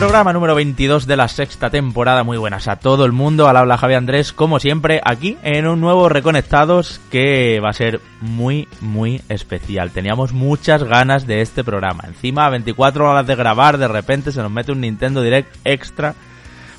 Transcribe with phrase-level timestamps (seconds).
[0.00, 2.24] Programa número 22 de la sexta temporada.
[2.24, 3.48] Muy buenas a todo el mundo.
[3.48, 8.00] Al habla Javier Andrés, como siempre, aquí en un nuevo Reconectados que va a ser
[8.22, 9.90] muy, muy especial.
[9.90, 12.04] Teníamos muchas ganas de este programa.
[12.06, 16.14] Encima, 24 horas de grabar, de repente se nos mete un Nintendo Direct extra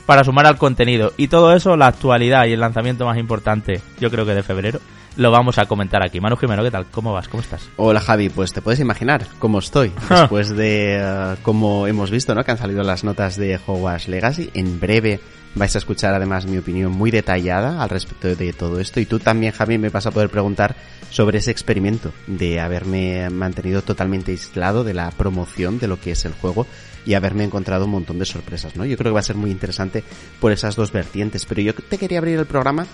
[0.07, 1.13] para sumar al contenido.
[1.15, 4.79] Y todo eso, la actualidad y el lanzamiento más importante, yo creo que de febrero,
[5.17, 6.19] lo vamos a comentar aquí.
[6.19, 6.85] Manu Jimeno, ¿qué tal?
[6.91, 7.27] ¿Cómo vas?
[7.27, 7.69] ¿Cómo estás?
[7.77, 12.43] Hola Javi, pues te puedes imaginar cómo estoy después de uh, como hemos visto, ¿no?
[12.43, 14.49] Que han salido las notas de Hogwarts Legacy.
[14.53, 15.19] En breve
[15.55, 19.19] vais a escuchar además mi opinión muy detallada al respecto de todo esto y tú
[19.19, 20.75] también Javi me vas a poder preguntar
[21.09, 26.23] sobre ese experimento de haberme mantenido totalmente aislado de la promoción de lo que es
[26.23, 26.65] el juego
[27.05, 28.85] y haberme encontrado un montón de sorpresas, ¿no?
[28.85, 30.03] Yo creo que va a ser muy interesante
[30.39, 32.85] por esas dos vertientes, pero yo te quería abrir el programa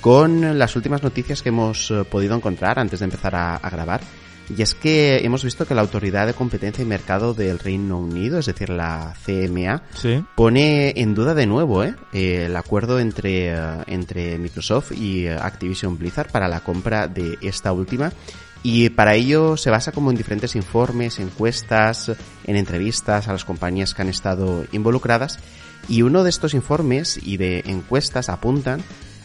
[0.00, 4.00] con las últimas noticias que hemos eh, podido encontrar antes de empezar a, a grabar.
[4.54, 8.38] Y es que hemos visto que la Autoridad de Competencia y Mercado del Reino Unido,
[8.38, 10.22] es decir, la CMA, Sí.
[10.34, 11.94] pone en duda de nuevo ¿eh?
[12.12, 13.56] Eh, el acuerdo entre, eh,
[13.86, 18.12] entre Microsoft y Activision Blizzard para la compra de esta última.
[18.66, 22.10] Y para ello se basa como en diferentes informes, encuestas,
[22.44, 25.38] en entrevistas a las compañías que han estado involucradas.
[25.86, 28.82] Y uno de estos informes y de encuestas apuntan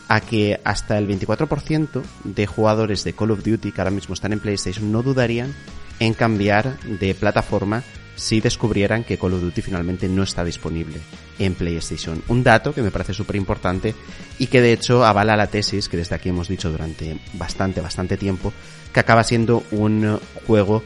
[0.09, 4.33] a que hasta el 24% de jugadores de Call of Duty que ahora mismo están
[4.33, 5.55] en PlayStation no dudarían
[5.99, 7.83] en cambiar de plataforma
[8.19, 10.99] si descubrieran que Call of Duty finalmente no está disponible
[11.37, 12.21] en PlayStation.
[12.27, 13.95] Un dato que me parece súper importante
[14.37, 18.17] y que de hecho avala la tesis que desde aquí hemos dicho durante bastante, bastante
[18.17, 18.51] tiempo,
[18.93, 20.83] que acaba siendo un juego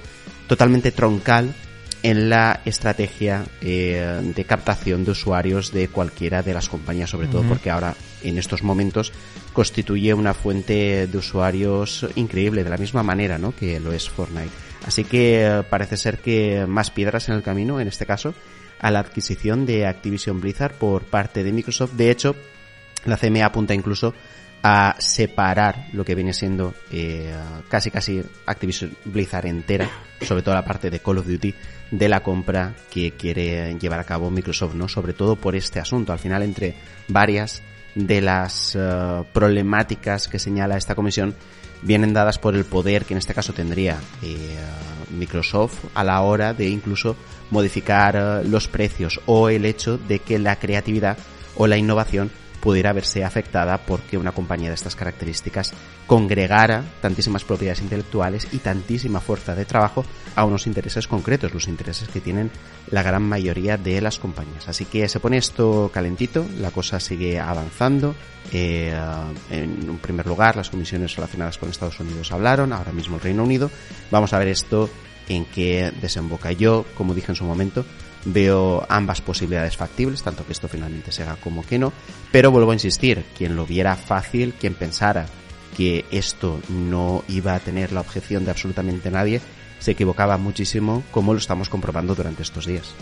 [0.48, 1.54] totalmente troncal
[2.04, 7.44] en la estrategia eh, de captación de usuarios de cualquiera de las compañías, sobre todo
[7.44, 9.14] porque ahora en estos momentos
[9.54, 13.56] constituye una fuente de usuarios increíble, de la misma manera ¿no?
[13.56, 14.52] que lo es Fortnite.
[14.86, 18.34] Así que eh, parece ser que más piedras en el camino, en este caso,
[18.80, 21.94] a la adquisición de Activision Blizzard por parte de Microsoft.
[21.94, 22.36] De hecho,
[23.06, 24.14] la CMA apunta incluso
[24.64, 27.36] a separar lo que viene siendo eh,
[27.68, 29.90] casi casi Activision Blizzard entera,
[30.22, 31.54] sobre todo la parte de Call of Duty,
[31.92, 34.88] de la compra que quiere llevar a cabo Microsoft, ¿no?
[34.88, 36.14] Sobre todo por este asunto.
[36.14, 36.76] Al final, entre
[37.10, 37.62] varias
[37.94, 41.36] de las eh, problemáticas que señala esta comisión,
[41.82, 44.58] vienen dadas por el poder que en este caso tendría eh,
[45.12, 47.16] Microsoft a la hora de incluso
[47.52, 51.18] modificar eh, los precios o el hecho de que la creatividad
[51.56, 52.32] o la innovación
[52.64, 55.74] pudiera verse afectada porque una compañía de estas características
[56.08, 60.06] congregara tantísimas propiedades intelectuales y tantísima fuerza de trabajo
[60.38, 62.50] a unos intereses concretos, los intereses que tienen
[62.90, 64.70] la gran mayoría de las compañías.
[64.70, 68.16] Así que se pone esto calentito, la cosa sigue avanzando.
[68.54, 68.96] Eh,
[69.52, 73.70] en primer lugar, las comisiones relacionadas con Estados Unidos hablaron, ahora mismo el Reino Unido.
[74.10, 74.90] Vamos a ver esto
[75.28, 76.54] en qué desemboca.
[76.54, 77.84] Yo, como dije en su momento,
[78.26, 81.92] veo ambas posibilidades factibles, tanto que esto finalmente se haga como que no,
[82.32, 85.26] pero vuelvo a insistir, quien lo viera fácil, quien pensara
[85.76, 89.42] que esto no iba a tener la objeción de absolutamente nadie,
[89.80, 92.96] se equivocaba muchísimo, como lo estamos comprobando durante estos días.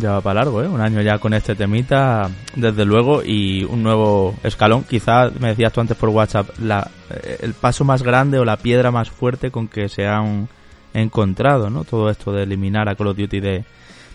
[0.00, 0.66] Ya va para largo, ¿eh?
[0.66, 4.82] Un año ya con este temita, desde luego, y un nuevo escalón.
[4.82, 8.56] Quizá, me decías tú antes por WhatsApp, la, eh, el paso más grande o la
[8.56, 10.48] piedra más fuerte con que se han
[10.92, 11.84] encontrado, ¿no?
[11.84, 13.64] Todo esto de eliminar a Call of Duty de,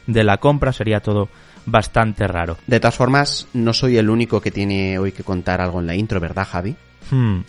[0.09, 1.30] de la compra sería todo
[1.66, 2.58] bastante raro.
[2.68, 5.96] De todas formas, no soy el único que tiene hoy que contar algo en la
[5.96, 6.75] intro, ¿verdad, Javi?
[7.12, 7.42] Hmm.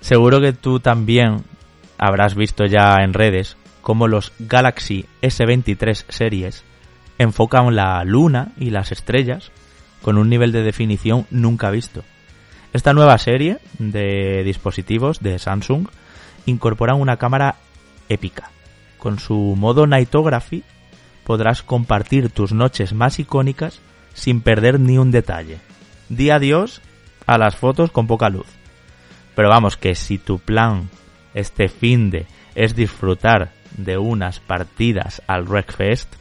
[0.00, 1.44] Seguro que tú también
[1.96, 6.64] habrás visto ya en redes cómo los Galaxy S23 series
[7.18, 9.50] enfocan la luna y las estrellas
[10.02, 12.04] con un nivel de definición nunca visto.
[12.72, 15.88] Esta nueva serie de dispositivos de Samsung
[16.46, 17.56] incorporan una cámara
[18.08, 18.50] épica.
[18.98, 20.64] Con su modo Nightography
[21.28, 23.80] podrás compartir tus noches más icónicas
[24.14, 25.58] sin perder ni un detalle.
[26.08, 26.80] Di adiós
[27.26, 28.46] a las fotos con poca luz.
[29.36, 30.88] Pero vamos, que si tu plan
[31.34, 32.24] este fin de
[32.54, 36.14] es disfrutar de unas partidas al Wreckfest,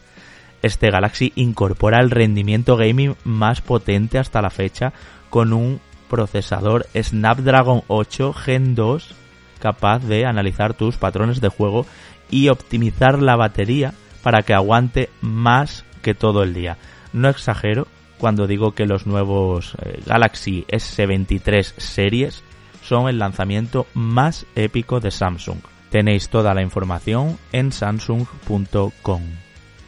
[0.62, 4.92] este Galaxy incorpora el rendimiento gaming más potente hasta la fecha
[5.30, 5.80] con un
[6.10, 9.16] procesador Snapdragon 8 Gen 2
[9.62, 11.86] capaz de analizar tus patrones de juego
[12.30, 13.94] y optimizar la batería
[14.28, 16.76] para que aguante más que todo el día.
[17.14, 17.88] No exagero
[18.18, 22.44] cuando digo que los nuevos eh, Galaxy S23 series
[22.84, 25.60] son el lanzamiento más épico de Samsung.
[25.92, 29.22] Tenéis toda la información en samsung.com.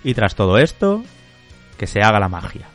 [0.05, 1.03] Y tras todo esto,
[1.77, 2.69] que se haga la magia.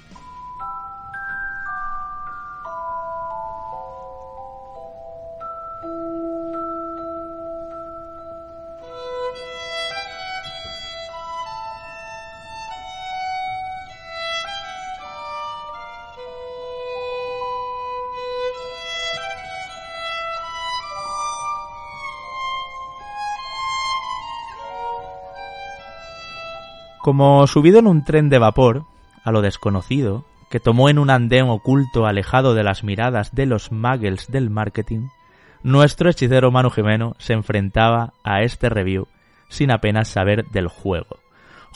[27.04, 28.86] Como subido en un tren de vapor,
[29.24, 33.70] a lo desconocido, que tomó en un andén oculto alejado de las miradas de los
[33.70, 35.08] muggles del marketing,
[35.62, 39.06] nuestro hechicero Manu Jimeno se enfrentaba a este review
[39.50, 41.18] sin apenas saber del juego.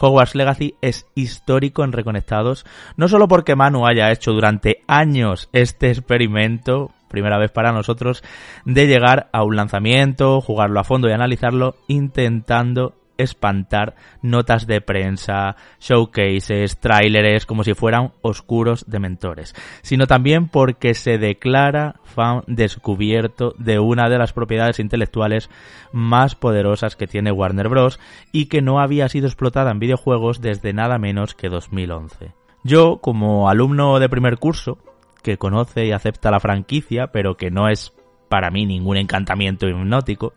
[0.00, 2.64] Hogwarts Legacy es histórico en Reconectados,
[2.96, 8.24] no solo porque Manu haya hecho durante años este experimento, primera vez para nosotros,
[8.64, 15.56] de llegar a un lanzamiento, jugarlo a fondo y analizarlo, intentando espantar notas de prensa,
[15.80, 23.78] showcases, tráileres, como si fueran oscuros dementores, sino también porque se declara fan descubierto de
[23.78, 25.50] una de las propiedades intelectuales
[25.92, 28.00] más poderosas que tiene Warner Bros.
[28.32, 32.32] y que no había sido explotada en videojuegos desde nada menos que 2011.
[32.64, 34.78] Yo, como alumno de primer curso,
[35.22, 37.92] que conoce y acepta la franquicia, pero que no es
[38.28, 40.34] para mí ningún encantamiento hipnótico,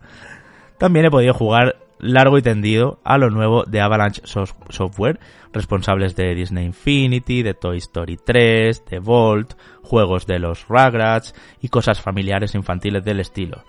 [0.78, 5.20] también he podido jugar largo y tendido a lo nuevo de Avalanche Software,
[5.52, 11.68] responsables de Disney Infinity, de Toy Story 3, de Vault, juegos de los Rugrats y
[11.68, 13.64] cosas familiares infantiles del estilo.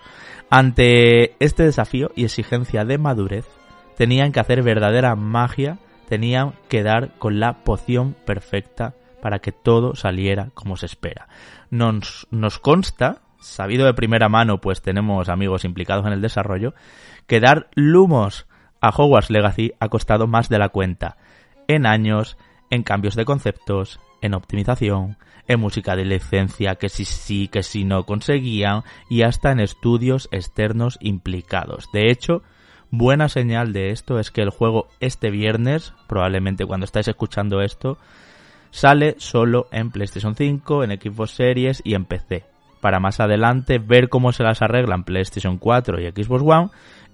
[0.50, 3.46] Ante este desafío y exigencia de madurez,
[3.98, 5.78] tenían que hacer verdadera magia,
[6.10, 11.28] tenían que dar con la poción perfecta para que todo saliera como se espera.
[11.70, 16.74] Nos, nos consta, sabido de primera mano, pues tenemos amigos implicados en el desarrollo,
[17.28, 18.48] que dar lumos
[18.82, 21.18] a Hogwarts Legacy ha costado más de la cuenta,
[21.68, 22.38] en años,
[22.70, 25.18] en cambios de conceptos, en optimización,
[25.48, 30.30] en música de licencia que si sí, que si no conseguían y hasta en estudios
[30.32, 31.90] externos implicados.
[31.92, 32.44] De hecho,
[32.90, 37.98] buena señal de esto es que el juego este viernes, probablemente cuando estáis escuchando esto,
[38.72, 42.46] sale solo en PlayStation 5, en Xbox Series y en PC.
[42.82, 46.70] Para más adelante ver cómo se las arreglan PlayStation 4 y Xbox One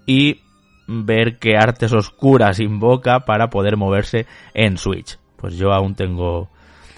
[0.06, 0.40] y
[0.86, 5.18] ver qué artes oscuras invoca para poder moverse en Switch.
[5.36, 6.48] Pues yo aún tengo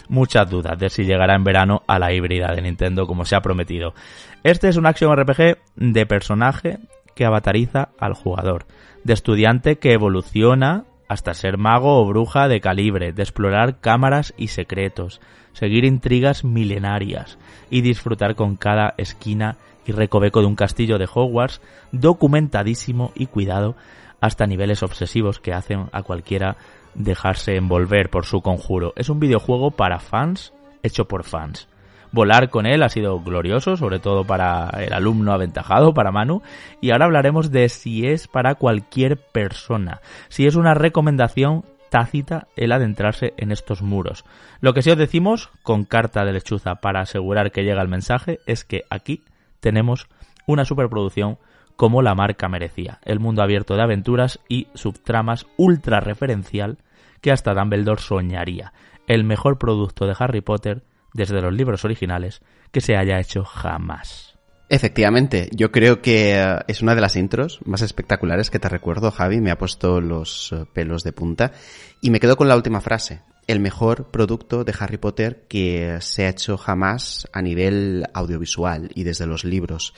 [0.09, 3.41] muchas dudas de si llegará en verano a la híbrida de Nintendo como se ha
[3.41, 3.95] prometido.
[4.43, 6.79] Este es un action RPG de personaje
[7.15, 8.67] que avatariza al jugador,
[9.05, 14.49] de estudiante que evoluciona hasta ser mago o bruja de calibre, de explorar cámaras y
[14.49, 15.21] secretos,
[15.53, 17.39] seguir intrigas milenarias
[17.69, 21.61] y disfrutar con cada esquina y recoveco de un castillo de Hogwarts
[21.93, 23.77] documentadísimo y cuidado
[24.21, 26.57] hasta niveles obsesivos que hacen a cualquiera
[26.95, 28.93] dejarse envolver por su conjuro.
[28.97, 30.53] Es un videojuego para fans,
[30.83, 31.69] hecho por fans.
[32.13, 36.43] Volar con él ha sido glorioso, sobre todo para el alumno aventajado, para Manu,
[36.81, 42.73] y ahora hablaremos de si es para cualquier persona, si es una recomendación tácita el
[42.73, 44.25] adentrarse en estos muros.
[44.61, 48.41] Lo que sí os decimos, con carta de lechuza para asegurar que llega el mensaje,
[48.47, 49.23] es que aquí
[49.63, 50.09] tenemos
[50.47, 51.39] una superproducción
[51.77, 56.79] como la marca merecía, el mundo abierto de aventuras y subtramas ultra referencial
[57.23, 58.75] que hasta Dumbledore soñaría,
[59.07, 60.83] el mejor producto de Harry Potter
[61.15, 64.37] desde los libros originales que se haya hecho jamás.
[64.69, 69.11] Efectivamente, yo creo que eh, es una de las intros más espectaculares que te recuerdo,
[69.11, 71.53] Javi, me ha puesto los eh, pelos de punta
[72.01, 76.27] y me quedo con la última frase el mejor producto de Harry Potter que se
[76.27, 79.95] ha hecho jamás a nivel audiovisual y desde los libros.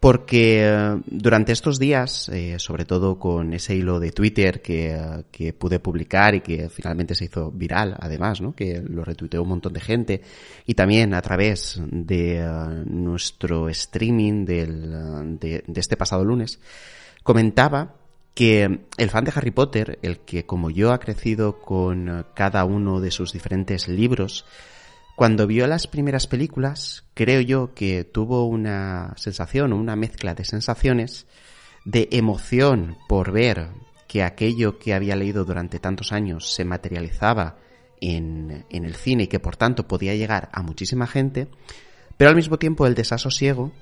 [0.00, 5.24] Porque eh, durante estos días, eh, sobre todo con ese hilo de Twitter que, eh,
[5.32, 8.54] que, pude publicar y que finalmente se hizo viral, además, ¿no?
[8.54, 10.22] que lo retuiteó un montón de gente,
[10.66, 12.40] y también a través de
[12.86, 16.60] nuestro streaming del, de, de este pasado lunes,
[17.24, 17.97] comentaba
[18.38, 22.64] que el fan de Harry Potter, el que como yo ha crecido con eh, cada
[22.64, 24.44] uno de sus diferentes libros,
[25.16, 31.26] cuando vio las primeras películas, creo yo que tuvo una sensación, una mezcla de sensaciones,
[31.84, 33.70] de emoción por ver
[34.06, 37.56] que aquello que había leído durante tantos años se materializaba
[38.00, 41.48] en, en el cine y que por tanto podía llegar a muchísima gente,
[42.16, 43.72] pero al mismo tiempo el desasosiego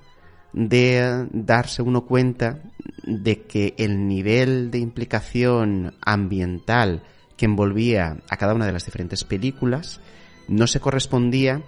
[0.53, 2.61] de darse uno cuenta
[3.05, 7.03] de que el nivel de implicación ambiental
[7.37, 10.01] que envolvía a cada una de las diferentes películas
[10.49, 11.63] no se correspondía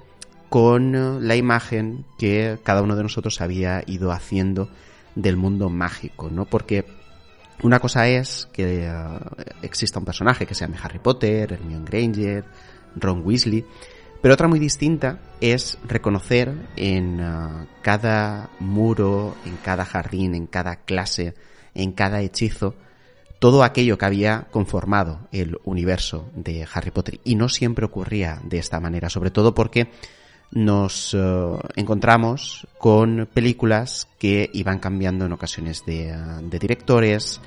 [0.49, 4.69] con la imagen que cada uno de nosotros había ido haciendo
[5.15, 6.47] del mundo mágico, ¿no?
[6.47, 6.87] Porque
[7.63, 12.45] una cosa es que uh, exista un personaje que se llame Harry Potter, Hermione Granger,
[12.97, 13.65] Ron Weasley,
[14.21, 20.77] pero otra muy distinta es reconocer en uh, cada muro, en cada jardín, en cada
[20.77, 21.35] clase,
[21.75, 22.75] en cada hechizo,
[23.39, 27.21] todo aquello que había conformado el universo de Harry Potter.
[27.23, 29.91] Y no siempre ocurría de esta manera, sobre todo porque
[30.51, 37.41] nos uh, encontramos con películas que iban cambiando en ocasiones de, uh, de directores,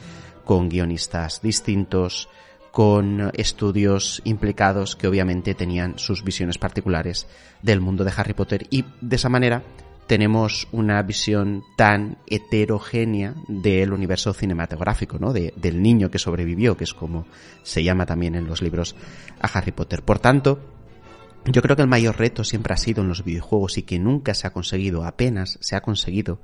[0.45, 2.29] con guionistas distintos,
[2.71, 7.27] con estudios implicados que obviamente tenían sus visiones particulares
[7.61, 9.63] del mundo de Harry Potter y de esa manera
[10.07, 15.31] tenemos una visión tan heterogénea del universo cinematográfico, ¿no?
[15.31, 17.27] del niño que sobrevivió, que es como
[17.63, 18.95] se llama también en los libros
[19.39, 20.03] a Harry Potter.
[20.03, 20.59] Por tanto,
[21.45, 24.33] yo creo que el mayor reto siempre ha sido en los videojuegos y que nunca
[24.33, 26.41] se ha conseguido, apenas se ha conseguido,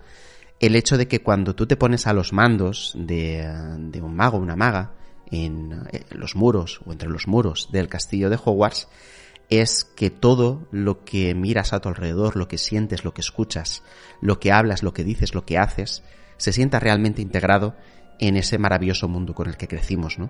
[0.60, 3.48] el hecho de que cuando tú te pones a los mandos de,
[3.80, 4.94] de un mago, una maga,
[5.32, 8.88] en eh, los muros o entre los muros del castillo de Hogwarts,
[9.50, 13.84] es que todo lo que miras a tu alrededor, lo que sientes, lo que escuchas,
[14.22, 16.04] lo que hablas, lo que dices, lo que haces,
[16.38, 17.76] se sienta realmente integrado
[18.20, 20.30] en ese maravilloso mundo con el que crecimos, ¿no?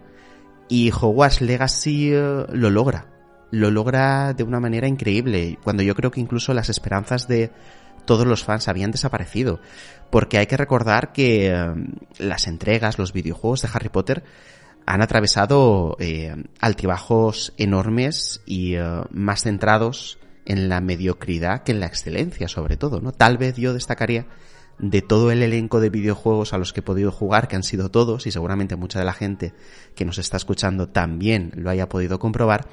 [0.69, 3.07] Y Hogwarts Legacy eh, lo logra,
[3.51, 7.51] lo logra de una manera increíble, cuando yo creo que incluso las esperanzas de
[8.05, 9.59] todos los fans habían desaparecido,
[10.09, 11.73] porque hay que recordar que eh,
[12.19, 14.23] las entregas, los videojuegos de Harry Potter
[14.88, 21.88] han atravesado eh, altibajos enormes y eh, más centrados en la mediocridad que en la
[21.88, 23.12] excelencia, sobre todo, ¿no?
[23.12, 24.27] Tal vez yo destacaría
[24.79, 27.91] de todo el elenco de videojuegos a los que he podido jugar, que han sido
[27.91, 29.53] todos, y seguramente mucha de la gente
[29.94, 32.70] que nos está escuchando también lo haya podido comprobar,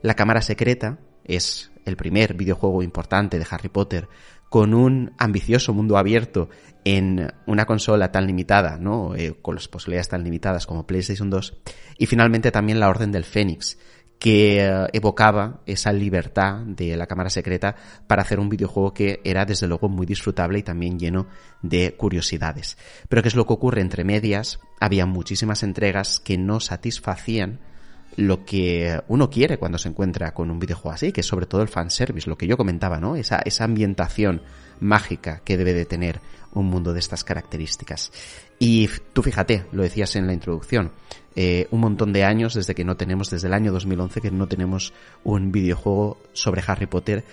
[0.00, 4.08] La Cámara Secreta es el primer videojuego importante de Harry Potter
[4.48, 6.48] con un ambicioso mundo abierto
[6.84, 9.14] en una consola tan limitada, ¿no?
[9.14, 11.60] Eh, con las posibilidades tan limitadas como PlayStation 2.
[11.98, 13.78] Y finalmente también la Orden del Fénix,
[14.18, 17.76] que eh, evocaba esa libertad de la cámara secreta
[18.06, 21.26] para hacer un videojuego que era desde luego muy disfrutable y también lleno
[21.62, 22.78] de curiosidades.
[23.08, 24.60] Pero ¿qué es lo que ocurre entre medias?
[24.80, 27.60] Había muchísimas entregas que no satisfacían
[28.18, 31.62] lo que uno quiere cuando se encuentra con un videojuego así, que es sobre todo
[31.62, 33.14] el fanservice, lo que yo comentaba, ¿no?
[33.14, 34.42] Esa, esa ambientación
[34.80, 36.20] mágica que debe de tener
[36.52, 38.10] un mundo de estas características.
[38.58, 40.90] Y tú fíjate, lo decías en la introducción,
[41.36, 44.48] eh, un montón de años desde que no tenemos, desde el año 2011 que no
[44.48, 47.24] tenemos un videojuego sobre Harry Potter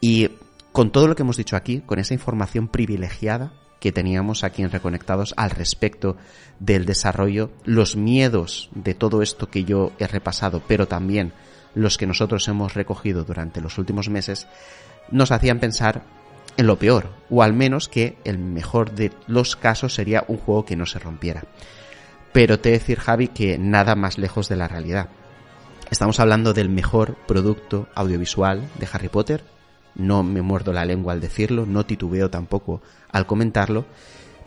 [0.00, 0.28] y
[0.72, 4.70] con todo lo que hemos dicho aquí, con esa información privilegiada que teníamos aquí en
[4.70, 6.16] Reconectados al respecto
[6.60, 11.32] del desarrollo, los miedos de todo esto que yo he repasado, pero también
[11.74, 14.46] los que nosotros hemos recogido durante los últimos meses,
[15.10, 16.04] nos hacían pensar
[16.56, 20.64] en lo peor, o al menos que el mejor de los casos sería un juego
[20.64, 21.42] que no se rompiera.
[22.32, 25.08] Pero te decir, Javi, que nada más lejos de la realidad.
[25.90, 29.42] Estamos hablando del mejor producto audiovisual de Harry Potter,
[29.94, 32.80] no me muerdo la lengua al decirlo, no titubeo tampoco
[33.10, 33.84] al comentarlo,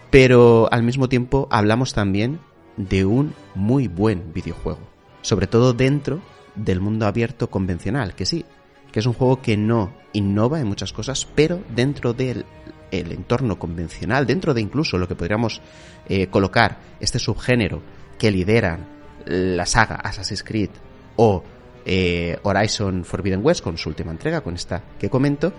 [0.09, 2.39] pero al mismo tiempo hablamos también
[2.77, 4.79] de un muy buen videojuego,
[5.21, 6.21] sobre todo dentro
[6.55, 8.45] del mundo abierto convencional, que sí,
[8.91, 12.45] que es un juego que no innova en muchas cosas, pero dentro del
[12.91, 15.61] entorno convencional, dentro de incluso lo que podríamos
[16.07, 17.81] eh, colocar este subgénero
[18.17, 18.87] que lideran
[19.25, 20.69] la saga Assassin's Creed
[21.17, 21.43] o
[21.85, 25.53] eh, Horizon Forbidden West con su última entrega, con esta que comento,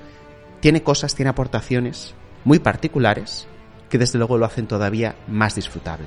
[0.61, 2.15] tiene cosas, tiene aportaciones
[2.45, 3.47] muy particulares
[3.89, 6.07] que desde luego lo hacen todavía más disfrutable.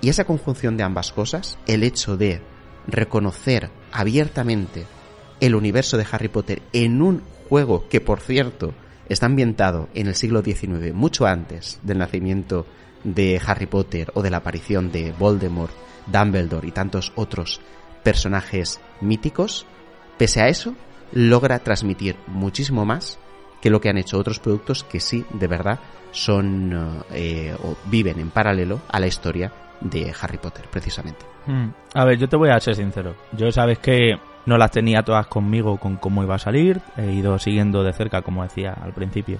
[0.00, 2.40] Y esa conjunción de ambas cosas, el hecho de
[2.86, 4.86] reconocer abiertamente
[5.40, 8.72] el universo de Harry Potter en un juego que, por cierto,
[9.08, 12.66] está ambientado en el siglo XIX, mucho antes del nacimiento
[13.04, 15.72] de Harry Potter o de la aparición de Voldemort,
[16.06, 17.60] Dumbledore y tantos otros
[18.02, 19.66] personajes míticos,
[20.18, 20.74] pese a eso,
[21.12, 23.18] logra transmitir muchísimo más
[23.60, 25.78] que lo que han hecho otros productos que sí, de verdad,
[26.12, 31.24] son eh, o viven en paralelo a la historia de Harry Potter, precisamente.
[31.46, 31.68] Hmm.
[31.94, 33.14] A ver, yo te voy a ser sincero.
[33.32, 36.80] Yo sabes que no las tenía todas conmigo con cómo iba a salir.
[36.96, 39.38] He ido siguiendo de cerca, como decía al principio,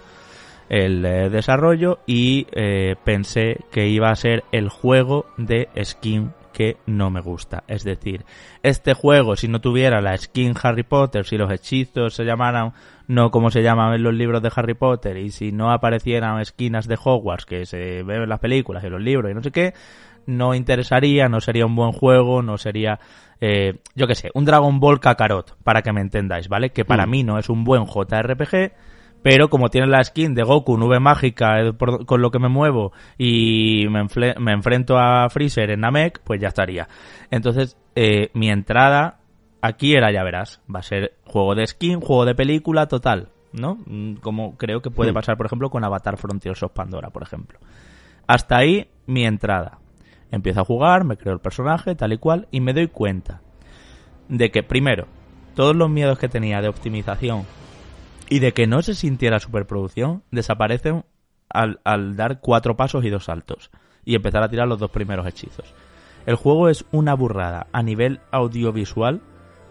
[0.69, 6.77] el eh, desarrollo y eh, pensé que iba a ser el juego de skin que
[6.85, 7.65] no me gusta.
[7.69, 8.27] Es decir,
[8.63, 12.75] este juego, si no tuviera la skin Harry Potter, si los hechizos se llamaran
[13.09, 16.87] no como se llaman en los libros de Harry Potter, y si no aparecieran esquinas
[16.87, 19.73] de Hogwarts que se ven en las películas y los libros y no sé qué,
[20.27, 23.01] no interesaría, no sería un buen juego, no sería,
[23.41, 26.73] eh, yo qué sé, un Dragon Ball Kakarot, para que me entendáis, ¿vale?
[26.73, 27.11] Que para mm.
[27.11, 28.73] mí no es un buen JRPG,
[29.23, 31.73] pero como tiene la skin de Goku, nube mágica, eh,
[32.07, 34.07] con lo que me muevo y me,
[34.39, 36.89] me, enfrento a Freezer en Namek, pues ya estaría.
[37.31, 39.21] Entonces, eh, mi entrada
[39.61, 43.79] aquí era, ya verás, va a ser juego de skin, juego de película, total, ¿no?
[43.87, 45.15] Mm, como creo que puede hmm.
[45.15, 47.59] pasar, por ejemplo, con Avatar Frontiers of Pandora, por ejemplo.
[48.27, 49.79] Hasta ahí mi entrada.
[50.31, 53.43] Empiezo a jugar, me creo el personaje, tal y cual, y me doy cuenta
[54.29, 55.07] de que, primero,
[55.57, 57.45] todos los miedos que tenía de optimización
[58.31, 61.05] y de que no se sintiera superproducción desaparecen
[61.51, 63.71] al, dar cuatro pasos y dos saltos
[64.05, 65.75] y empezar a tirar los dos primeros hechizos.
[66.25, 69.21] El juego es una burrada a nivel audiovisual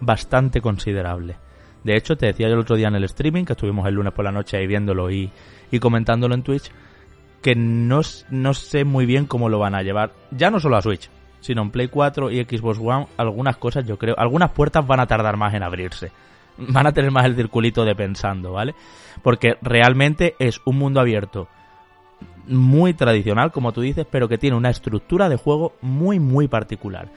[0.02, 1.38] bastante considerable.
[1.86, 4.14] De hecho, te decía yo el otro día en el streaming, que estuvimos el lunes
[4.14, 5.32] por la noche ahí viéndolo y,
[5.72, 6.70] y comentándolo en Twitch,
[7.42, 10.82] que no, no sé muy bien cómo lo van a llevar, ya no solo a
[10.82, 15.00] Switch, sino en Play 4 y Xbox One, algunas cosas yo creo, algunas puertas van
[15.00, 16.12] a tardar más en abrirse.
[16.68, 18.76] Van a tener más el circulito de pensando, ¿vale?
[19.24, 21.48] Porque realmente es un mundo abierto
[22.48, 27.10] muy tradicional, como tú dices, pero que tiene una estructura de juego muy, muy particular.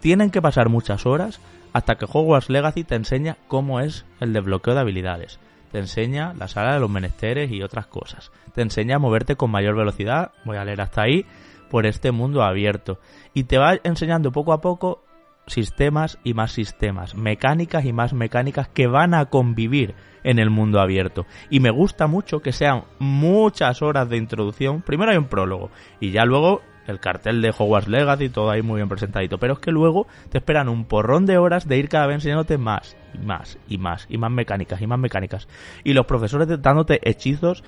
[0.00, 1.40] Tienen que pasar muchas horas
[1.72, 5.38] hasta que Hogwarts Legacy te enseña cómo es el desbloqueo de habilidades.
[5.72, 8.32] Te enseña la sala de los menesteres y otras cosas.
[8.54, 11.26] Te enseña a moverte con mayor velocidad, voy a leer hasta ahí,
[11.70, 12.98] por este mundo abierto.
[13.34, 15.04] Y te va enseñando poco a poco
[15.48, 20.80] sistemas y más sistemas, mecánicas y más mecánicas que van a convivir en el mundo
[20.80, 21.26] abierto.
[21.50, 24.82] Y me gusta mucho que sean muchas horas de introducción.
[24.82, 28.76] Primero hay un prólogo y ya luego el cartel de Hogwarts Legacy, todo ahí muy
[28.76, 29.38] bien presentadito.
[29.38, 32.58] Pero es que luego te esperan un porrón de horas de ir cada vez enseñándote
[32.58, 35.48] más y más y más y más mecánicas y más mecánicas.
[35.84, 37.62] Y los profesores dándote hechizos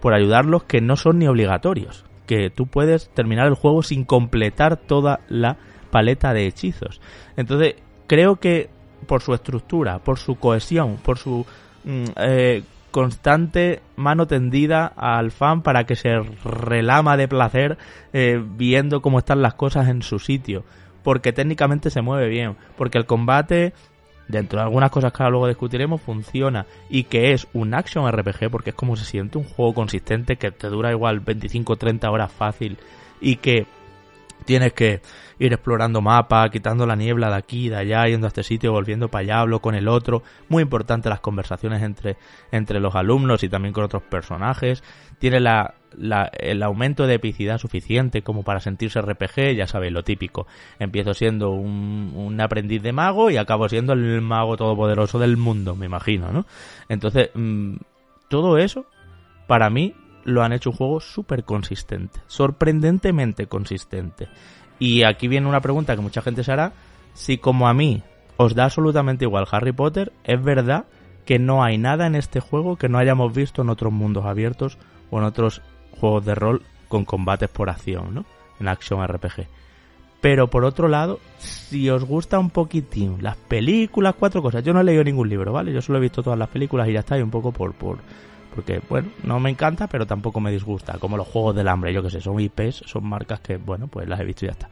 [0.00, 2.04] por ayudarlos que no son ni obligatorios.
[2.26, 5.58] Que tú puedes terminar el juego sin completar toda la
[5.92, 7.00] paleta de hechizos.
[7.36, 7.76] Entonces,
[8.08, 8.68] creo que
[9.06, 11.46] por su estructura, por su cohesión, por su
[11.84, 17.78] mm, eh, constante mano tendida al fan para que se relama de placer
[18.12, 20.64] eh, viendo cómo están las cosas en su sitio.
[21.04, 22.56] Porque técnicamente se mueve bien.
[22.76, 23.72] Porque el combate,
[24.28, 26.66] dentro de algunas cosas que ahora luego discutiremos, funciona.
[26.88, 30.52] Y que es un action RPG, porque es como se siente un juego consistente que
[30.52, 32.78] te dura igual 25 30 horas fácil.
[33.20, 33.66] Y que
[34.42, 35.00] tienes que
[35.38, 39.08] ir explorando mapa, quitando la niebla de aquí, de allá, yendo a este sitio, volviendo
[39.08, 40.22] para allá, hablo con el otro.
[40.48, 42.16] Muy importante las conversaciones entre,
[42.50, 44.82] entre los alumnos y también con otros personajes.
[45.18, 45.74] Tiene la,
[46.38, 50.46] el aumento de epicidad suficiente como para sentirse RPG, ya sabéis, lo típico.
[50.78, 55.76] Empiezo siendo un, un aprendiz de mago y acabo siendo el mago todopoderoso del mundo,
[55.76, 56.46] me imagino, ¿no?
[56.88, 57.76] Entonces, mm,
[58.28, 58.86] todo eso,
[59.46, 64.28] para mí, lo han hecho un juego súper consistente, sorprendentemente consistente.
[64.78, 66.72] Y aquí viene una pregunta que mucha gente se hará,
[67.14, 68.02] si como a mí
[68.36, 70.86] os da absolutamente igual Harry Potter, es verdad
[71.24, 74.78] que no hay nada en este juego que no hayamos visto en otros mundos abiertos
[75.10, 78.24] o en otros juegos de rol con combates por acción, ¿no?
[78.58, 79.46] En Action RPG.
[80.20, 84.80] Pero por otro lado, si os gusta un poquitín las películas, cuatro cosas, yo no
[84.80, 85.72] he leído ningún libro, ¿vale?
[85.72, 87.98] Yo solo he visto todas las películas y ya está, y un poco por, por,
[88.54, 90.98] porque, bueno, no me encanta, pero tampoco me disgusta.
[90.98, 94.08] Como los juegos del hambre, yo que sé, son IPs, son marcas que, bueno, pues
[94.08, 94.68] las he visto y ya está.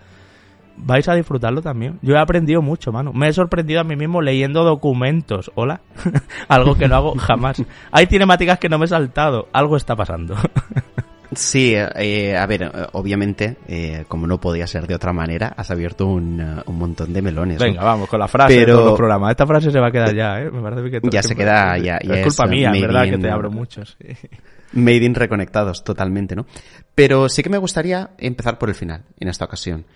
[0.76, 1.98] Vais a disfrutarlo también.
[2.00, 3.12] Yo he aprendido mucho, mano.
[3.12, 5.50] Me he sorprendido a mí mismo leyendo documentos.
[5.54, 5.80] Hola.
[6.48, 7.62] Algo que no hago jamás.
[7.92, 9.48] Hay cinemáticas que no me he saltado.
[9.52, 10.36] Algo está pasando.
[11.32, 16.06] Sí, eh, a ver, obviamente, eh, como no podía ser de otra manera, has abierto
[16.06, 17.58] un, eh, un montón de melones.
[17.58, 19.30] Venga, vamos con la frase de todos los programas.
[19.30, 20.50] Esta frase se va a quedar ya, ¿eh?
[20.50, 23.50] Me parece que ya se queda, ya, ya es, culpa mía, verdad, que te abro
[23.50, 23.96] muchos.
[24.72, 26.46] Made in reconectados, totalmente, ¿no?
[26.94, 29.86] Pero sí que me gustaría empezar por el final, en esta ocasión.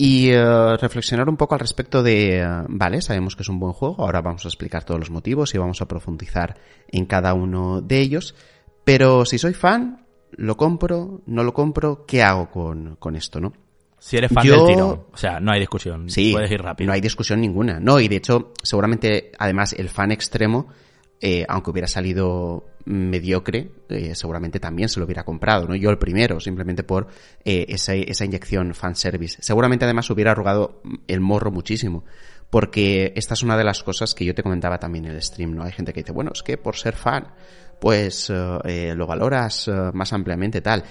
[0.00, 4.20] Y reflexionar un poco al respecto de, vale, sabemos que es un buen juego, ahora
[4.20, 8.36] vamos a explicar todos los motivos y vamos a profundizar en cada uno de ellos.
[8.84, 11.22] Pero si soy fan, ¿Lo compro?
[11.26, 12.04] ¿No lo compro?
[12.06, 13.52] ¿Qué hago con, con esto, no?
[13.98, 16.08] Si eres fan del tirón, o sea, no hay discusión.
[16.08, 16.86] Sí, puedes ir rápido.
[16.86, 17.80] No hay discusión ninguna.
[17.80, 20.68] No, y de hecho, seguramente, además, el fan extremo,
[21.20, 25.74] eh, aunque hubiera salido mediocre, eh, seguramente también se lo hubiera comprado, ¿no?
[25.74, 27.08] Yo el primero, simplemente por
[27.44, 29.42] eh, esa, esa inyección fanservice.
[29.42, 32.04] Seguramente además hubiera arrugado el morro muchísimo.
[32.50, 35.54] Porque esta es una de las cosas que yo te comentaba también en el stream,
[35.54, 35.64] ¿no?
[35.64, 37.26] Hay gente que dice, bueno, es que por ser fan,
[37.80, 40.84] pues eh, eh, lo valoras eh, más ampliamente tal.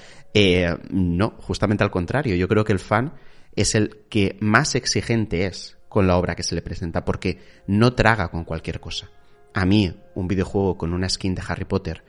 [0.89, 2.35] no, justamente al contrario.
[2.35, 3.13] Yo creo que el fan
[3.55, 7.93] es el que más exigente es con la obra que se le presenta porque no
[7.93, 9.09] traga con cualquier cosa.
[9.53, 12.03] A mí, un videojuego con una skin de Harry Potter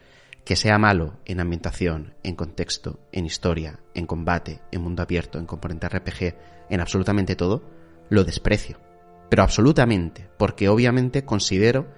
[0.44, 5.46] que sea malo en ambientación, en contexto, en historia, en combate, en mundo abierto, en
[5.46, 6.34] componente RPG,
[6.70, 7.62] en absolutamente todo,
[8.08, 8.78] lo desprecio.
[9.28, 11.88] Pero absolutamente, porque obviamente considero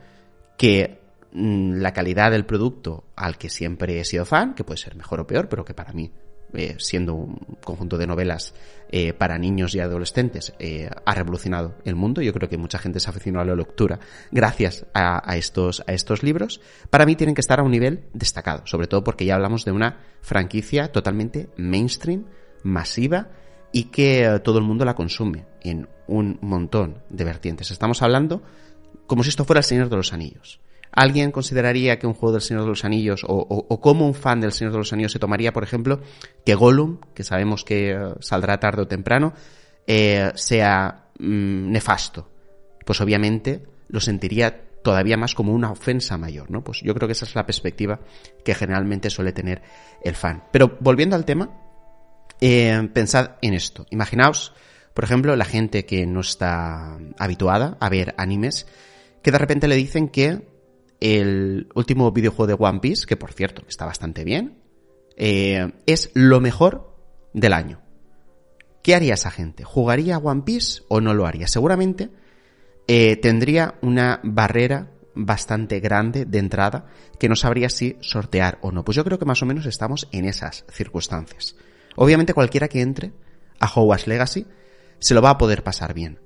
[0.59, 1.00] que
[1.33, 5.27] la calidad del producto al que siempre he sido fan, que puede ser mejor o
[5.27, 6.11] peor, pero que para mí,
[6.53, 8.55] eh, siendo un conjunto de novelas
[8.91, 12.21] eh, para niños y adolescentes, eh, ha revolucionado el mundo.
[12.23, 14.01] Yo creo que mucha gente se aficionado a la lectura
[14.33, 16.61] gracias a, estos, a estos libros.
[16.91, 19.73] Para mí tienen que estar a un nivel destacado, sobre todo porque ya hablamos de
[19.73, 22.27] una franquicia totalmente mainstream,
[22.65, 23.29] masiva,
[23.73, 27.71] y que todo el mundo la consume en un montón de vertientes.
[27.71, 28.43] Estamos hablando
[29.07, 30.61] como si esto fuera el Señor de los Anillos.
[30.93, 34.41] ¿Alguien consideraría que un juego del Señor de los Anillos, o, o, como un fan
[34.41, 36.01] del Señor de los Anillos se tomaría, por ejemplo,
[36.45, 39.33] que Gollum, que sabemos que eh, saldrá tarde o temprano,
[39.87, 42.29] eh, sea mm, nefasto,
[42.85, 46.65] pues obviamente lo sentiría todavía más como una ofensa mayor, ¿no?
[46.65, 48.01] Pues yo creo que esa es la perspectiva
[48.45, 49.63] que generalmente suele tener
[50.03, 50.45] el fan.
[50.51, 51.51] Pero volviendo al tema,
[52.41, 53.87] eh, pensad en esto.
[53.91, 54.55] Imaginaos,
[54.95, 58.67] por ejemplo, la gente que no está habituada a ver animes,
[59.23, 60.50] que de repente le dicen que
[61.01, 64.59] el último videojuego de One Piece, que por cierto está bastante bien,
[65.17, 66.97] eh, es lo mejor
[67.33, 67.81] del año.
[68.83, 69.65] ¿Qué haría esa gente?
[69.65, 71.47] ¿Jugaría One Piece o no lo haría?
[71.47, 72.11] Seguramente
[72.89, 76.87] eh, tendría una barrera bastante grande de entrada
[77.19, 78.85] que no sabría si sortear o no.
[78.85, 81.57] Pues yo creo que más o menos estamos en esas circunstancias.
[81.97, 83.13] Obviamente cualquiera que entre
[83.59, 84.47] a Hogwarts Legacy
[84.99, 86.21] se lo va a poder pasar bien.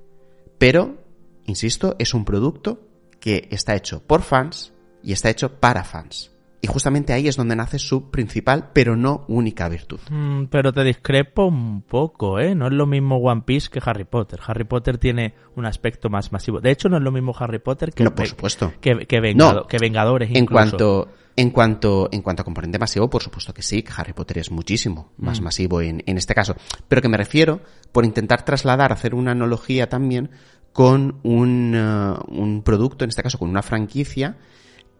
[0.57, 1.03] Pero,
[1.45, 2.87] insisto, es un producto
[3.25, 6.34] que está hecho por fans y está hecho para fans.
[6.65, 9.99] Y justamente ahí es donde nace su principal, pero no única virtud.
[10.09, 12.55] Mm, pero te discrepo un poco, ¿eh?
[12.55, 14.39] No es lo mismo One Piece que Harry Potter.
[14.47, 16.61] Harry Potter tiene un aspecto más masivo.
[16.61, 18.73] De hecho, no es lo mismo Harry Potter que, no, por supuesto.
[18.81, 20.31] que, que, Vengadores.
[20.33, 24.13] En cuanto, en cuanto, en cuanto a componente masivo, por supuesto que sí, que Harry
[24.13, 25.43] Potter es muchísimo más mm.
[25.43, 26.55] masivo en, en este caso.
[26.87, 30.31] Pero que me refiero, por intentar trasladar, hacer una analogía también
[30.73, 34.37] con un, uh, un producto, en este caso con una franquicia,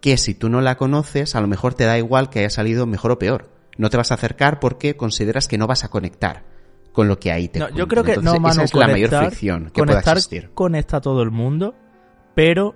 [0.05, 2.85] que si tú no la conoces, a lo mejor te da igual que haya salido
[2.85, 3.49] mejor o peor.
[3.75, 6.43] No te vas a acercar porque consideras que no vas a conectar
[6.91, 9.71] con lo que ahí te no, Yo creo que no, esa es la mayor fricción
[9.73, 10.51] que puede existir.
[10.53, 11.73] Conecta a todo el mundo,
[12.35, 12.75] pero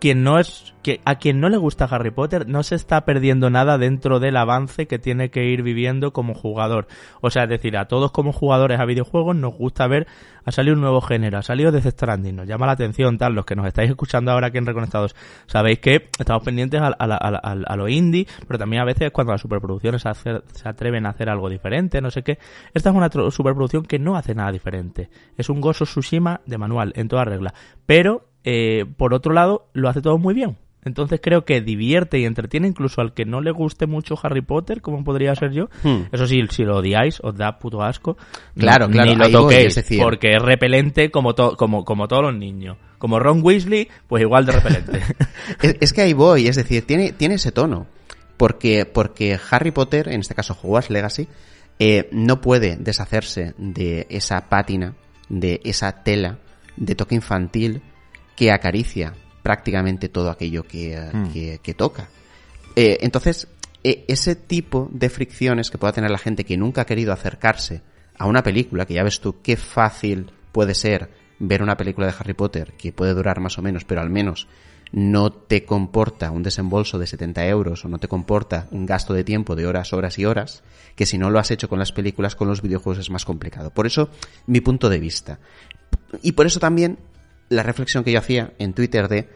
[0.00, 3.50] quien no es que a quien no le gusta Harry Potter no se está perdiendo
[3.50, 6.88] nada dentro del avance que tiene que ir viviendo como jugador.
[7.20, 10.06] O sea, es decir, a todos como jugadores a videojuegos nos gusta ver
[10.44, 13.44] ha salido un nuevo género, ha salido Death Stranding, nos llama la atención, tal, los
[13.44, 15.14] que nos estáis escuchando ahora aquí en Reconectados,
[15.46, 20.68] sabéis que estamos pendientes a, lo indie, pero también a veces cuando las superproducciones se
[20.68, 22.38] atreven a hacer algo diferente, no sé qué.
[22.72, 25.10] Esta es una superproducción que no hace nada diferente.
[25.36, 27.52] Es un Gozo Tsushima de manual, en toda regla.
[27.86, 30.56] Pero eh, por otro lado, lo hace todo muy bien.
[30.82, 34.80] Entonces creo que divierte y entretiene incluso al que no le guste mucho Harry Potter,
[34.80, 35.68] como podría ser yo.
[35.82, 36.04] Hmm.
[36.10, 38.16] Eso sí, si lo odiáis, os da puto asco.
[38.56, 39.10] Claro, claro.
[39.10, 42.78] Ni lo toquéis, porque es repelente como, como, como todos los niños.
[42.98, 45.02] Como Ron Weasley, pues igual de repelente.
[45.80, 47.86] es, que ahí voy, es decir, tiene, tiene ese tono.
[48.38, 51.28] Porque, porque Harry Potter, en este caso Hogwarts Legacy,
[51.78, 54.94] eh, no puede deshacerse de esa pátina,
[55.28, 56.38] de esa tela
[56.76, 57.82] de toque infantil
[58.40, 61.72] que acaricia prácticamente todo aquello que, eh, hmm.
[61.76, 62.08] toca.
[62.74, 63.48] Eh, entonces,
[63.84, 67.82] e, ese tipo de fricciones que pueda tener la gente que nunca ha querido acercarse
[68.16, 72.14] a una película, que ya ves tú qué fácil puede ser ver una película de
[72.18, 74.48] Harry Potter, que puede durar más o menos, pero al menos
[74.90, 79.22] no te comporta un desembolso de 70 euros o no te comporta un gasto de
[79.22, 80.62] tiempo de horas, horas y horas,
[80.96, 83.68] que si no lo has hecho con las películas, con los videojuegos es más complicado.
[83.68, 84.08] Por eso,
[84.46, 85.38] mi punto de vista.
[86.22, 86.98] Y por eso también
[87.50, 89.28] la reflexión que yo hacía en Twitter de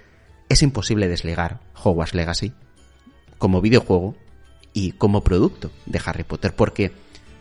[0.48, 2.54] es imposible desligar Hogwarts Legacy
[3.38, 4.16] como videojuego
[4.72, 6.92] y como producto de Harry Potter, porque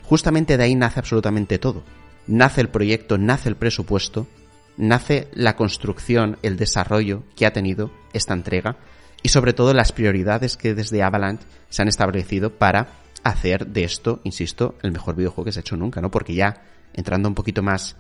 [0.03, 1.83] justamente de ahí nace absolutamente todo.
[2.25, 4.27] Nace el proyecto, nace el presupuesto,
[4.75, 8.77] nace la construcción, el desarrollo que ha tenido esta entrega
[9.21, 12.87] y sobre todo las prioridades que desde Avalanche se han establecido para
[13.23, 16.09] hacer de esto, insisto, el mejor videojuego que se ha hecho nunca, ¿no?
[16.09, 17.95] Porque ya entrando un poquito más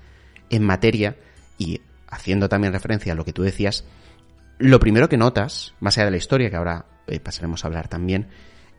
[0.49, 1.15] en materia
[1.57, 1.81] y
[2.13, 3.85] haciendo también referencia a lo que tú decías,
[4.59, 7.87] lo primero que notas, más allá de la historia, que ahora eh, pasaremos a hablar
[7.87, 8.27] también,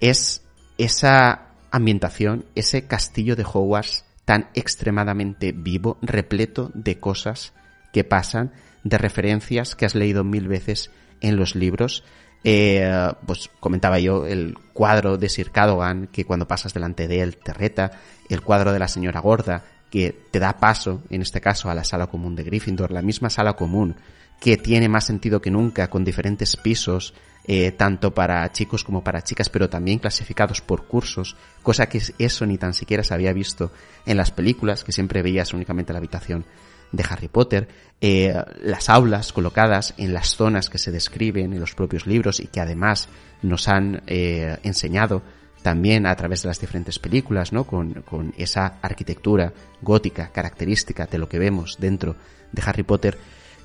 [0.00, 0.42] es
[0.78, 7.52] esa ambientación, ese castillo de Hogwarts tan extremadamente vivo, repleto de cosas
[7.92, 12.04] que pasan, de referencias que has leído mil veces en los libros.
[12.46, 17.36] Eh, pues comentaba yo el cuadro de Sir Cadogan, que cuando pasas delante de él
[17.36, 17.92] te reta,
[18.28, 21.84] el cuadro de la señora gorda, que te da paso, en este caso, a la
[21.84, 23.94] sala común de Gryffindor, la misma sala común,
[24.40, 27.14] que tiene más sentido que nunca, con diferentes pisos,
[27.46, 32.44] eh, tanto para chicos como para chicas, pero también clasificados por cursos, cosa que eso
[32.44, 33.70] ni tan siquiera se había visto
[34.04, 36.44] en las películas, que siempre veías únicamente la habitación
[36.90, 37.68] de Harry Potter,
[38.00, 42.48] eh, las aulas colocadas en las zonas que se describen en los propios libros y
[42.48, 43.08] que además
[43.42, 45.22] nos han eh, enseñado
[45.64, 47.64] también a través de las diferentes películas, ¿no?
[47.64, 49.50] Con, con, esa arquitectura
[49.80, 52.16] gótica característica de lo que vemos dentro
[52.52, 53.16] de Harry Potter.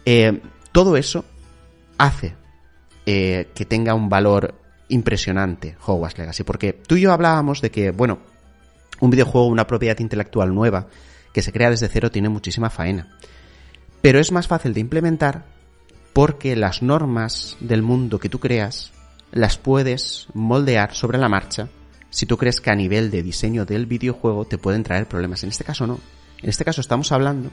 [0.05, 1.25] Eh, todo eso
[1.97, 2.35] hace
[3.05, 4.55] eh, que tenga un valor
[4.87, 8.19] impresionante Hogwarts Legacy, porque tú y yo hablábamos de que, bueno,
[9.01, 10.87] un videojuego, una propiedad intelectual nueva
[11.33, 13.07] que se crea desde cero tiene muchísima faena.
[14.01, 15.43] Pero es más fácil de implementar
[16.13, 18.93] porque las normas del mundo que tú creas
[19.33, 21.67] las puedes moldear sobre la marcha
[22.09, 25.43] si tú crees que a nivel de diseño del videojuego te pueden traer problemas.
[25.43, 25.99] En este caso no.
[26.41, 27.49] En este caso estamos hablando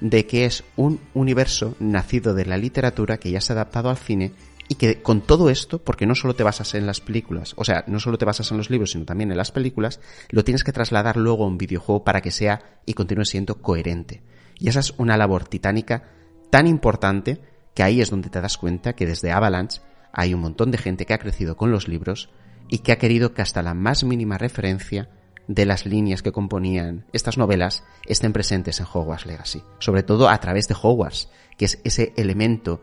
[0.00, 3.96] de que es un universo nacido de la literatura que ya se ha adaptado al
[3.96, 4.32] cine
[4.68, 7.84] y que con todo esto, porque no solo te basas en las películas, o sea,
[7.86, 10.72] no solo te basas en los libros, sino también en las películas, lo tienes que
[10.72, 14.22] trasladar luego a un videojuego para que sea y continúe siendo coherente.
[14.58, 16.10] Y esa es una labor titánica
[16.50, 17.40] tan importante
[17.74, 19.80] que ahí es donde te das cuenta que desde Avalanche
[20.12, 22.30] hay un montón de gente que ha crecido con los libros
[22.68, 25.08] y que ha querido que hasta la más mínima referencia
[25.48, 29.62] de las líneas que componían estas novelas estén presentes en Hogwarts Legacy.
[29.78, 32.82] Sobre todo a través de Hogwarts, que es ese elemento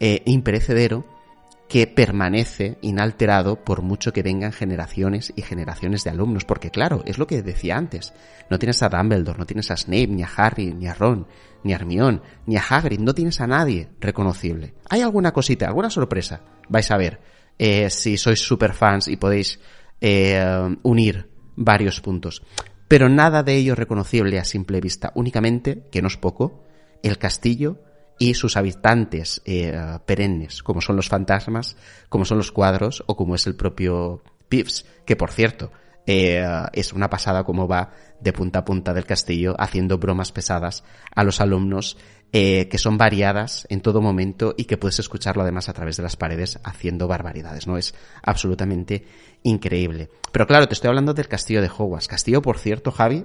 [0.00, 1.06] eh, imperecedero
[1.68, 6.44] que permanece inalterado por mucho que vengan generaciones y generaciones de alumnos.
[6.44, 8.12] Porque claro, es lo que decía antes.
[8.50, 11.26] No tienes a Dumbledore, no tienes a Snape, ni a Harry, ni a Ron,
[11.62, 13.00] ni a Hermione, ni a Hagrid.
[13.00, 14.74] No tienes a nadie reconocible.
[14.90, 16.42] Hay alguna cosita, alguna sorpresa.
[16.68, 17.20] Vais a ver
[17.58, 19.60] eh, si sois super fans y podéis
[20.00, 22.42] eh, unir varios puntos.
[22.88, 25.12] Pero nada de ello reconocible a simple vista.
[25.14, 26.64] Únicamente, que no es poco,
[27.02, 27.78] el castillo
[28.18, 31.76] y sus habitantes eh, perennes, como son los fantasmas,
[32.08, 35.72] como son los cuadros o como es el propio Pips, que por cierto,
[36.06, 40.84] eh, es una pasada como va de punta a punta del castillo haciendo bromas pesadas
[41.14, 41.96] a los alumnos
[42.36, 46.02] eh, que son variadas en todo momento y que puedes escucharlo además a través de
[46.02, 47.78] las paredes haciendo barbaridades, ¿no?
[47.78, 47.94] Es
[48.24, 49.06] absolutamente
[49.44, 50.10] increíble.
[50.32, 52.08] Pero claro, te estoy hablando del castillo de Hogwarts.
[52.08, 53.24] Castillo, por cierto, Javi,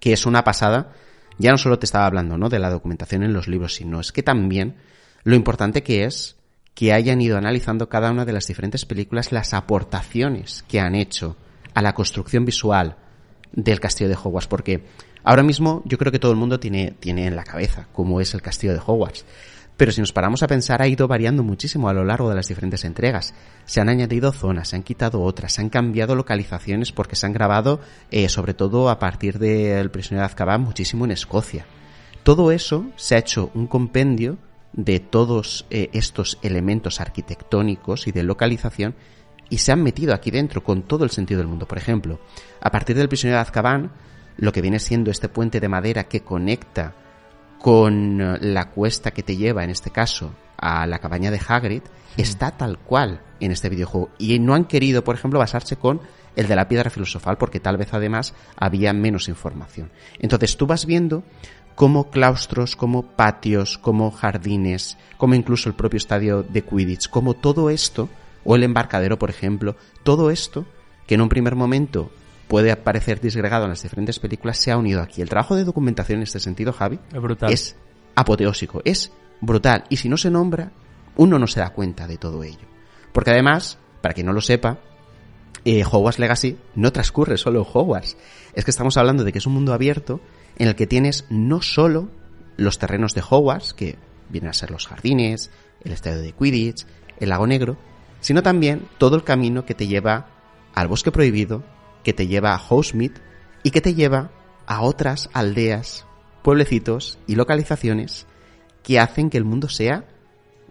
[0.00, 0.92] que es una pasada
[1.38, 2.48] ya no solo te estaba hablando, ¿no?
[2.48, 4.74] De la documentación en los libros, sino es que también
[5.22, 6.34] lo importante que es
[6.74, 11.36] que hayan ido analizando cada una de las diferentes películas las aportaciones que han hecho
[11.74, 12.96] a la construcción visual
[13.52, 14.84] del castillo de Hogwarts, porque
[15.26, 18.32] ahora mismo yo creo que todo el mundo tiene, tiene en la cabeza cómo es
[18.32, 19.26] el castillo de Hogwarts.
[19.76, 22.48] Pero si nos paramos a pensar, ha ido variando muchísimo a lo largo de las
[22.48, 23.34] diferentes entregas.
[23.66, 27.34] Se han añadido zonas, se han quitado otras, se han cambiado localizaciones porque se han
[27.34, 31.66] grabado, eh, sobre todo a partir del prisionero de Azkaban, muchísimo en Escocia.
[32.22, 34.38] Todo eso se ha hecho un compendio
[34.72, 38.94] de todos eh, estos elementos arquitectónicos y de localización
[39.48, 41.68] y se han metido aquí dentro con todo el sentido del mundo.
[41.68, 42.18] Por ejemplo,
[42.60, 43.92] a partir del prisionero de Azkaban,
[44.36, 46.94] lo que viene siendo este puente de madera que conecta
[47.58, 51.82] con eh, la cuesta que te lleva, en este caso, a la cabaña de Hagrid,
[52.16, 54.10] está tal cual en este videojuego.
[54.18, 56.00] Y no han querido, por ejemplo, basarse con
[56.34, 59.90] el de la piedra filosofal, porque tal vez además había menos información.
[60.18, 61.24] Entonces tú vas viendo
[61.74, 67.68] como claustros, como patios, como jardines, como incluso el propio estadio de Quidditch, como todo
[67.70, 68.08] esto,
[68.44, 70.66] o el embarcadero, por ejemplo, todo esto,
[71.06, 72.10] que en un primer momento
[72.48, 75.22] puede parecer disgregado en las diferentes películas, se ha unido aquí.
[75.22, 77.52] El trabajo de documentación en este sentido, Javi, es, brutal.
[77.52, 77.76] es
[78.14, 79.84] apoteósico, es brutal.
[79.88, 80.72] Y si no se nombra,
[81.16, 82.66] uno no se da cuenta de todo ello.
[83.12, 84.78] Porque además, para quien no lo sepa,
[85.64, 88.16] eh, Hogwarts Legacy no transcurre solo en Hogwarts.
[88.54, 90.20] Es que estamos hablando de que es un mundo abierto
[90.58, 92.08] en el que tienes no solo
[92.56, 95.50] los terrenos de Hogwarts, que vienen a ser los jardines,
[95.84, 96.86] el estadio de Quidditch,
[97.18, 97.76] el lago negro,
[98.20, 100.28] sino también todo el camino que te lleva
[100.74, 101.64] al bosque prohibido,
[102.06, 103.20] que te lleva a Hogsmeade
[103.64, 104.30] y que te lleva
[104.64, 106.06] a otras aldeas,
[106.44, 108.28] pueblecitos y localizaciones
[108.84, 110.04] que hacen que el mundo sea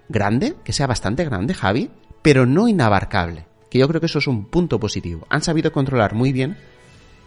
[0.07, 3.47] grande, que sea bastante grande, Javi, pero no inabarcable.
[3.69, 5.27] Que yo creo que eso es un punto positivo.
[5.29, 6.55] Han sabido controlar muy bien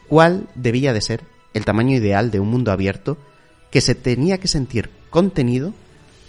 [0.08, 3.18] cuál debía de ser el tamaño ideal de un mundo abierto
[3.70, 5.74] que se tenía que sentir contenido,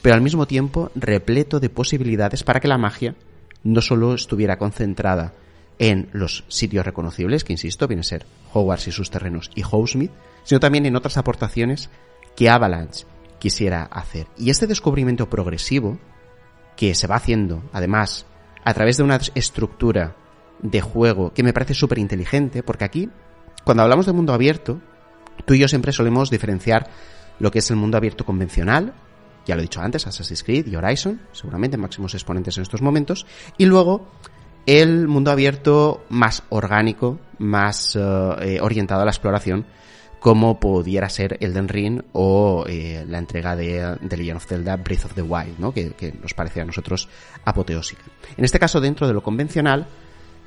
[0.02, 3.16] pero al mismo tiempo repleto de posibilidades para que la magia
[3.64, 5.32] no solo estuviera concentrada
[5.80, 10.12] en los sitios reconocibles, que insisto, viene a ser Hogwarts y sus terrenos y Hogsmeade,
[10.44, 11.90] sino también en otras aportaciones
[12.36, 13.06] que Avalanche
[13.40, 14.28] quisiera hacer.
[14.38, 15.98] Y este descubrimiento progresivo,
[16.76, 18.26] que se va haciendo, además,
[18.64, 20.16] a través de una estructura
[20.62, 23.10] de juego que me parece súper inteligente, porque aquí,
[23.64, 24.82] cuando hablamos de mundo abierto,
[25.46, 26.90] tú y yo siempre solemos diferenciar
[27.40, 28.94] lo que es el mundo abierto convencional,
[29.46, 33.26] ya lo he dicho antes, Assassin's Creed y Horizon, seguramente máximos exponentes en estos momentos,
[33.58, 34.12] y luego
[34.70, 38.00] el mundo abierto más orgánico, más eh,
[38.42, 39.66] eh, orientado a la exploración,
[40.20, 45.06] como pudiera ser Elden Ring o eh, la entrega de, de, Legend of Zelda Breath
[45.06, 45.74] of the Wild, ¿no?
[45.74, 47.10] que, nos parece a nosotros
[47.46, 48.04] apoteósica.
[48.38, 49.88] En este caso, dentro de lo convencional,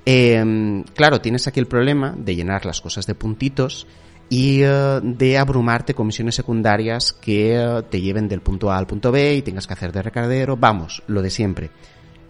[0.06, 3.88] eh, claro, tienes aquí el problema de llenar las cosas de puntitos
[4.28, 9.34] y de abrumarte con misiones secundarias que te lleven del punto A al punto B
[9.34, 11.70] y tengas que hacer de recadero, vamos, lo de siempre.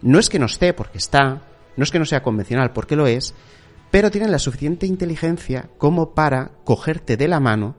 [0.00, 1.42] No es que no esté, porque está,
[1.76, 3.34] no es que no sea convencional, porque lo es,
[3.90, 7.76] pero tienen la suficiente inteligencia como para cogerte de la mano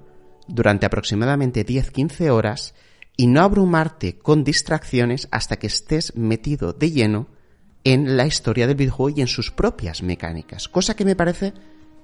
[0.47, 2.75] durante aproximadamente 10-15 horas
[3.17, 7.27] y no abrumarte con distracciones hasta que estés metido de lleno
[7.83, 10.67] en la historia del videojuego y en sus propias mecánicas.
[10.67, 11.53] Cosa que me parece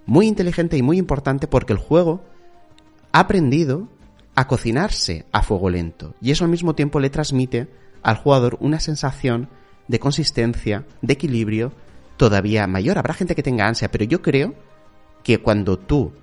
[0.06, 2.24] muy inteligente y muy importante porque el juego
[3.12, 3.90] ha aprendido
[4.36, 7.68] a cocinarse a fuego lento y eso al mismo tiempo le transmite
[8.02, 9.50] al jugador una sensación
[9.90, 11.74] de consistencia, de equilibrio
[12.16, 12.98] todavía mayor.
[12.98, 14.54] Habrá gente que tenga ansia, pero yo creo
[15.24, 16.14] que cuando tú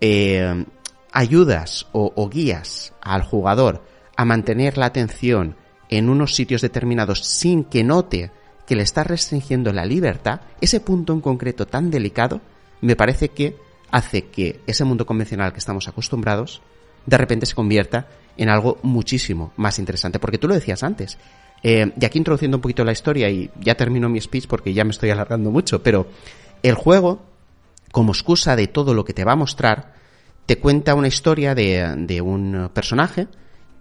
[0.00, 0.64] eh,
[1.12, 3.84] ayudas o, guías al jugador
[4.16, 5.56] a mantener la atención
[5.90, 8.30] en unos sitios determinados sin que note
[8.66, 12.40] que le estás restringiendo la libertad, ese punto en concreto tan delicado,
[12.80, 13.56] me parece que
[13.90, 16.62] hace que ese mundo convencional que estamos acostumbrados
[17.06, 20.18] de repente se convierta en algo muchísimo más interesante.
[20.18, 21.18] Porque tú lo decías antes.
[21.62, 24.84] Eh, y aquí introduciendo un poquito la historia y ya termino mi speech porque ya
[24.84, 26.06] me estoy alargando mucho, pero
[26.62, 27.22] el juego,
[27.90, 29.94] como excusa de todo lo que te va a mostrar,
[30.46, 33.28] te cuenta una historia de, de un personaje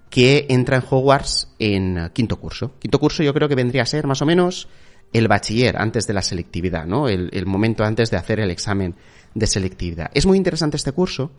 [0.10, 2.74] que entra en Hogwarts en quinto curso.
[2.80, 4.68] Quinto curso yo creo que vendría a ser más o menos
[5.14, 7.08] el bachiller antes de la selectividad, ¿no?
[7.08, 8.96] El, el momento antes de hacer el examen
[9.34, 10.10] de selectividad.
[10.14, 11.32] Es muy interesante este curso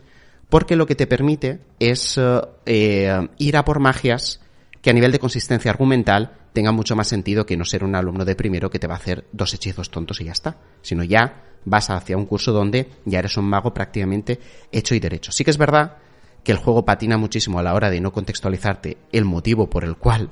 [0.48, 4.40] porque lo que te permite es eh, eh, ir a por magias
[4.82, 8.24] que a nivel de consistencia argumental tengan mucho más sentido que no ser un alumno
[8.24, 11.44] de primero que te va a hacer dos hechizos tontos y ya está, sino ya
[11.64, 14.38] vas hacia un curso donde ya eres un mago prácticamente
[14.72, 15.32] hecho y derecho.
[15.32, 15.98] Sí que es verdad
[16.42, 19.96] que el juego patina muchísimo a la hora de no contextualizarte el motivo por el
[19.96, 20.30] cual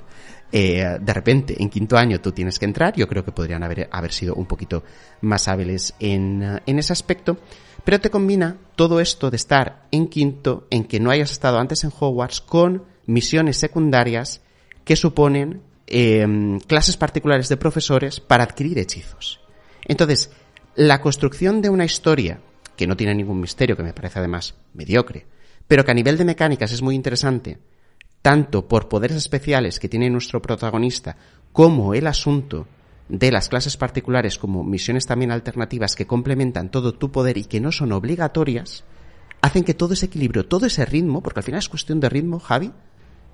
[0.51, 2.95] eh, de repente en quinto año tú tienes que entrar.
[2.95, 4.83] Yo creo que podrían haber, haber sido un poquito
[5.21, 7.37] más hábiles en, en ese aspecto.
[7.83, 11.83] Pero te combina todo esto de estar en quinto, en que no hayas estado antes
[11.83, 14.41] en Hogwarts, con misiones secundarias
[14.83, 19.39] que suponen em, clases particulares de profesores para adquirir hechizos.
[19.85, 20.31] Entonces,
[20.75, 22.39] la construcción de una historia
[22.75, 25.25] que no tiene ningún misterio, que me parece además mediocre,
[25.67, 27.57] pero que a nivel de mecánicas es muy interesante,
[28.21, 31.17] tanto por poderes especiales que tiene nuestro protagonista,
[31.51, 32.67] como el asunto
[33.09, 37.61] de las clases particulares como misiones también alternativas que complementan todo tu poder y que
[37.61, 38.83] no son obligatorias,
[39.41, 42.39] hacen que todo ese equilibrio, todo ese ritmo, porque al final es cuestión de ritmo,
[42.39, 42.71] Javi,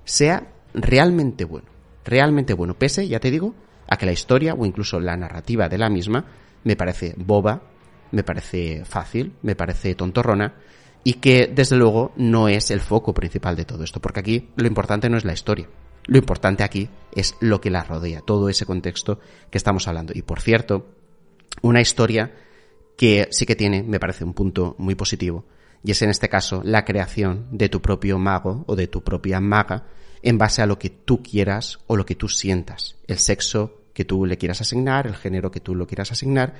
[0.04, 1.66] sea realmente bueno.
[2.04, 2.74] Realmente bueno.
[2.74, 3.54] Pese, ya te digo,
[3.88, 6.24] a que la historia o incluso la narrativa de la misma
[6.64, 7.62] me parece boba,
[8.12, 10.54] me parece fácil, me parece tontorrona
[11.02, 14.66] y que desde luego no es el foco principal de todo esto, porque aquí lo
[14.66, 15.68] importante no es la historia,
[16.06, 20.12] lo importante aquí es lo que la rodea, todo ese contexto que estamos hablando.
[20.14, 20.86] Y por cierto,
[21.62, 22.32] una historia
[22.96, 25.44] que sí que tiene, me parece, un punto muy positivo,
[25.84, 29.38] y es en este caso la creación de tu propio mago o de tu propia
[29.38, 29.84] maga
[30.22, 34.06] en base a lo que tú quieras o lo que tú sientas, el sexo que
[34.06, 36.54] tú le quieras asignar, el género que tú lo quieras asignar,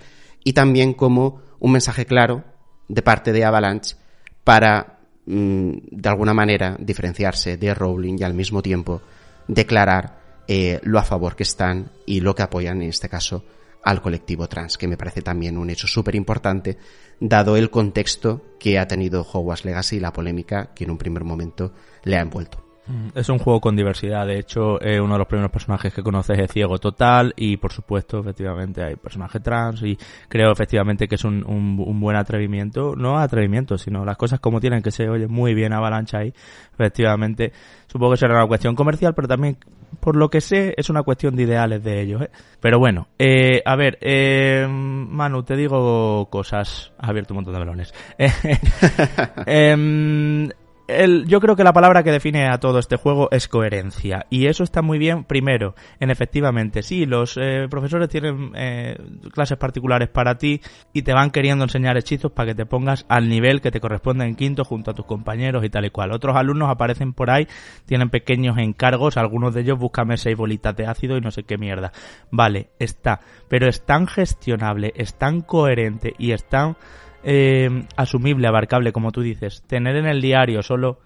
[0.44, 2.44] y también como un mensaje claro
[2.86, 3.96] de parte de Avalanche
[4.44, 9.00] para, mm, de alguna manera, diferenciarse de Rowling y al mismo tiempo
[9.48, 13.42] declarar eh, lo a favor que están y lo que apoyan en este caso
[13.84, 16.78] al colectivo trans, que me parece también un hecho súper importante,
[17.20, 21.24] dado el contexto que ha tenido Hogwarts Legacy y la polémica que en un primer
[21.24, 22.64] momento le ha envuelto.
[22.86, 26.38] Mm, es un juego con diversidad, de hecho, uno de los primeros personajes que conoces
[26.38, 31.24] es ciego total y por supuesto, efectivamente, hay personaje trans y creo efectivamente que es
[31.24, 35.54] un, un, buen atrevimiento, no atrevimiento, sino las cosas como tienen que se oye muy
[35.54, 36.34] bien avalancha ahí,
[36.74, 37.52] efectivamente,
[37.86, 39.56] supongo que será una cuestión comercial, pero también,
[40.00, 42.30] por lo que sé, es una cuestión de ideales de ellos, ¿eh?
[42.60, 47.60] Pero bueno, eh, a ver, eh, Manu, te digo cosas, has abierto un montón de
[47.60, 47.94] melones.
[50.86, 54.26] el, yo creo que la palabra que define a todo este juego es coherencia.
[54.30, 58.96] Y eso está muy bien, primero, en efectivamente, sí, los eh, profesores tienen eh,
[59.32, 60.60] clases particulares para ti
[60.92, 64.26] y te van queriendo enseñar hechizos para que te pongas al nivel que te corresponde
[64.26, 66.12] en quinto junto a tus compañeros y tal y cual.
[66.12, 67.48] Otros alumnos aparecen por ahí,
[67.86, 71.56] tienen pequeños encargos, algunos de ellos búscame seis bolitas de ácido y no sé qué
[71.56, 71.92] mierda.
[72.30, 73.20] Vale, está.
[73.48, 76.76] Pero es tan gestionable, es tan coherente y es tan
[77.24, 79.62] eh, asumible, abarcable, como tú dices.
[79.66, 81.00] Tener en el diario solo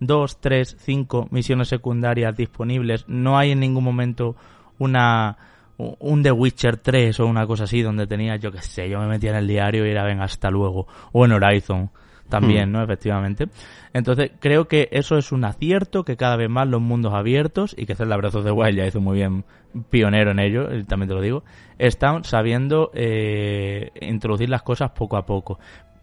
[0.00, 3.04] dos, tres, cinco misiones secundarias disponibles.
[3.08, 4.36] No hay en ningún momento
[4.78, 5.36] una
[5.76, 9.08] un The Witcher 3 o una cosa así donde tenía, yo qué sé, yo me
[9.08, 10.86] metía en el diario y era, venga, hasta luego.
[11.12, 11.90] O en Horizon
[12.34, 12.72] también, hmm.
[12.72, 12.82] ¿no?
[12.82, 13.48] Efectivamente.
[13.92, 17.86] Entonces, creo que eso es un acierto, que cada vez más los mundos abiertos, y
[17.86, 19.44] que Breath of the Wild ya hizo muy bien
[19.88, 21.44] pionero en ello, también te lo digo,
[21.78, 25.60] están sabiendo eh, introducir las cosas poco a poco.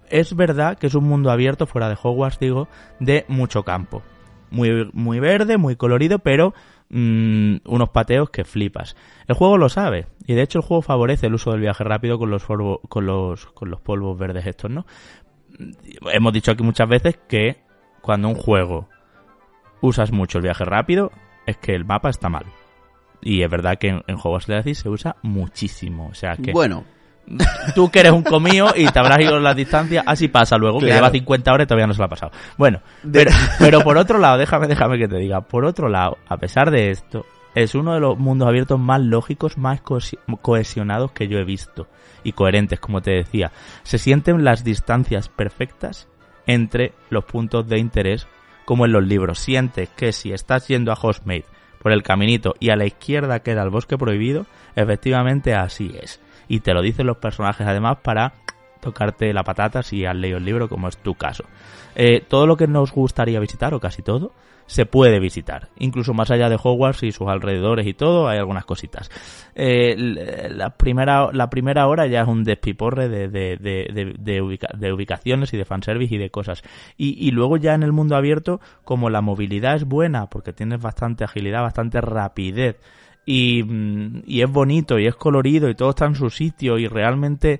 [0.09, 2.69] Es verdad que es un mundo abierto, fuera de Hogwarts, digo,
[2.99, 4.01] de mucho campo.
[4.51, 6.53] Muy, muy verde, muy colorido, pero
[6.89, 8.95] mm, unos pateos que flipas.
[9.27, 12.17] El juego lo sabe, y de hecho el juego favorece el uso del viaje rápido
[12.17, 14.85] con los, con los, con los polvos verdes estos, ¿no?
[16.11, 17.57] Hemos dicho aquí muchas veces que
[18.01, 18.89] cuando un juego
[19.81, 21.11] usas mucho el viaje rápido,
[21.45, 22.45] es que el mapa está mal.
[23.21, 26.07] Y es verdad que en, en Hogwarts Legacy se usa muchísimo.
[26.07, 26.51] O sea que.
[26.51, 26.83] Bueno,
[27.75, 30.87] tú que eres un comío y te habrás ido las distancias, así pasa luego, que
[30.87, 32.31] lleva 50 horas y todavía no se lo ha pasado.
[32.57, 32.81] Bueno,
[33.11, 36.71] pero, pero por otro lado, déjame, déjame que te diga, por otro lado, a pesar
[36.71, 41.43] de esto, es uno de los mundos abiertos más lógicos, más cohesionados que yo he
[41.43, 41.87] visto
[42.23, 43.51] y coherentes, como te decía.
[43.83, 46.07] Se sienten las distancias perfectas
[46.47, 48.27] entre los puntos de interés,
[48.65, 49.39] como en los libros.
[49.39, 51.45] Sientes que si estás yendo a Hostmate
[51.81, 54.45] por el caminito y a la izquierda queda el bosque prohibido,
[54.75, 56.19] efectivamente así es.
[56.47, 58.33] Y te lo dicen los personajes además para
[58.81, 61.45] tocarte la patata si has leído el libro, como es tu caso.
[61.95, 64.33] Eh, todo lo que nos gustaría visitar, o casi todo,
[64.71, 65.67] se puede visitar.
[65.79, 69.11] Incluso más allá de Hogwarts y sus alrededores y todo, hay algunas cositas.
[69.53, 75.53] Eh, la, primera, la primera hora ya es un despiporre de, de, de, de, ubicaciones
[75.53, 76.63] y de fanservice y de cosas.
[76.95, 80.81] Y, y luego ya en el mundo abierto, como la movilidad es buena, porque tienes
[80.81, 82.77] bastante agilidad, bastante rapidez,
[83.25, 86.87] y, mm, y es bonito y es colorido y todo está en su sitio y
[86.87, 87.59] realmente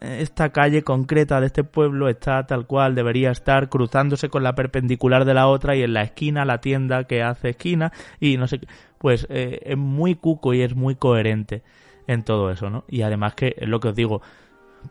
[0.00, 5.24] esta calle concreta de este pueblo está tal cual debería estar cruzándose con la perpendicular
[5.24, 8.60] de la otra y en la esquina la tienda que hace esquina y no sé
[8.60, 8.68] qué.
[8.98, 11.62] Pues eh, es muy cuco y es muy coherente
[12.06, 12.84] en todo eso, ¿no?
[12.88, 14.22] Y además que es lo que os digo,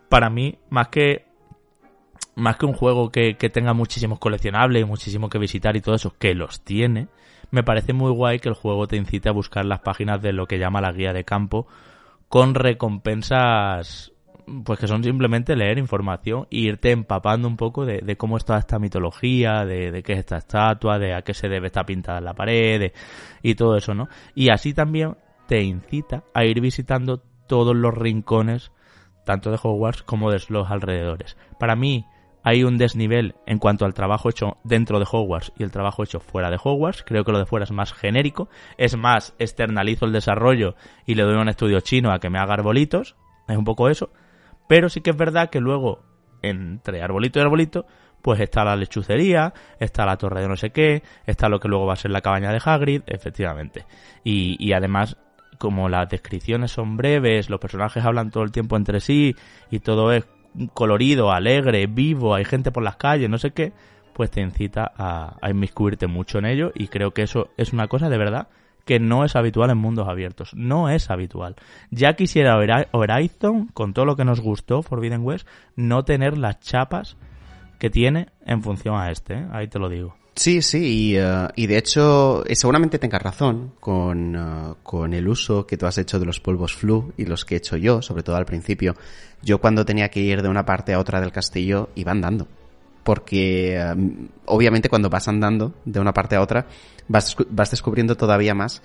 [0.08, 1.26] para mí, más que
[2.36, 5.94] más que un juego que, que tenga muchísimos coleccionables y muchísimo que visitar y todo
[5.94, 7.08] eso, que los tiene,
[7.50, 10.46] me parece muy guay que el juego te incite a buscar las páginas de lo
[10.46, 11.66] que llama la guía de campo
[12.28, 14.12] con recompensas
[14.64, 18.78] pues que son simplemente leer información e irte empapando un poco de, cómo está esta
[18.78, 22.34] mitología, de, qué es esta estatua, de a qué se debe estar pintada en la
[22.34, 22.92] pared
[23.42, 24.08] y todo eso, ¿no?
[24.34, 28.72] Y así también te incita a ir visitando todos los rincones,
[29.24, 31.36] tanto de Hogwarts como de los alrededores.
[31.58, 32.06] Para mí
[32.42, 36.20] hay un desnivel en cuanto al trabajo hecho dentro de Hogwarts y el trabajo hecho
[36.20, 37.02] fuera de Hogwarts.
[37.02, 38.48] Creo que lo de fuera es más genérico.
[38.78, 40.74] Es más, externalizo el desarrollo
[41.06, 43.16] y le doy a un estudio chino a que me haga arbolitos.
[43.46, 44.10] Es un poco eso.
[44.70, 45.98] Pero sí que es verdad que luego,
[46.42, 47.86] entre arbolito y arbolito,
[48.22, 51.86] pues está la lechucería, está la torre de no sé qué, está lo que luego
[51.86, 53.84] va a ser la cabaña de Hagrid, efectivamente.
[54.22, 55.16] Y, y además,
[55.58, 59.34] como las descripciones son breves, los personajes hablan todo el tiempo entre sí
[59.72, 60.28] y todo es
[60.72, 63.72] colorido, alegre, vivo, hay gente por las calles, no sé qué,
[64.14, 67.88] pues te incita a, a inmiscuirte mucho en ello y creo que eso es una
[67.88, 68.46] cosa de verdad
[68.90, 70.50] que no es habitual en mundos abiertos.
[70.52, 71.54] No es habitual.
[71.92, 72.58] Ya quisiera
[72.90, 77.16] Horizon, con todo lo que nos gustó Forbidden West, no tener las chapas
[77.78, 79.34] que tiene en función a este.
[79.34, 79.46] ¿eh?
[79.52, 80.16] Ahí te lo digo.
[80.34, 85.76] Sí, sí, y, eh, de hecho, eh, seguramente tengas razón con, con el uso que
[85.76, 88.34] tú has hecho de los polvos flu y los que he hecho yo, sobre todo
[88.34, 88.96] al principio.
[89.40, 92.48] Yo cuando tenía que ir de una parte a otra del castillo iba andando
[93.02, 93.82] porque
[94.44, 96.66] obviamente cuando vas andando de una parte a otra
[97.08, 98.82] vas, vas descubriendo todavía más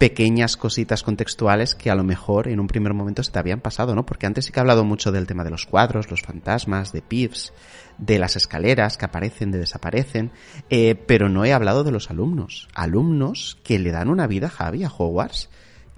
[0.00, 3.94] pequeñas cositas contextuales que a lo mejor en un primer momento se te habían pasado,
[3.94, 4.06] ¿no?
[4.06, 7.02] Porque antes sí que he hablado mucho del tema de los cuadros, los fantasmas, de
[7.02, 7.52] Pips,
[7.98, 10.30] de las escaleras que aparecen, de desaparecen,
[10.70, 12.66] eh, pero no he hablado de los alumnos.
[12.74, 15.50] Alumnos que le dan una vida, Javi, a Hogwarts,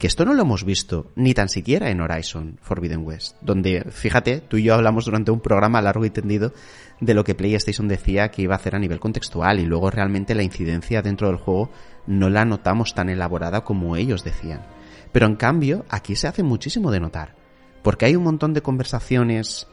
[0.03, 4.40] que esto no lo hemos visto ni tan siquiera en Horizon Forbidden West, donde, fíjate,
[4.40, 6.53] tú y yo hablamos durante un programa largo y tendido
[7.00, 10.34] de lo que PlayStation decía que iba a hacer a nivel contextual y luego realmente
[10.34, 11.70] la incidencia dentro del juego
[12.09, 14.66] no la notamos tan elaborada como ellos decían.
[15.12, 17.36] Pero en cambio, aquí se hace muchísimo de notar,
[17.84, 19.68] porque hay un montón de conversaciones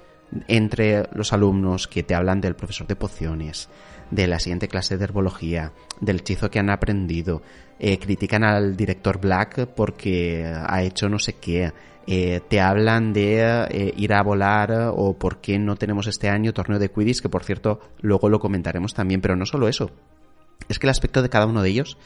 [0.47, 3.67] entre los alumnos que te hablan del profesor de pociones,
[4.11, 7.41] de la siguiente clase de herbología, del hechizo que han aprendido,
[7.79, 11.71] eh, critican al director Black porque ha hecho no sé qué,
[12.07, 16.53] eh, te hablan de eh, ir a volar o por qué no tenemos este año
[16.53, 19.91] torneo de Quidditch, que por cierto luego lo comentaremos también, pero no solo eso,
[20.67, 21.97] es que el aspecto de cada uno de ellos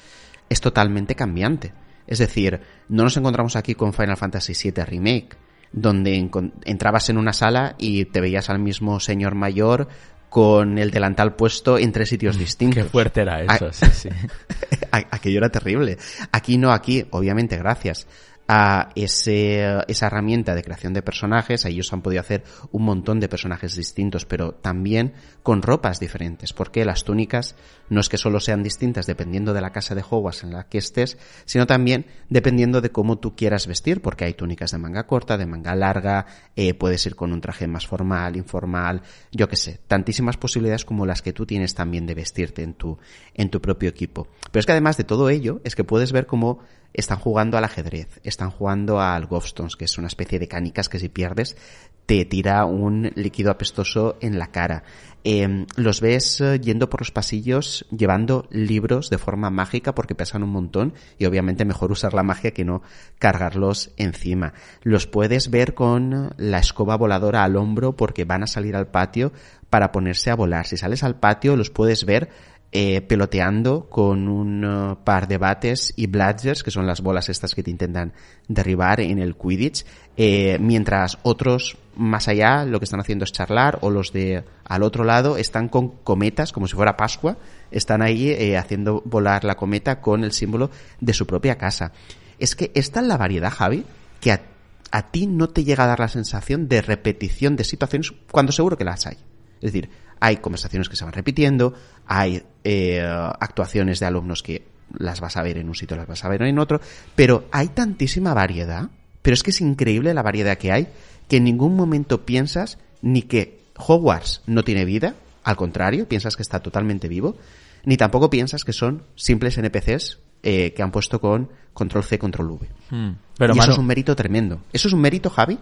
[0.49, 1.74] es totalmente cambiante.
[2.06, 5.38] Es decir, no nos encontramos aquí con Final Fantasy VII Remake,
[5.72, 6.30] donde
[6.66, 9.88] entrabas en una sala y te veías al mismo señor mayor
[10.34, 12.86] con el delantal puesto en tres sitios distintos.
[12.86, 14.10] Qué fuerte era eso, sí, sí.
[14.92, 16.00] Aquello era terrible.
[16.32, 18.08] Aquí no, aquí, obviamente, gracias
[18.48, 21.66] a ese, esa herramienta de creación de personajes.
[21.66, 25.14] Ellos han podido hacer un montón de personajes distintos, pero también
[25.44, 27.56] con ropas diferentes, porque las túnicas
[27.89, 30.78] no es que solo sean distintas dependiendo de la casa de Hogwarts en la que
[30.78, 35.38] estés, sino también dependiendo de cómo tú quieras vestir, porque hay túnicas de manga corta,
[35.38, 36.26] de manga larga,
[36.56, 41.06] eh, puedes ir con un traje más formal, informal, yo qué sé, tantísimas posibilidades como
[41.06, 42.98] las que tú tienes también de vestirte en tu,
[43.34, 44.28] en tu propio equipo.
[44.52, 46.60] Pero es que además de todo ello, es que puedes ver cómo
[46.94, 51.00] están jugando al ajedrez, están jugando al Gobstones, que es una especie de canicas que
[51.00, 51.58] si pierdes
[52.06, 54.84] te tira un líquido apestoso en la cara.
[55.26, 60.44] Em, los ves eh, yendo por los pasillos llevando libros de forma mágica porque pesan
[60.44, 62.82] un montón y obviamente mejor usar la magia que no
[63.20, 64.54] cargarlos encima.
[64.82, 69.32] Los puedes ver con la escoba voladora al hombro porque van a salir al patio
[69.70, 70.68] para ponerse a volar.
[70.68, 72.30] Si sales al patio los puedes ver
[72.76, 77.53] eh, peloteando con un uh, par de bates y bludgers, que son las bolas estas
[77.53, 78.13] que te intentan
[78.47, 79.86] derribar en el Quidditch,
[80.17, 84.82] eh, mientras otros más allá lo que están haciendo es charlar o los de al
[84.82, 87.38] otro lado están con cometas como si fuera Pascua,
[87.69, 91.91] están ahí eh, haciendo volar la cometa con el símbolo de su propia casa.
[92.39, 93.86] Es que esta es la variedad, Javi,
[94.19, 98.51] que a ti no te llega a dar la sensación de repetición de situaciones cuando
[98.51, 99.17] seguro que las hay.
[99.61, 99.89] Es decir,
[100.24, 101.74] hay conversaciones que se van repitiendo,
[102.07, 104.65] hay eh, actuaciones de alumnos que
[104.97, 106.80] las vas a ver en un sitio, las vas a ver en otro,
[107.13, 108.89] pero hay tantísima variedad,
[109.21, 110.88] pero es que es increíble la variedad que hay,
[111.28, 116.43] que en ningún momento piensas ni que Hogwarts no tiene vida, al contrario, piensas que
[116.43, 117.36] está totalmente vivo,
[117.84, 122.49] ni tampoco piensas que son simples NPCs eh, que han puesto con control C, control
[122.51, 122.69] V.
[122.91, 123.15] Hmm.
[123.38, 124.61] Pero y eso es un mérito tremendo.
[124.71, 125.59] Eso es un mérito, Javi,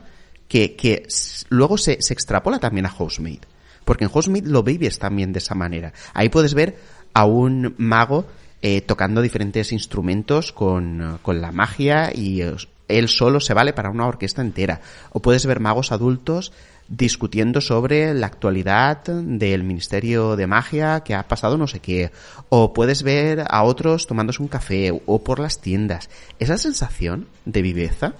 [0.48, 1.08] que,
[1.50, 3.42] luego se, se extrapola también a Housemaid.
[3.86, 5.94] Porque en Housemaid lo vives también de esa manera.
[6.14, 6.78] Ahí puedes ver
[7.14, 8.26] a un mago
[8.62, 12.56] eh, tocando diferentes instrumentos con, con la magia y eh,
[12.88, 14.82] él solo se vale para una orquesta entera.
[15.12, 16.52] O puedes ver magos adultos
[16.88, 22.12] discutiendo sobre la actualidad del Ministerio de Magia que ha pasado no sé qué.
[22.50, 26.10] O puedes ver a otros tomándose un café o por las tiendas.
[26.38, 28.14] Esa sensación de viveza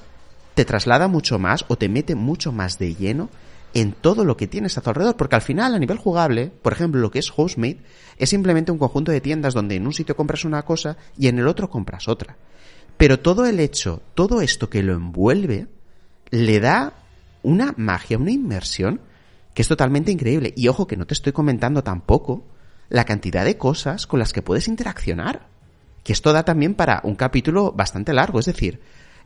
[0.54, 3.30] te traslada mucho más o te mete mucho más de lleno
[3.74, 6.74] en todo lo que tienes a tu alrededor, porque al final a nivel jugable, por
[6.74, 7.82] ejemplo, lo que es Housemate
[8.18, 11.40] es simplemente un conjunto de tiendas donde en un sitio compras una cosa y en
[11.40, 12.38] el otro compras otra.
[12.98, 15.68] Pero todo el hecho, todo esto que lo envuelve,
[16.30, 16.94] le da
[17.44, 19.02] una magia, una inmersión
[19.54, 20.54] que es totalmente increíble.
[20.56, 22.46] Y ojo que no te estoy comentando tampoco
[22.90, 25.48] la cantidad de cosas con las que puedes interaccionar.
[26.04, 28.40] Que esto da también para un capítulo bastante largo.
[28.40, 28.82] Es decir,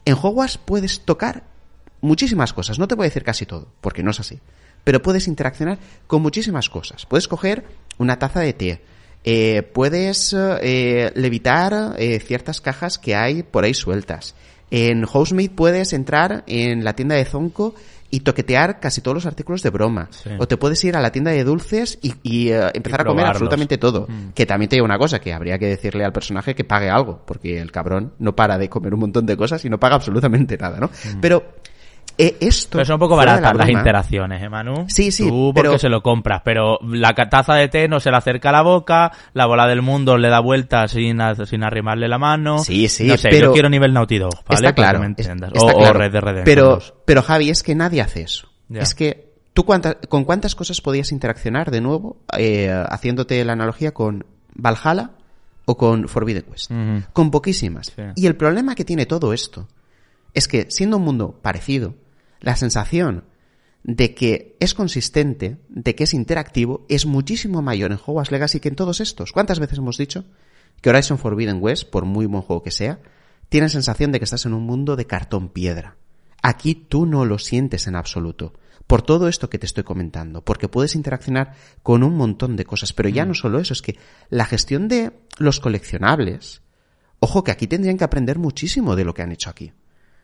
[0.06, 1.44] en Hogwarts puedes tocar
[2.06, 2.80] muchísimas cosas.
[2.80, 4.40] No te voy a decir casi todo, porque no es así.
[4.84, 7.06] Pero puedes interaccionar con muchísimas cosas.
[7.06, 7.66] Puedes coger
[7.98, 8.82] una taza de té.
[9.24, 14.36] eh, puedes eh, levitar eh, ciertas cajas que hay por ahí sueltas.
[14.70, 17.74] En Housemate puedes entrar en la tienda de Zonko
[18.12, 20.10] y toquetear casi todos los artículos de broma.
[20.12, 20.30] Sí.
[20.38, 23.78] O te puedes ir a la tienda de dulces y, y, empezar a comer absolutamente
[23.80, 24.06] todo.
[24.08, 24.30] Mm.
[24.36, 27.22] Que también te digo una cosa, que habría que decirle al personaje que pague algo,
[27.26, 30.58] porque el cabrón no para de comer un montón de cosas y no paga absolutamente
[30.58, 30.90] nada, ¿no?
[31.20, 31.44] Pero
[32.18, 32.78] eh, esto...
[32.78, 34.86] Pero son un poco de la baratas las interacciones, ¿eh, Manu?
[34.88, 38.12] Sí, sí, Tú porque pero- se lo compras, pero la taza de té no se
[38.12, 42.08] le acerca a la boca, la bola del mundo le da vueltas sin, sin arrimarle
[42.08, 42.60] la mano.
[42.60, 44.68] Sí, sí, No sé, pero- yo quiero nivel Naughty Dog, ¿vale?
[44.68, 45.00] Está claro.
[45.00, 45.94] me está o.
[45.94, 46.94] Red Dead Redemption pero, 2.
[47.06, 48.48] pero Javi, es que nadie hace eso.
[48.70, 53.94] Es que tú cuánta- con cuántas cosas podías interaccionar de nuevo, eh, haciéndote la analogía
[53.94, 55.12] con Valhalla
[55.66, 56.46] o con Forbidden.
[56.48, 57.06] Ujú.
[57.14, 57.94] Con poquísimas.
[57.96, 58.02] Sí.
[58.16, 59.68] Y el problema que tiene todo esto
[60.34, 61.96] es que siendo un mundo parecido,
[62.40, 63.26] la sensación
[63.84, 68.70] de que es consistente, de que es interactivo, es muchísimo mayor en Hogwarts Legacy que
[68.70, 69.32] en todos estos.
[69.32, 70.26] ¿Cuántas veces hemos dicho
[70.82, 73.00] que Horizon Forbidden West, por muy buen juego que sea,
[73.48, 75.98] tiene sensación de que estás en un mundo de cartón piedra?
[76.42, 78.54] Aquí tú no lo sientes en absoluto.
[78.88, 82.94] Por todo esto que te estoy comentando, porque puedes interaccionar con un montón de cosas,
[82.94, 83.98] pero ya no solo eso, es que
[84.30, 86.62] la gestión de los coleccionables,
[87.20, 89.74] ojo que aquí tendrían que aprender muchísimo de lo que han hecho aquí.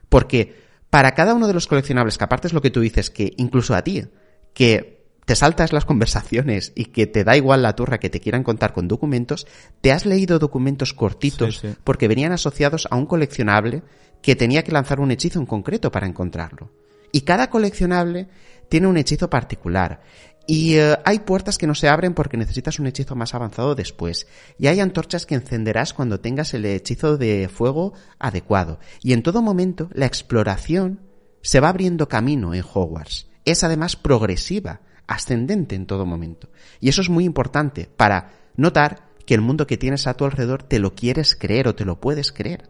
[0.10, 3.34] Porque para cada uno de los coleccionables, que aparte es lo que tú dices, que
[3.38, 4.06] incluso a ti,
[4.54, 8.44] que te saltas las conversaciones y que te da igual la turra que te quieran
[8.44, 9.48] contar con documentos,
[9.80, 11.76] te has leído documentos cortitos Sí, sí.
[11.84, 13.84] porque venían asociados a un coleccionable
[14.22, 16.70] que tenía que lanzar un hechizo en concreto para encontrarlo.
[17.14, 18.28] Y cada coleccionable
[18.68, 20.02] tiene un hechizo particular.
[20.48, 24.28] Y eh, hay puertas que no se abren porque necesitas un hechizo más avanzado después.
[24.58, 28.80] Y hay antorchas que encenderás cuando tengas el hechizo de fuego adecuado.
[29.02, 31.00] Y en todo momento la exploración
[31.42, 33.28] se va abriendo camino en Hogwarts.
[33.46, 36.50] Es además progresiva, ascendente en todo momento.
[36.80, 40.64] Y eso es muy importante para notar que el mundo que tienes a tu alrededor
[40.64, 42.70] te lo quieres creer o te lo puedes creer.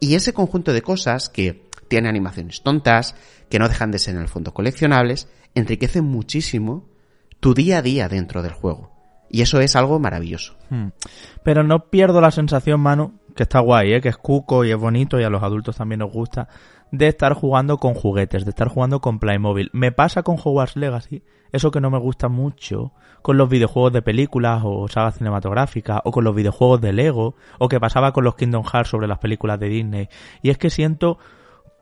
[0.00, 3.14] Y ese conjunto de cosas que tiene animaciones tontas,
[3.48, 6.88] que no dejan de ser en el fondo coleccionables, enriquecen muchísimo
[7.40, 8.90] tu día a día dentro del juego.
[9.30, 10.56] Y eso es algo maravilloso.
[10.70, 10.88] Hmm.
[11.42, 14.00] Pero no pierdo la sensación, Manu, que está guay, ¿eh?
[14.00, 16.48] que es cuco y es bonito y a los adultos también nos gusta,
[16.90, 19.70] de estar jugando con juguetes, de estar jugando con Playmobil.
[19.72, 21.22] Me pasa con Hogwarts Legacy,
[21.52, 26.10] eso que no me gusta mucho, con los videojuegos de películas o sagas cinematográficas, o
[26.10, 29.60] con los videojuegos de Lego, o que pasaba con los Kingdom Hearts sobre las películas
[29.60, 30.08] de Disney.
[30.42, 31.18] Y es que siento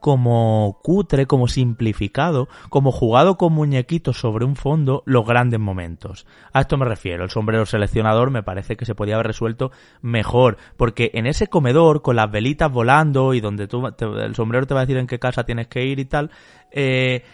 [0.06, 6.28] como cutre, como simplificado, como jugado con muñequitos sobre un fondo los grandes momentos.
[6.52, 10.58] A esto me refiero, el sombrero seleccionador me parece que se podía haber resuelto mejor,
[10.76, 14.82] porque en ese comedor con las velitas volando y donde tú, el sombrero te va
[14.82, 16.30] a decir en qué casa tienes que ir y tal,
[16.70, 17.24] eh,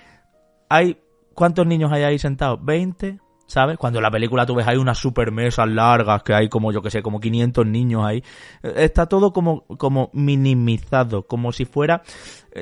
[0.71, 0.97] hay
[1.35, 2.59] ¿cuántos niños hay ahí sentados?
[2.61, 3.21] ¿20?
[3.53, 3.77] ¿sabes?
[3.77, 6.81] Cuando en la película tú ves hay unas super mesas largas que hay como, yo
[6.81, 8.25] que sé, como 500 niños ahí.
[8.63, 12.03] Está todo como, como minimizado, como si fuera...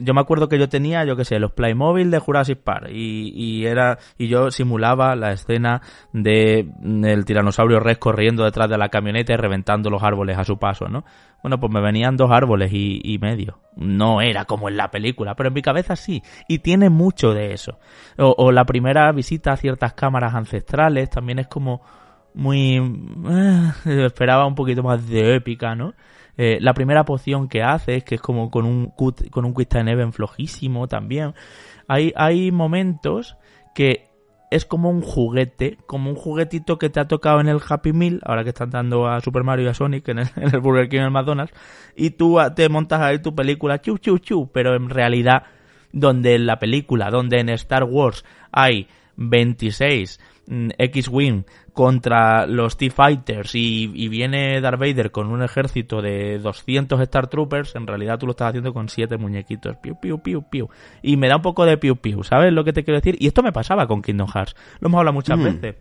[0.02, 3.32] Yo me acuerdo que yo tenía, yo que sé, los Playmobil de Jurassic Park y,
[3.34, 5.82] y era, y yo simulaba la escena
[6.12, 6.68] de
[7.04, 10.88] el tiranosaurio Rex corriendo detrás de la camioneta y reventando los árboles a su paso,
[10.88, 11.04] ¿no?
[11.42, 13.60] Bueno, pues me venían dos árboles y, y, medio.
[13.74, 16.22] No era como en la película, pero en mi cabeza sí.
[16.48, 17.78] Y tiene mucho de eso.
[18.18, 21.80] O, o la primera visita a ciertas cámaras ancestrales también es como
[22.34, 22.76] muy...
[22.76, 23.72] Eh,
[24.06, 25.94] esperaba un poquito más de épica, ¿no?
[26.36, 28.92] Eh, la primera poción que hace que es como con un,
[29.30, 31.34] con un Quick Time Event flojísimo también.
[31.88, 33.36] Hay, hay momentos
[33.74, 34.10] que
[34.50, 38.20] es como un juguete, como un juguetito que te ha tocado en el Happy Meal,
[38.24, 40.28] ahora que están dando a Super Mario y a Sonic en el,
[40.60, 41.54] Burger King en el McDonald's,
[41.96, 45.44] y tú te montas ahí tu película, chu, chu, chu, pero en realidad,
[45.92, 51.44] donde en la película, donde en Star Wars hay 26 mm, X-Wing
[51.80, 57.74] contra los T-Fighters y, y, viene Darth Vader con un ejército de 200 Star Troopers,
[57.74, 59.78] en realidad tú lo estás haciendo con 7 muñequitos.
[59.78, 60.68] Piu, piu, piu, piu.
[61.00, 62.22] Y me da un poco de piu, piu.
[62.22, 63.16] ¿Sabes lo que te quiero decir?
[63.18, 64.54] Y esto me pasaba con Kingdom Hearts.
[64.80, 65.42] Lo hemos hablado muchas mm.
[65.42, 65.76] veces.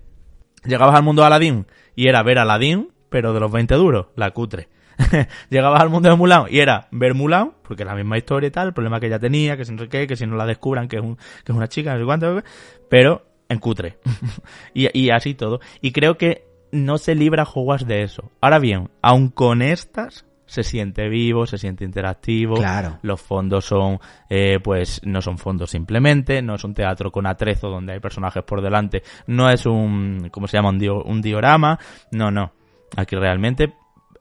[0.64, 4.32] Llegabas al mundo de Aladdin y era ver Aladdin, pero de los 20 duros, la
[4.32, 4.70] cutre.
[5.50, 8.52] Llegabas al mundo de Mulan y era ver Mulan, porque es la misma historia y
[8.52, 10.46] tal, el problema que ella tenía, que si no sé qué, que si no la
[10.46, 12.42] descubran que es, un, que es una chica, no sé cuánto,
[12.90, 13.98] pero en cutre.
[14.74, 15.60] y, y, así todo.
[15.82, 18.32] Y creo que no se libra Hogwarts de eso.
[18.42, 22.56] Ahora bien, aun con estas, se siente vivo, se siente interactivo.
[22.56, 22.98] Claro.
[23.04, 27.70] Los fondos son, eh, pues, no son fondos simplemente, no es un teatro con atrezo
[27.70, 30.70] donde hay personajes por delante, no es un, ¿cómo se llama?
[30.70, 31.80] Un, dio, un diorama.
[32.12, 32.52] No, no.
[32.96, 33.74] Aquí realmente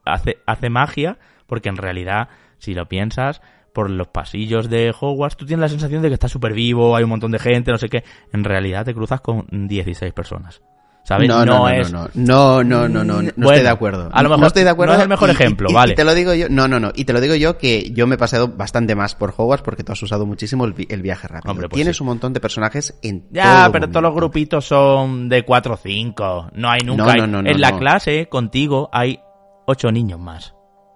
[0.05, 1.17] hace, hace magia,
[1.47, 3.41] porque en realidad, si lo piensas,
[3.79, 7.05] por los pasillos de Hogwarts, tú tienes la sensación de que está súper vivo, hay
[7.05, 8.03] un montón de gente, no sé qué.
[8.33, 10.61] En realidad te cruzas con 16 personas.
[11.03, 11.29] ¿Sabes?
[11.29, 11.89] No, no, no, es...
[11.93, 14.09] no, no, no, no, no, no, no bueno, estoy de acuerdo.
[14.11, 14.93] A lo mejor no estoy de acuerdo.
[14.93, 15.93] No es el mejor y, ejemplo, y, vale.
[15.93, 18.05] Y te lo digo yo, no, no, no, y te lo digo yo que yo
[18.05, 21.29] me he pasado bastante más por Hogwarts porque tú has usado muchísimo el, el viaje
[21.29, 21.51] rápido.
[21.51, 22.03] Hombre, pues Tienes sí.
[22.03, 23.87] un montón de personajes en Ya, todo pero momento.
[23.93, 26.49] todos los grupitos son de 4 o 5.
[26.53, 27.03] No hay nunca.
[27.05, 29.19] No, hay- no, no, no, en la clase, contigo, hay
[29.67, 30.53] 8 niños más.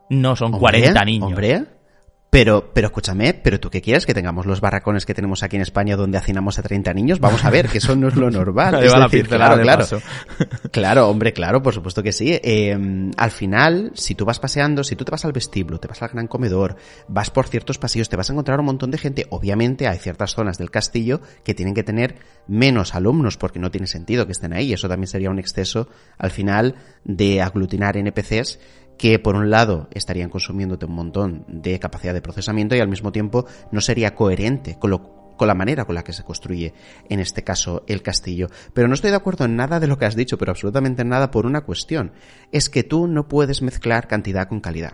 [0.10, 1.28] No son Hombre, 40 niños.
[1.30, 1.66] Hombre,
[2.34, 5.62] pero, pero escúchame, pero tú qué quieres que tengamos los barracones que tenemos aquí en
[5.62, 7.20] España donde hacinamos a 30 niños?
[7.20, 8.74] Vamos a ver, que eso no es lo normal.
[8.84, 9.86] Es decir, claro, claro.
[10.72, 12.32] Claro, hombre, claro, por supuesto que sí.
[12.44, 12.76] Eh,
[13.18, 16.10] al final, si tú vas paseando, si tú te vas al vestíbulo, te vas al
[16.10, 16.76] gran comedor,
[17.08, 19.28] vas por ciertos pasillos, te vas a encontrar un montón de gente.
[19.30, 22.16] Obviamente hay ciertas zonas del castillo que tienen que tener
[22.48, 24.74] menos alumnos porque no tiene sentido que estén ahí.
[24.74, 26.74] Eso también sería un exceso al final
[27.04, 28.58] de aglutinar NPCs
[28.98, 33.12] que por un lado estarían consumiéndote un montón de capacidad de procesamiento y al mismo
[33.12, 36.74] tiempo no sería coherente con lo con la manera con la que se construye,
[37.10, 38.50] en este caso, el castillo.
[38.74, 41.10] Pero no estoy de acuerdo en nada de lo que has dicho, pero absolutamente en
[41.10, 42.12] nada por una cuestión.
[42.52, 44.94] Es que tú no puedes mezclar cantidad con calidad.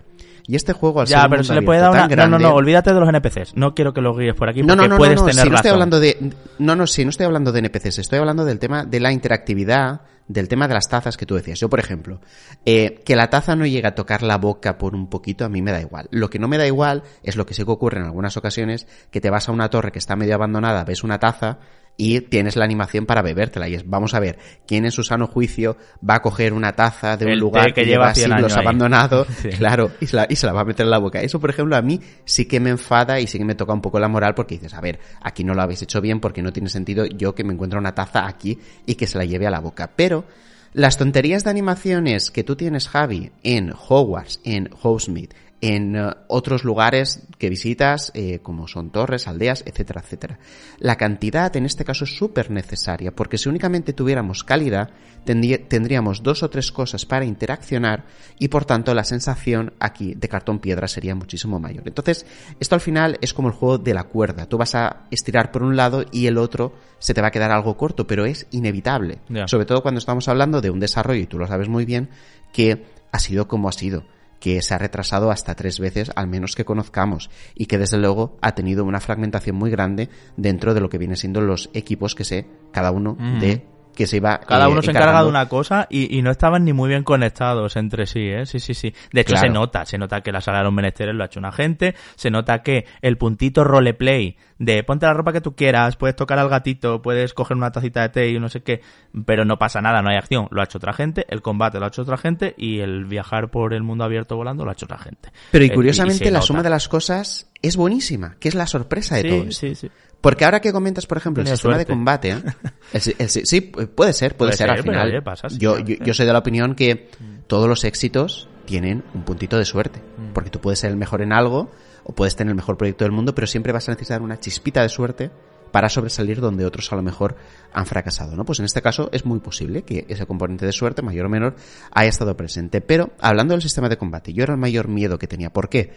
[0.50, 2.08] Y este juego al Ya, pero se le puede dar una...
[2.08, 3.54] tan No, no, grande- no, olvídate de los NPCs.
[3.54, 5.44] No quiero que los guíes por aquí no, porque no, no, puedes no, no, tener
[5.44, 8.44] si no estoy hablando de, no, no, si no estoy hablando de NPCs, estoy hablando
[8.44, 11.60] del tema de la interactividad, del tema de las tazas que tú decías.
[11.60, 12.20] Yo, por ejemplo,
[12.64, 15.62] eh, que la taza no llegue a tocar la boca por un poquito, a mí
[15.62, 16.08] me da igual.
[16.10, 18.88] Lo que no me da igual es lo que sí que ocurre en algunas ocasiones,
[19.12, 21.58] que te vas a una torre que está medio abandonada, ves una taza
[22.00, 23.68] y tienes la animación para bebértela.
[23.68, 25.76] Y es, vamos a ver, ¿quién en su sano juicio
[26.08, 28.56] va a coger una taza de un El lugar que que, lleva lleva 100 siglos
[28.56, 29.26] abandonado?
[29.40, 29.50] Sí.
[29.50, 31.20] Claro, y se, la, y se la va a meter en la boca.
[31.20, 33.80] Eso, por ejemplo, a mí sí que me enfada y sí que me toca un
[33.80, 36.52] poco la moral porque dices, a ver, aquí no lo habéis hecho bien porque no
[36.52, 39.50] tiene sentido yo que me encuentre una taza aquí y que se la lleve a
[39.50, 39.90] la boca.
[39.94, 40.24] Pero
[40.72, 45.30] las tonterías de animaciones que tú tienes, Javi, en Hogwarts, en Hogsmeade,
[45.62, 50.38] en eh, otros lugares que visitas, eh, como son torres, aldeas, etcétera, etcétera.
[50.78, 54.90] La cantidad en este caso es súper necesaria, porque si únicamente tuviéramos calidad,
[55.24, 58.04] tendría- tendríamos dos o tres cosas para interaccionar
[58.38, 61.82] y por tanto la sensación aquí de cartón piedra sería muchísimo mayor.
[61.86, 62.24] Entonces,
[62.58, 64.46] esto al final es como el juego de la cuerda.
[64.46, 67.50] Tú vas a estirar por un lado y el otro se te va a quedar
[67.50, 69.18] algo corto, pero es inevitable.
[69.46, 72.08] Sobre todo cuando estamos hablando de un desarrollo, y tú lo sabes muy bien,
[72.52, 74.04] que ha sido como ha sido
[74.40, 78.38] que se ha retrasado hasta tres veces, al menos que conozcamos, y que desde luego
[78.40, 82.24] ha tenido una fragmentación muy grande dentro de lo que viene siendo los equipos que
[82.24, 83.66] sé, cada uno de
[84.00, 86.64] que se iba cada eh, uno se encarga de una cosa y, y, no estaban
[86.64, 89.46] ni muy bien conectados entre sí eh sí sí sí de hecho Claro.
[89.48, 91.94] se nota se nota que la sala de los menesteres lo ha hecho una gente
[92.16, 96.38] se nota que el puntito roleplay de ponte la ropa que tú quieras puedes tocar
[96.38, 98.80] al gatito puedes coger una tacita de té y no sé qué
[99.26, 101.84] pero no pasa nada no hay acción lo ha hecho otra gente el combate lo
[101.84, 104.86] ha hecho otra gente y el viajar por el mundo abierto volando lo ha hecho
[104.86, 106.46] otra gente Pero y Eh, curiosamente la nota.
[106.46, 109.66] suma de las cosas es buenísima, que es la sorpresa de todo sí esto.
[109.66, 109.90] sí sí
[110.20, 112.42] Porque ahora que comentas, por ejemplo, el Tenía sistema de combate, ¿eh?
[112.92, 115.08] El el sí, puede ser, puede, Puede ser, ser, al final.
[115.08, 115.76] oye, pasa, sí, yo,
[116.12, 117.08] soy de la opinión que
[117.46, 120.00] todos los éxitos tienen un puntito de suerte.
[120.00, 120.32] Mm.
[120.32, 121.70] Porque tú puedes ser el mejor en algo,
[122.04, 124.82] o puedes tener el mejor proyecto del mundo, pero siempre vas a necesitar una chispita
[124.82, 125.30] de suerte
[125.70, 127.36] para sobresalir donde otros a lo mejor
[127.72, 128.44] han fracasado, ¿no?
[128.44, 131.54] Pues en este caso es muy posible que ese componente de suerte, mayor o menor,
[131.92, 132.80] haya estado presente.
[132.80, 135.52] Pero hablando del sistema de combate, yo era el mayor miedo que tenía.
[135.52, 135.92] ¿Por qué?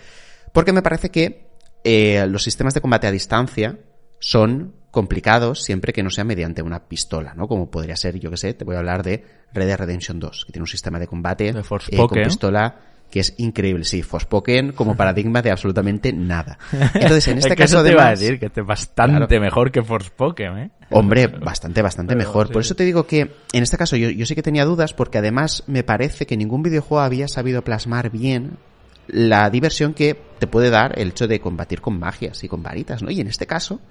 [0.51, 1.47] Porque me parece que
[1.83, 3.79] eh, los sistemas de combate a distancia
[4.23, 7.47] son complicados siempre que no sea mediante una pistola, ¿no?
[7.47, 9.21] Como podría ser, yo que sé, te voy a hablar de
[9.53, 12.75] Red Dead Redemption 2, que tiene un sistema de combate De eh, con pistola
[13.11, 13.83] que es increíble.
[13.83, 16.57] Sí, Forspoken como paradigma de absolutamente nada.
[16.71, 19.41] Entonces, en este es que caso, eso te iba a decir que es bastante Claro.
[19.41, 22.51] mejor que Forspoken eh Hombre, bastante, bastante Pero, mejor.
[22.51, 25.17] Por eso te digo que en este caso yo, yo sí que tenía dudas porque
[25.17, 28.57] además me parece que ningún videojuego había sabido plasmar bien
[29.07, 33.03] la diversión que te puede dar el hecho de combatir con magias y con varitas,
[33.03, 33.11] ¿no?
[33.11, 33.81] Y en este caso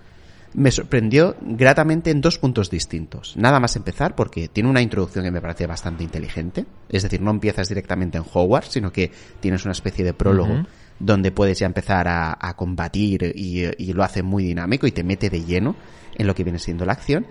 [0.55, 3.37] me sorprendió gratamente en dos puntos distintos.
[3.37, 6.67] Nada más empezar porque tiene una introducción que me parece bastante inteligente.
[6.89, 10.67] Es decir, no empiezas directamente en Hogwarts, sino que tienes una especie de prólogo
[10.99, 15.03] donde puedes ya empezar a, a combatir y, y lo hace muy dinámico y te
[15.03, 15.75] mete de lleno
[16.15, 17.27] en lo que viene siendo la acción.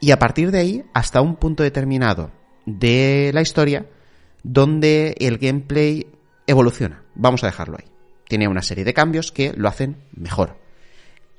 [0.00, 2.30] Y a partir de ahí, hasta un punto determinado
[2.66, 3.86] de la historia,
[4.42, 6.06] donde el gameplay
[6.46, 7.02] evoluciona.
[7.14, 7.90] Vamos a dejarlo ahí.
[8.28, 10.58] Tiene una serie de cambios que lo hacen mejor.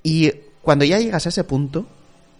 [0.03, 0.31] Y
[0.67, 1.87] cuando ya llegas a ese punto,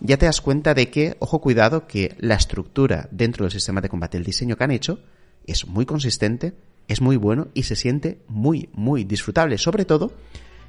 [0.01, 3.87] ya te das cuenta de que, ojo cuidado, que la estructura dentro del sistema de
[3.87, 4.99] combate, el diseño que han hecho,
[5.45, 6.53] es muy consistente,
[6.89, 9.57] es muy bueno y se siente muy, muy disfrutable.
[9.57, 10.11] Sobre todo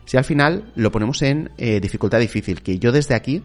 [0.05, 3.43] si al final lo ponemos en eh, dificultad difícil, que yo desde aquí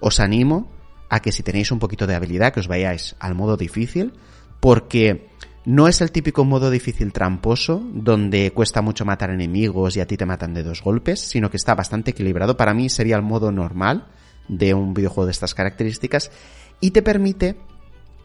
[0.00, 0.68] os animo
[1.08, 4.12] a que si tenéis un poquito de habilidad, que os vayáis al modo difícil,
[4.58, 5.28] porque
[5.64, 10.16] no es el típico modo difícil tramposo, donde cuesta mucho matar enemigos y a ti
[10.16, 12.56] te matan de dos golpes, sino que está bastante equilibrado.
[12.56, 14.08] Para mí sería el modo normal
[14.48, 16.30] de un videojuego de estas características
[16.80, 17.56] y te permite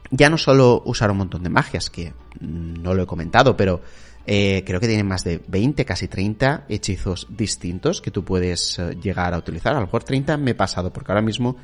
[0.09, 3.81] ya no solo usar un montón de magias, que no lo he comentado, pero
[4.29, 8.97] eh, creo que tiene más de 20, casi 30 hechizos distintos que tú puedes eh,
[9.01, 9.71] llegar a utilizar.
[9.71, 11.55] A lo mejor 30 me he pasado, porque ahora mismo,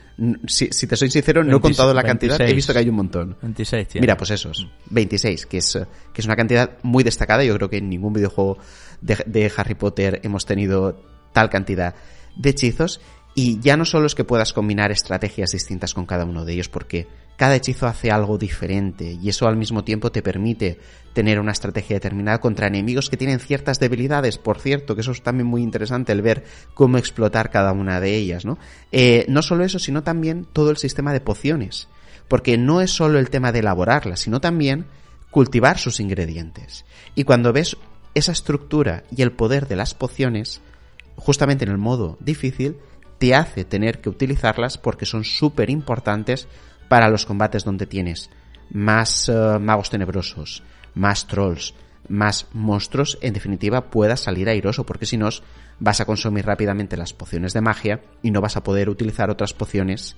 [0.47, 2.55] si, si te soy sincero, no he 26, contado la cantidad, he 26.
[2.55, 3.37] visto que hay un montón.
[3.41, 4.03] 26 tiene.
[4.03, 5.77] Mira, pues esos, 26, que es,
[6.13, 7.43] que es una cantidad muy destacada.
[7.43, 8.57] Yo creo que en ningún videojuego
[9.01, 11.03] de, de Harry Potter hemos tenido
[11.33, 11.95] tal cantidad
[12.37, 13.01] de hechizos.
[13.35, 16.69] Y ya no solo es que puedas combinar estrategias distintas con cada uno de ellos,
[16.69, 17.07] porque
[17.37, 20.79] cada hechizo hace algo diferente y eso al mismo tiempo te permite
[21.13, 25.21] tener una estrategia determinada contra enemigos que tienen ciertas debilidades, por cierto, que eso es
[25.21, 28.57] también muy interesante el ver cómo explotar cada una de ellas, ¿no?
[28.91, 31.87] Eh, no solo eso, sino también todo el sistema de pociones,
[32.27, 34.85] porque no es solo el tema de elaborarlas, sino también
[35.29, 36.85] cultivar sus ingredientes.
[37.15, 37.77] Y cuando ves
[38.15, 40.61] esa estructura y el poder de las pociones,
[41.15, 42.77] justamente en el modo difícil,
[43.17, 46.47] te hace tener que utilizarlas porque son súper importantes
[46.87, 48.29] para los combates donde tienes
[48.71, 50.63] más eh, magos tenebrosos,
[50.95, 51.73] más trolls,
[52.07, 55.29] más monstruos, en definitiva puedas salir airoso, porque si no
[55.79, 59.53] vas a consumir rápidamente las pociones de magia y no vas a poder utilizar otras
[59.53, 60.15] pociones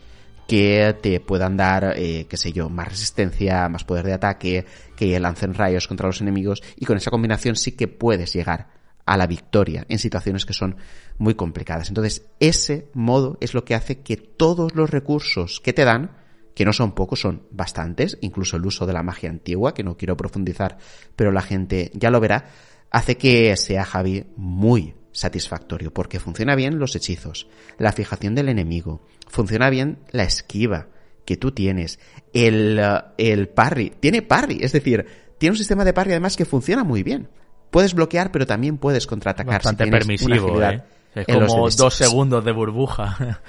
[0.48, 5.20] que te puedan dar, eh, qué sé yo, más resistencia, más poder de ataque, que
[5.20, 8.68] lancen rayos contra los enemigos y con esa combinación sí que puedes llegar
[9.06, 10.78] a la victoria en situaciones que son
[11.18, 11.90] muy complicadas.
[11.90, 16.12] Entonces, ese modo es lo que hace que todos los recursos que te dan,
[16.56, 19.98] que no son pocos, son bastantes, incluso el uso de la magia antigua, que no
[19.98, 20.78] quiero profundizar,
[21.16, 22.46] pero la gente ya lo verá,
[22.90, 27.48] hace que sea Javi muy satisfactorio, porque funciona bien los hechizos,
[27.78, 30.88] la fijación del enemigo, funciona bien la esquiva
[31.26, 32.00] que tú tienes,
[32.34, 35.06] el, uh, el parry, tiene parry, es decir,
[35.38, 37.30] tiene un sistema de parry además que funciona muy bien.
[37.72, 39.56] Puedes bloquear, pero también puedes contraatacar.
[39.56, 40.84] Bastante si tienes una permisivo, ¿eh?
[41.16, 43.42] Es como dos segundos de burbuja.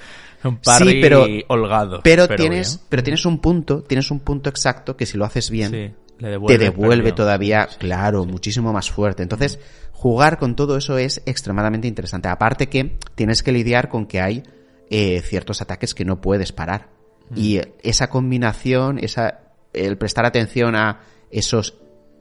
[0.43, 2.01] Un parry Sí, pero- holgado.
[2.03, 2.85] Pero, tienes, bien.
[2.89, 6.39] pero tienes un punto, tienes un punto exacto que si lo haces bien, Sí, le
[6.39, 9.23] te devuelve todavía, Sí, claro, muchísimo más fuerte.
[9.23, 9.59] Entonces,
[9.91, 12.27] jugar con todo eso es extremadamente interesante.
[12.27, 14.43] Aparte que tienes que lidiar con que hay
[14.89, 16.89] eh, ciertos ataques que no puedes parar.
[17.29, 17.37] Mm.
[17.37, 19.41] Y esa combinación, esa,
[19.73, 21.75] el prestar atención a esos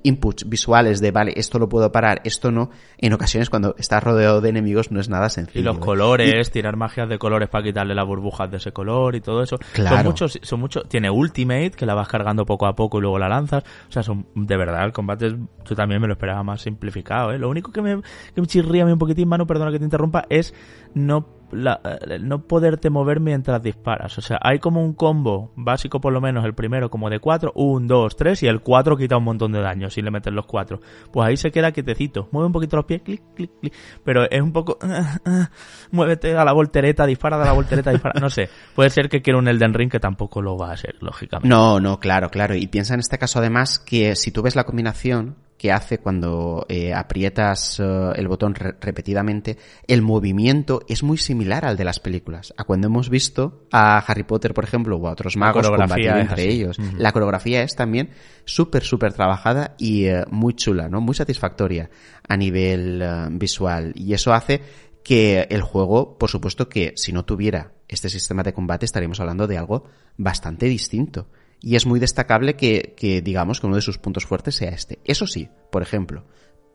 [0.06, 4.40] inputs visuales de, vale, esto lo puedo parar, esto no, en ocasiones cuando estás rodeado
[4.40, 5.60] de enemigos no es nada sencillo.
[5.60, 5.80] Y los ¿eh?
[5.80, 9.58] colores, tirar magias de colores para quitarle las burbujas de ese color y todo eso.
[9.72, 9.96] Claro.
[9.96, 13.18] Son muchos, son muchos, tiene Ultimate, que la vas cargando poco a poco y luego
[13.18, 13.64] la lanzas.
[13.88, 15.36] O sea, son, de verdad, el combate,
[15.68, 17.38] yo también me lo esperaba más simplificado, ¿eh?
[17.38, 18.00] Lo único que me,
[18.34, 20.54] que me chirría a mí un poquitín, Manu, perdona que te interrumpa, es
[20.94, 24.16] no, eh, no poderte mover mientras disparas.
[24.18, 27.52] O sea, hay como un combo básico, por lo menos, el primero como de 4,
[27.54, 30.46] 1, 2, 3, y el 4 quita un montón de daño si le metes los
[30.46, 30.80] 4.
[31.12, 32.28] Pues ahí se queda quietecito.
[32.32, 33.74] Mueve un poquito los pies, clic, clic, clic.
[34.04, 34.78] Pero es un poco...
[35.90, 38.20] muévete a la voltereta, dispara a la voltereta, dispara.
[38.20, 38.48] No sé.
[38.74, 41.48] Puede ser que quiera un Elden Ring que tampoco lo va a ser, lógicamente.
[41.48, 42.54] No, no, claro, claro.
[42.54, 46.66] Y piensa en este caso además que si tú ves la combinación que hace cuando
[46.68, 51.98] eh, aprietas eh, el botón re- repetidamente, el movimiento es muy similar al de las
[51.98, 52.52] películas.
[52.56, 56.42] A cuando hemos visto a Harry Potter, por ejemplo, o a otros magos es entre
[56.42, 56.48] así.
[56.50, 56.78] ellos.
[56.98, 58.10] La coreografía es también
[58.44, 61.00] súper, súper trabajada y eh, muy chula, ¿no?
[61.00, 61.88] Muy satisfactoria
[62.28, 63.02] a nivel
[63.32, 63.92] visual.
[63.94, 64.60] Y eso hace
[65.02, 69.46] que el juego, por supuesto que si no tuviera este sistema de combate estaríamos hablando
[69.46, 69.84] de algo
[70.16, 71.28] bastante distinto.
[71.60, 74.98] Y es muy destacable que, que digamos que uno de sus puntos fuertes sea este.
[75.04, 76.24] Eso sí, por ejemplo,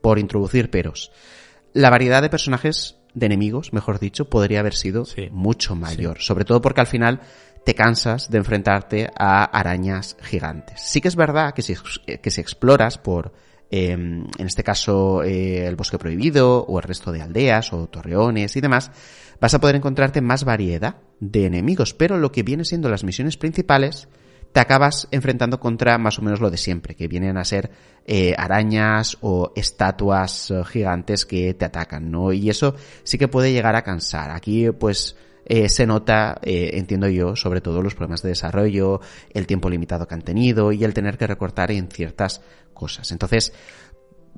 [0.01, 1.11] por introducir peros,
[1.73, 5.29] la variedad de personajes, de enemigos, mejor dicho, podría haber sido Sí.
[5.31, 6.19] mucho mayor.
[6.19, 7.21] Sobre todo porque al final
[7.63, 10.81] te cansas de enfrentarte a arañas gigantes.
[10.81, 11.75] Sí que es verdad que si,
[12.21, 13.33] que si exploras por,
[13.69, 18.55] eh, en este caso, eh, el bosque prohibido o el resto de aldeas o torreones
[18.55, 18.91] y demás,
[19.39, 21.93] vas a poder encontrarte más variedad de enemigos.
[21.93, 24.07] Pero lo que viene siendo las misiones principales,
[24.51, 27.71] te acabas enfrentando contra más o menos lo de siempre, que vienen a ser
[28.05, 32.33] eh, arañas o estatuas eh, gigantes que te atacan, ¿no?
[32.33, 34.31] Y eso sí que puede llegar a cansar.
[34.31, 39.01] Aquí, pues, eh, se nota, eh, entiendo yo, sobre todo los problemas de desarrollo,
[39.33, 42.41] el tiempo limitado que han tenido y el tener que recortar en ciertas
[42.73, 43.11] cosas.
[43.11, 43.51] Entonces,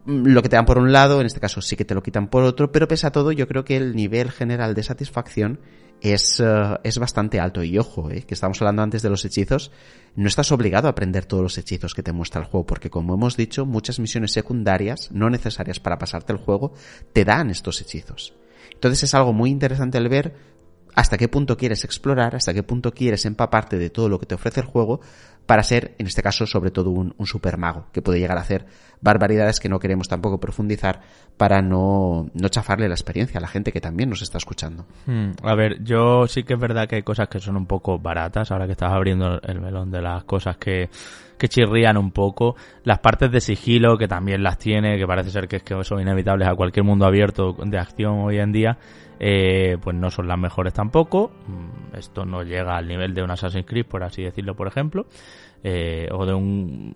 [0.06, 2.02] mm, lo que te dan por un lado, en este caso sí que te lo
[2.04, 5.60] quitan por otro, pero pese a todo yo creo que el nivel general de satisfacción
[6.04, 7.64] es, eh, es bastante alto.
[7.64, 9.72] Y ojo, eh, que estamos hablando antes de los hechizos,
[10.16, 13.16] no estás obligado a aprender todos los hechizos que te muestra el juego, porque como
[13.16, 16.74] hemos dicho, muchas misiones secundarias, no necesarias para pasarte el juego,
[17.14, 18.34] te dan estos hechizos.
[18.74, 20.36] Entonces es algo muy interesante el ver
[20.96, 24.36] hasta qué punto quieres explorar, hasta qué punto quieres empaparte de todo lo que te
[24.36, 25.02] ofrece el juego
[25.46, 28.42] para ser, en este caso, sobre todo un, un super mago, que puede llegar a
[28.42, 28.66] hacer
[29.02, 31.02] barbaridades que no queremos tampoco profundizar
[31.36, 34.86] para no, no chafarle la experiencia a la gente que también nos está escuchando.
[35.06, 38.00] Hmm, A ver, yo sí que es verdad que hay cosas que son un poco
[38.00, 40.90] baratas, ahora que estás abriendo el melón de las cosas que,
[41.38, 42.56] que chirrían un poco.
[42.86, 46.00] Las partes de sigilo, que también las tiene, que parece ser que es que son
[46.00, 48.78] inevitables a cualquier mundo abierto de acción hoy en día,
[49.26, 51.32] eh, pues no son las mejores tampoco.
[51.48, 55.06] Mm, Esto no llega al nivel de un Assassin's Creed, por así decirlo, por ejemplo.
[55.64, 56.94] Eh, o de un...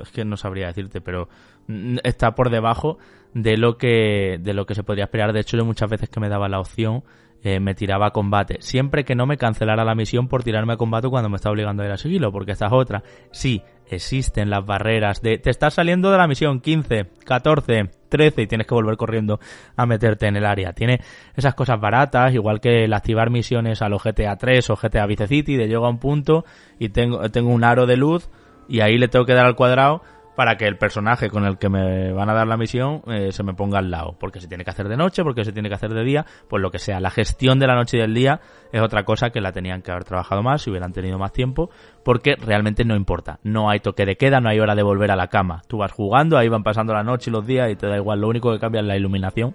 [0.00, 1.28] es que no sabría decirte, pero
[1.66, 2.96] mm, está por debajo
[3.34, 5.34] de lo que de lo que se podría esperar.
[5.34, 7.04] De hecho, yo muchas veces que me daba la opción
[7.42, 8.56] eh, me tiraba a combate.
[8.60, 11.82] Siempre que no me cancelara la misión por tirarme a combate cuando me está obligando
[11.82, 13.02] a ir a sigilo, porque esta es otra.
[13.30, 18.46] Sí, existen las barreras de te estás saliendo de la misión 15, 14, 13 y
[18.46, 19.38] tienes que volver corriendo
[19.76, 20.72] a meterte en el área.
[20.72, 21.00] Tiene
[21.34, 25.28] esas cosas baratas, igual que el activar misiones a los GTA 3 o GTA Vice
[25.28, 26.44] City, de llego a un punto
[26.78, 28.28] y tengo, tengo un aro de luz
[28.68, 30.02] y ahí le tengo que dar al cuadrado
[30.36, 33.42] para que el personaje con el que me van a dar la misión eh, se
[33.42, 34.16] me ponga al lado.
[34.20, 36.62] Porque se tiene que hacer de noche, porque se tiene que hacer de día, pues
[36.62, 37.00] lo que sea.
[37.00, 39.90] La gestión de la noche y del día es otra cosa que la tenían que
[39.90, 41.70] haber trabajado más si hubieran tenido más tiempo,
[42.04, 43.40] porque realmente no importa.
[43.42, 45.62] No hay toque de queda, no hay hora de volver a la cama.
[45.66, 48.20] Tú vas jugando, ahí van pasando la noche y los días y te da igual.
[48.20, 49.54] Lo único que cambia es la iluminación.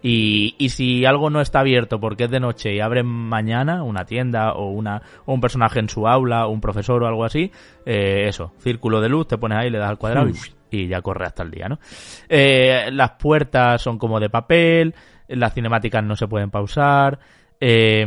[0.00, 4.04] Y, y si algo no está abierto porque es de noche y abren mañana una
[4.04, 7.50] tienda o una o un personaje en su aula, un profesor o algo así,
[7.84, 10.34] eh, eso, círculo de luz, te pones ahí, le das al cuadrado y,
[10.70, 11.80] y ya corre hasta el día, ¿no?
[12.28, 14.94] Eh, las puertas son como de papel,
[15.26, 17.18] las cinemáticas no se pueden pausar,
[17.60, 18.06] eh,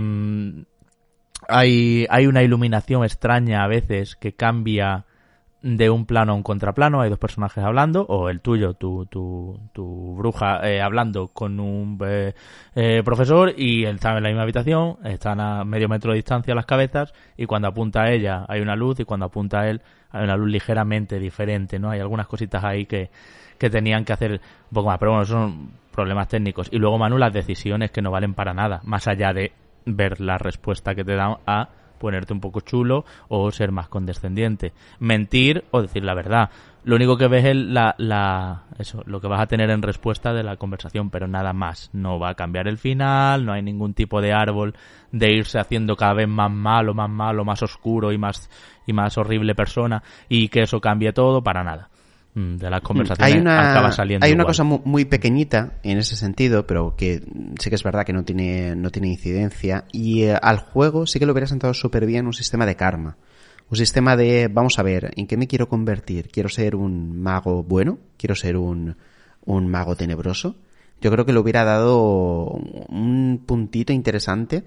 [1.47, 5.05] hay, hay una iluminación extraña a veces que cambia
[5.61, 9.59] de un plano a un contraplano, hay dos personajes hablando, o el tuyo, tu, tu,
[9.73, 12.33] tu bruja, eh, hablando con un eh,
[12.73, 16.55] eh, profesor y él está en la misma habitación, están a medio metro de distancia
[16.55, 19.81] las cabezas y cuando apunta a ella hay una luz y cuando apunta a él
[20.09, 21.91] hay una luz ligeramente diferente, ¿no?
[21.91, 23.11] Hay algunas cositas ahí que,
[23.57, 26.69] que tenían que hacer un poco más, pero bueno, son problemas técnicos.
[26.71, 29.51] Y luego, Manu, las decisiones que no valen para nada, más allá de
[29.85, 31.69] ver la respuesta que te dan a
[32.01, 34.73] ponerte un poco chulo o ser más condescendiente.
[34.99, 36.49] Mentir o decir la verdad.
[36.83, 40.33] Lo único que ves es la, la, eso, lo que vas a tener en respuesta
[40.33, 41.91] de la conversación, pero nada más.
[41.93, 44.73] No va a cambiar el final, no hay ningún tipo de árbol
[45.11, 48.49] de irse haciendo cada vez más malo, más malo, más oscuro y más,
[48.87, 51.90] y más horrible persona y que eso cambie todo para nada.
[52.33, 54.47] Mm, de las conversaciones hay una, acaba saliendo Hay una igual.
[54.51, 57.21] cosa mu- muy, pequeñita en ese sentido, pero que
[57.59, 59.85] sí que es verdad que no tiene, no tiene incidencia.
[59.91, 63.17] Y eh, al juego sí que le hubiera sentado súper bien un sistema de karma.
[63.69, 66.27] Un sistema de, vamos a ver, ¿en qué me quiero convertir?
[66.29, 67.99] ¿Quiero ser un mago bueno?
[68.17, 68.97] ¿Quiero ser un,
[69.45, 70.57] un mago tenebroso?
[70.99, 72.43] Yo creo que le hubiera dado
[72.89, 74.63] un puntito interesante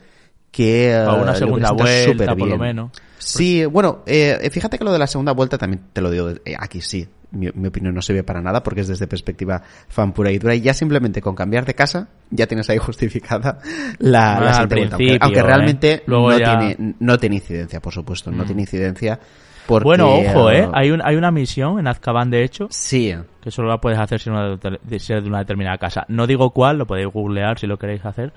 [0.50, 2.90] que eh, O una le segunda vuelta, por lo menos.
[3.18, 6.54] Sí, bueno, eh, fíjate que lo de la segunda vuelta también te lo digo eh,
[6.58, 7.06] aquí sí.
[7.34, 10.38] Mi, mi opinión no se ve para nada porque es desde perspectiva fan pura y
[10.38, 13.58] dura y ya simplemente con cambiar de casa ya tienes ahí justificada
[13.98, 15.24] la, Ah, siguiente vuelta.
[15.24, 15.42] Aunque, ¿eh?
[15.42, 18.46] realmente Luego no, ya- tiene, no tiene incidencia, por supuesto, no Mm.
[18.46, 19.18] tiene incidencia
[19.66, 19.84] porque...
[19.84, 20.60] Bueno, ojo, ¿eh?
[20.64, 23.98] eh, Hay, un, hay una misión en Azkaban, de hecho, Sí, que solo la puedes
[23.98, 26.04] hacer si no de ser de una determinada casa.
[26.08, 28.32] No digo cuál, lo podéis googlear si lo queréis hacer,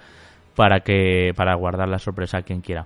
[0.55, 2.85] para que para guardar la sorpresa a quien quiera.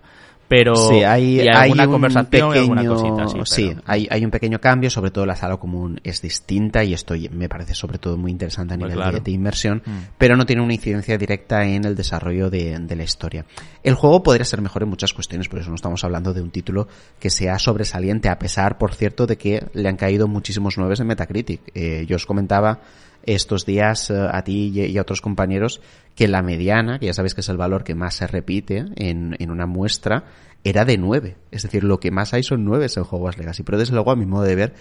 [0.51, 3.55] Pero Sí, hay, y hay alguna un conversación y alguna pequeño, cosita, sí.
[3.55, 6.93] sí, pero- hay, hay un pequeño cambio, sobre todo la sala común es distinta y
[6.93, 9.17] esto me parece sobre todo muy interesante a Pues nivel claro.
[9.17, 9.91] de, de inmersión, Mm.
[10.17, 13.45] pero no tiene una incidencia directa en el desarrollo de, de la historia.
[13.81, 16.51] El juego podría ser mejor en muchas cuestiones, por eso no estamos hablando de un
[16.51, 20.99] título que sea sobresaliente, a pesar, por cierto, de que le han caído muchísimos nueves
[20.99, 21.61] en Metacritic.
[21.73, 22.79] Eh, yo os comentaba
[23.25, 25.81] estos días eh, a ti y, a otros compañeros
[26.15, 29.35] que la mediana, que ya sabéis que es el valor que más se repite en,
[29.39, 30.25] en una muestra,
[30.63, 31.35] era de 9.
[31.51, 33.63] Es decir, lo que más hay son 9 en Hogwarts Legacy.
[33.63, 34.73] Pero desde luego, a mi modo de ver,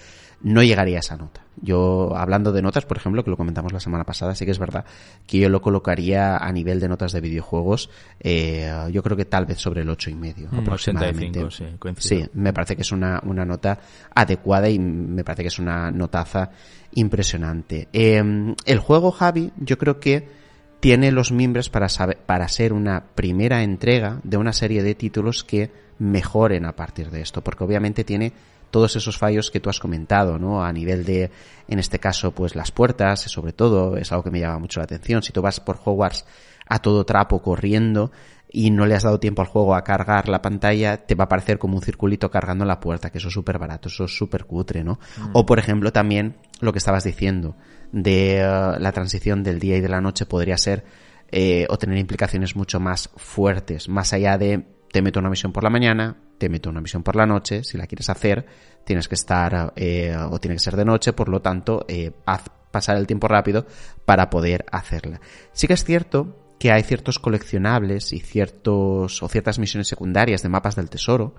[0.43, 1.43] no llegaría a esa nota.
[1.62, 4.59] Yo, hablando de notas, por ejemplo, que lo comentamos la semana pasada, sí que es
[4.59, 4.84] verdad
[5.26, 9.45] que yo lo colocaría a nivel de notas de videojuegos, eh, yo creo que tal
[9.45, 11.43] vez sobre el ocho y medio aproximadamente.
[11.45, 12.09] 85, sí.
[12.09, 13.78] Sí, me parece que es una, una nota
[14.14, 16.51] adecuada y me parece que es una notaza
[16.93, 17.88] impresionante.
[17.93, 20.41] Eh, el juego, Javi, yo creo que
[20.80, 25.45] tiene los mimbres para, saber, para ser una primera entrega de una serie de títulos
[25.45, 28.32] que mejoren a partir de esto, porque obviamente tiene
[28.70, 30.64] todos esos fallos que tú has comentado, ¿no?
[30.64, 31.30] A nivel de,
[31.68, 34.84] en este caso, pues las puertas, sobre todo, es algo que me llama mucho la
[34.84, 35.22] atención.
[35.22, 36.24] Si tú vas por Hogwarts
[36.68, 38.12] a todo trapo corriendo
[38.52, 41.28] y no le has dado tiempo al juego a cargar la pantalla, te va a
[41.28, 44.44] parecer como un circulito cargando la puerta, que eso es súper barato, eso es súper
[44.44, 44.98] cutre, ¿no?
[45.32, 47.56] O, por ejemplo, también lo que estabas diciendo
[47.92, 50.84] de eh, la transición del día y de la noche podría ser
[51.30, 55.62] eh, o tener implicaciones mucho más fuertes, más allá de te meto una misión por
[55.62, 58.47] la mañana, te meto una misión por la noche, si la quieres hacer,
[58.84, 62.45] tienes que estar eh, o tiene que ser de noche, por lo tanto, eh, haz
[62.70, 63.66] pasar el tiempo rápido
[64.05, 65.20] para poder hacerla.
[65.53, 70.49] Sí que es cierto que hay ciertos coleccionables y ciertos o ciertas misiones secundarias de
[70.49, 71.34] mapas del tesoro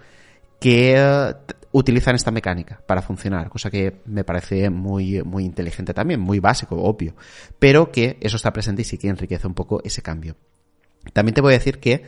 [0.60, 1.34] que eh,
[1.72, 6.76] utilizan esta mecánica para funcionar, cosa que me parece muy, muy inteligente también, muy básico,
[6.76, 7.16] obvio,
[7.60, 10.36] pero que eso está presente y sí que enriquece un poco ese cambio.
[11.14, 12.04] También te voy a decir que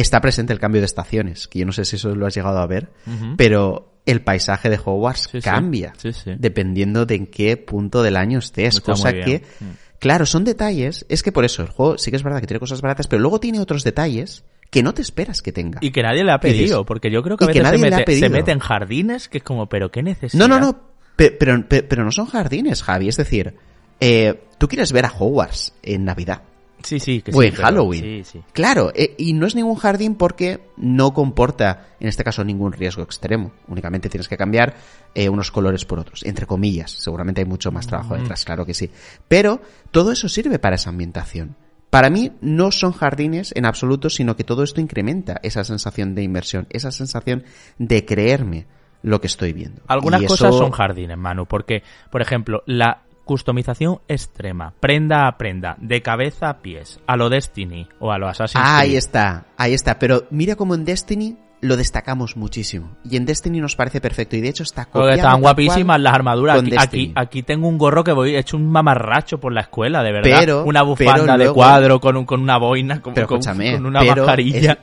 [0.00, 2.58] está presente el cambio de estaciones, que yo no sé si eso lo has llegado
[2.58, 2.90] a ver,
[3.36, 6.32] pero el paisaje de Hogwarts Sí, cambia Sí, sí.
[6.38, 9.42] dependiendo de en qué punto del año estés, Está cosa que.
[9.60, 9.64] Mm.
[9.98, 11.04] Claro, son detalles.
[11.08, 13.20] Es que por eso el juego sí que es verdad que tiene cosas baratas, pero
[13.20, 15.78] luego tiene otros detalles que no te esperas que tenga.
[15.82, 17.90] Y que nadie le ha pedido, porque yo creo que a que veces se nadie
[17.90, 20.38] le ha mete, se mete en jardines que es como, pero qué necesidad.
[20.38, 20.80] No, no, no.
[21.16, 23.08] pe- Pero, pe- pero no son jardines, Javi.
[23.08, 23.54] Es decir,
[24.00, 26.42] eh, tú quieres ver a Hogwarts en Navidad.
[26.82, 28.02] Sí, sí, que o sí, en pero- Halloween.
[28.02, 28.42] Sí, sí.
[28.52, 33.02] Claro, eh, y no es ningún jardín porque no comporta, en este caso, ningún riesgo
[33.02, 33.52] extremo.
[33.66, 34.74] Únicamente tienes que cambiar
[35.14, 36.90] eh, unos colores por otros, entre comillas.
[36.92, 38.18] Seguramente hay mucho más trabajo Mm.
[38.20, 38.90] detrás, claro que sí.
[39.26, 39.60] Pero
[39.90, 41.56] todo eso sirve para esa ambientación.
[41.90, 46.22] Para mí no son jardines en absoluto, sino que todo esto incrementa esa sensación de
[46.22, 47.44] inmersión, esa sensación
[47.78, 48.66] de creerme
[49.02, 49.80] lo que estoy viendo.
[49.86, 56.02] Algunas cosas son jardines, Manu, porque, por ejemplo, la customización extrema, prenda a prenda, de
[56.02, 58.98] cabeza a pies, a lo Destiny o a lo Assassin's Ah, ahí Creed.
[58.98, 59.98] está, ahí está.
[60.00, 62.96] Pero mira cómo en Destiny lo destacamos muchísimo.
[63.04, 64.36] Y en Destiny nos parece perfecto.
[64.36, 66.58] Y de hecho está copiado tal guapísimas las armaduras.
[66.60, 70.12] Aquí, aquí, aquí tengo un gorro que voy hecho un mamarracho por la escuela, de
[70.12, 70.38] verdad.
[70.38, 73.40] Pero- una bufanda pero de cuadro con, un, con una boina, con, Pero con-
[73.86, 74.78] una pero mascarilla.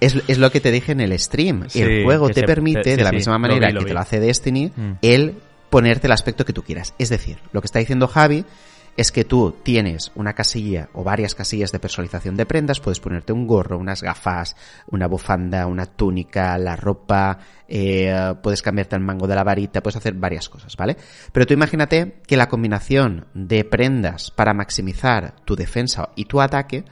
[0.00, 1.66] Es, es lo que te dije en el stream.
[1.68, 3.72] Sí, el juego te se- permite, te- sí, de la sí, misma lo manera vi,
[3.72, 3.88] lo que vi.
[3.90, 4.92] te lo hace Destiny, Mm.
[5.02, 5.34] el
[5.70, 6.94] ponerte el aspecto que tú quieras.
[6.98, 8.44] Es decir, lo que está diciendo Javi
[8.96, 13.32] es que tú tienes una casilla o varias casillas de personalización de prendas, puedes ponerte
[13.32, 14.56] un gorro, unas gafas,
[14.90, 17.38] una bufanda, una túnica, la ropa,
[17.68, 20.96] eh, puedes cambiarte el mango de la varita, puedes hacer varias cosas, ¿vale?
[21.30, 26.84] Pero tú imagínate que la combinación de prendas para maximizar tu defensa y tu ataque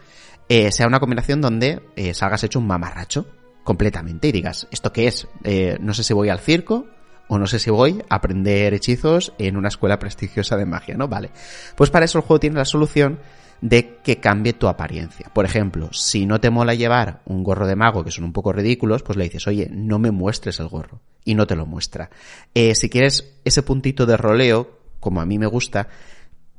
[0.49, 3.27] eh, sea una combinación donde eh, salgas hecho un mamarracho
[3.63, 5.27] completamente y digas, ¿esto qué es?
[5.43, 6.87] Eh, no sé si voy al circo
[7.29, 11.09] o no sé si voy a aprender hechizos en una escuela prestigiosa de magia, ¿no?
[11.09, 11.31] Vale.
[11.77, 13.19] Pues para eso el juego tiene la solución
[13.61, 15.31] de que cambie tu apariencia.
[15.33, 18.53] Por ejemplo, si no te mola llevar un gorro de mago que son un poco
[18.53, 21.01] ridículos, pues le dices, oye, no me muestres el gorro.
[21.25, 22.11] Y no te lo muestra.
[22.53, 25.89] Eh, si quieres ese puntito de roleo, como a mí me gusta,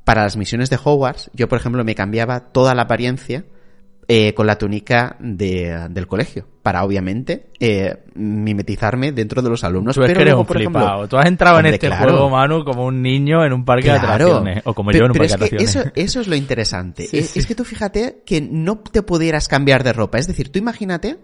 [0.02, 3.44] para las misiones de Hogwarts, yo por ejemplo me cambiaba toda la apariencia
[4.08, 9.96] eh, con la túnica de, del colegio, para obviamente eh, mimetizarme dentro de los alumnos.
[9.96, 11.08] Tú pero eres luego, un por ejemplo, flipado.
[11.08, 12.10] Tú has entrado en este claro.
[12.10, 14.62] juego, Manu, como un niño en un parque de atracciones.
[14.64, 15.76] O como yo en un parque de atracciones.
[15.76, 17.06] eso, eso es lo interesante.
[17.08, 17.40] Sí, es, sí.
[17.40, 20.18] es que tú fíjate que no te pudieras cambiar de ropa.
[20.18, 21.18] Es decir, tú imagínate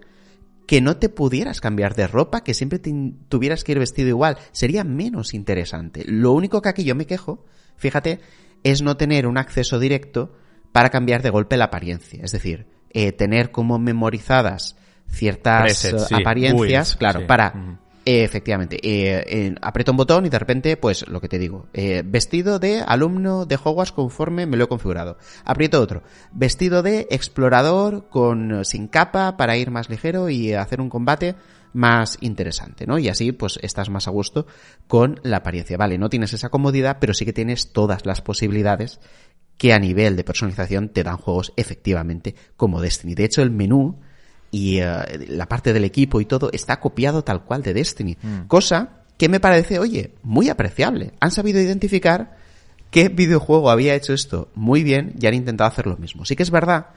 [0.67, 2.93] que no te pudieras cambiar de ropa, que siempre te
[3.29, 4.37] tuvieras que ir vestido igual.
[4.51, 6.03] Sería menos interesante.
[6.05, 7.45] Lo único que aquí yo me quejo,
[7.77, 8.19] fíjate,
[8.63, 10.33] es no tener un acceso directo
[10.73, 12.21] para cambiar de golpe la apariencia.
[12.21, 14.75] Es decir, eh, tener como memorizadas
[15.07, 16.13] ciertas sí.
[16.13, 17.25] apariencias, claro, sí.
[17.25, 21.67] para eh, efectivamente, eh, aprieto un botón y de repente, pues lo que te digo,
[21.73, 25.17] eh, vestido de alumno de Hogwarts conforme me lo he configurado.
[25.45, 26.03] Aprieto otro,
[26.33, 31.35] vestido de explorador con sin capa para ir más ligero y hacer un combate
[31.71, 32.99] más interesante, ¿no?
[32.99, 34.47] Y así, pues estás más a gusto
[34.87, 35.77] con la apariencia.
[35.77, 38.99] Vale, no tienes esa comodidad, pero sí que tienes todas las posibilidades
[39.57, 43.15] que a nivel de personalización te dan juegos efectivamente como Destiny.
[43.15, 43.99] De hecho, el menú
[44.51, 44.85] y eh,
[45.29, 48.17] la parte del equipo y todo está copiado tal cual de Destiny.
[48.47, 51.13] Cosa que me parece, oye, muy apreciable.
[51.19, 52.35] Han sabido identificar
[52.91, 56.25] qué videojuego había hecho esto muy bien y han intentado hacer lo mismo.
[56.25, 56.87] Sí que es verdad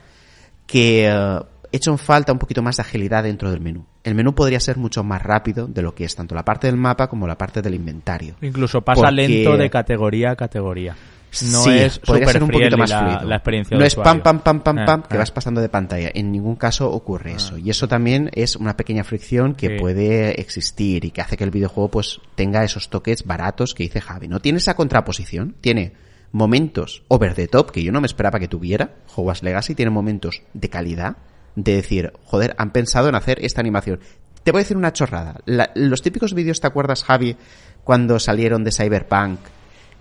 [0.66, 1.40] que eh,
[1.72, 3.86] he hecho en falta un poquito más de agilidad dentro del menú.
[4.02, 6.76] El menú podría ser mucho más rápido de lo que es tanto la parte del
[6.76, 8.34] mapa como la parte del inventario.
[8.42, 10.96] Incluso pasa Porque- lento de categoría a categoría.
[11.42, 13.22] No sí, es podría ser un poquito más la, fluido.
[13.28, 14.22] la experiencia no es usuario.
[14.22, 15.18] pam, pam, pam, pam, Ah, pam, que ah.
[15.18, 16.10] vas pasando de pantalla.
[16.14, 17.58] En ningún caso ocurre eso.
[17.58, 19.76] Y eso también es una pequeña fricción que Sí.
[19.78, 24.00] puede existir y que hace que el videojuego pues tenga esos toques baratos que dice
[24.00, 24.28] Javi.
[24.28, 25.92] No tiene esa contraposición, tiene
[26.32, 28.94] momentos over the top que yo no me esperaba que tuviera.
[29.14, 31.16] Hogwarts Legacy tiene momentos de calidad,
[31.54, 34.00] de decir, joder, han pensado en hacer esta animación.
[34.42, 35.40] Te voy a decir una chorrada.
[35.44, 37.36] La- los típicos vídeos, ¿te acuerdas, Javi,
[37.84, 39.38] cuando salieron de Cyberpunk?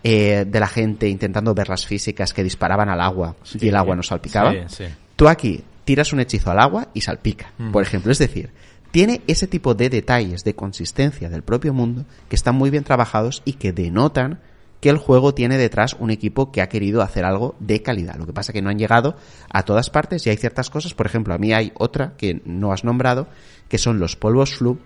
[0.08, 3.96] Eh, de la gente intentando ver las físicas que disparaban al agua y el agua
[3.96, 4.52] no salpicaba.
[4.52, 4.84] Sí, sí.
[5.16, 8.12] Tú aquí tiras un hechizo al agua y salpica, por ejemplo.
[8.12, 8.52] Es decir,
[8.92, 13.42] tiene ese tipo de detalles de consistencia del propio mundo que están muy bien trabajados
[13.46, 14.42] y que denotan
[14.80, 18.14] que el juego tiene detrás un equipo que ha querido hacer algo de calidad.
[18.18, 19.16] Lo que pasa que no han llegado
[19.50, 22.72] a todas partes y hay ciertas cosas, por ejemplo, a mí hay otra que no
[22.72, 23.28] has nombrado,
[23.70, 24.78] que son los polvos flu,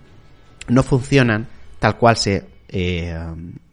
[0.66, 1.46] no funcionan
[1.78, 3.16] tal cual se, eh,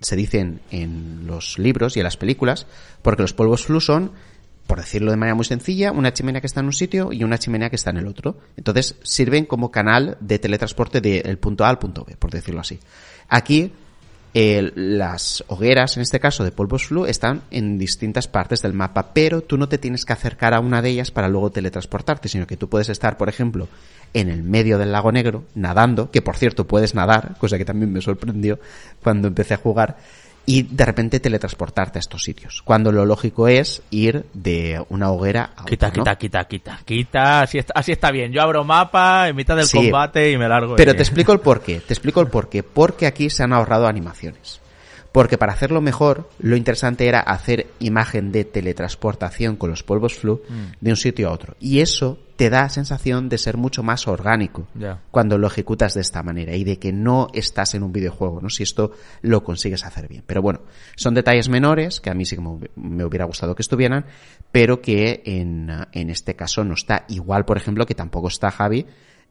[0.01, 2.67] se dicen en los libros y en las películas,
[3.01, 4.11] porque los polvos flu son,
[4.65, 7.37] por decirlo de manera muy sencilla, una chimenea que está en un sitio y una
[7.37, 8.37] chimenea que está en el otro.
[8.57, 12.79] Entonces sirven como canal de teletransporte del punto A al punto B, por decirlo así.
[13.29, 13.71] Aquí
[14.33, 19.13] eh, las hogueras, en este caso de polvos flu, están en distintas partes del mapa,
[19.13, 22.45] pero tú no te tienes que acercar a una de ellas para luego teletransportarte, sino
[22.45, 23.67] que tú puedes estar, por ejemplo,
[24.14, 27.91] en el medio del lago negro, nadando, que por cierto puedes nadar, cosa que también
[27.93, 28.60] me sorprendió
[29.03, 29.97] cuando empecé a jugar,
[30.49, 32.62] y de repente teletransportarte a estos sitios.
[32.64, 36.03] Cuando lo lógico es ir de una hoguera a Quita, otra, ¿no?
[36.03, 37.41] quita, quita, quita, quita.
[37.41, 38.32] Así está, así está bien.
[38.32, 39.78] Yo abro mapa en mitad del Sí.
[39.78, 40.78] combate y me largo.
[40.78, 42.64] Pero y- te explico el porqué, te explico el porqué.
[42.64, 44.62] Porque aquí se han ahorrado animaciones.
[45.12, 50.41] Porque para hacerlo mejor, lo interesante era hacer imagen de teletransportación con los polvos flu
[50.47, 50.74] Mm.
[50.82, 51.55] de un sitio a otro.
[51.60, 54.68] Y eso te da sensación de ser mucho más orgánico
[55.10, 58.49] cuando lo ejecutas de esta manera y de que no estás en un videojuego, ¿no?
[58.51, 58.91] Si esto
[59.24, 60.24] lo consigues hacer bien.
[60.28, 60.62] Pero bueno,
[60.95, 64.05] son detalles menores que a mí sí que me hubi- me hubiera gustado que estuvieran,
[64.51, 68.86] pero que en, en este caso no está igual, por ejemplo, que tampoco está Javi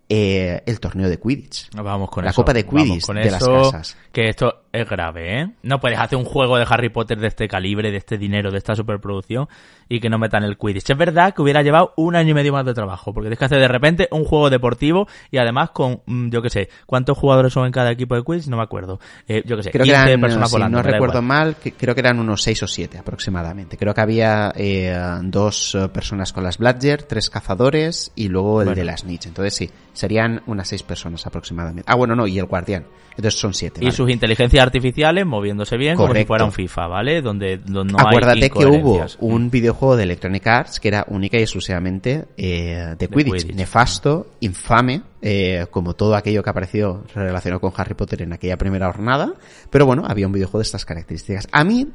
[0.09, 1.71] eh, el torneo de Quidditch.
[1.75, 2.43] Vamos con La eso.
[2.43, 3.97] Copa de Quidditch con de las casas.
[4.13, 5.51] Que esto es grave, ¿eh?
[5.63, 8.59] No puedes hacer un juego de Harry Potter de este calibre, de este dinero, de
[8.59, 9.49] esta superproducción
[9.89, 10.91] y que no metan el Quidditch.
[10.91, 13.45] Es verdad que hubiera llevado un año y medio más de trabajo, porque tienes que
[13.45, 17.53] hacer de repente un juego deportivo y además con, mm, yo qué sé, ¿cuántos jugadores
[17.53, 18.47] son en cada equipo de Quidditch?
[18.49, 18.99] No me acuerdo.
[19.29, 20.79] Eh, yo qué sé, Creo que 15 eran, personas si volando.
[20.79, 23.77] no recuerdo mal, que- creo que eran unos seis o siete aproximadamente.
[23.77, 28.67] Creo que había eh, dos eh, personas con las Bladger, tres cazadores y luego el
[28.67, 28.79] Bueno.
[28.81, 29.27] de las Snitch.
[29.27, 31.85] Entonces sí, serían unas seis personas aproximadamente.
[31.87, 32.87] Ah, bueno, no, y el guardián.
[33.11, 33.81] Entonces son siete.
[33.81, 33.97] Y vale.
[33.97, 37.23] sus inteligencias artificiales moviéndose bien como si fuera un FIFA, ¿vale?
[37.23, 41.39] Donde, donde no Acuérdate hay que hubo un videojuego de Electronic Arts que era única
[41.39, 43.43] y exclusivamente eh, de Quidditch.
[43.43, 43.57] Quidditch.
[43.57, 48.93] Nefasto, infame, eh, como todo aquello que apareció relacionado con Harry Potter en aquella primera
[48.93, 49.33] jornada.
[49.71, 51.49] Pero bueno, había un videojuego de estas características.
[51.53, 51.89] A mí,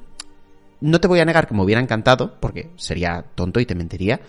[0.81, 4.19] no te voy a negar que me hubiera encantado, porque sería tonto y te mentiría,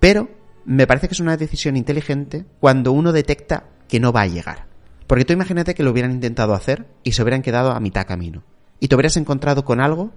[0.00, 0.28] pero
[0.64, 4.73] me parece que es una decisión inteligente cuando uno detecta que no va a llegar.
[5.06, 8.42] Porque tú imagínate que lo hubieran intentado hacer y se hubieran quedado a mitad camino.
[8.80, 10.12] Y te hubieras encontrado con algo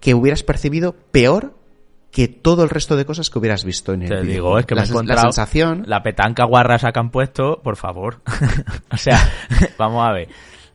[0.00, 1.54] que hubieras percibido peor
[2.10, 4.74] que todo el resto de cosas que hubieras visto en el Te digo, es que
[4.74, 5.84] la, me he la sensación...
[5.86, 8.20] la petanca guarra esa que han puesto, por favor.
[8.92, 9.18] o sea,
[9.78, 10.28] vamos a ver.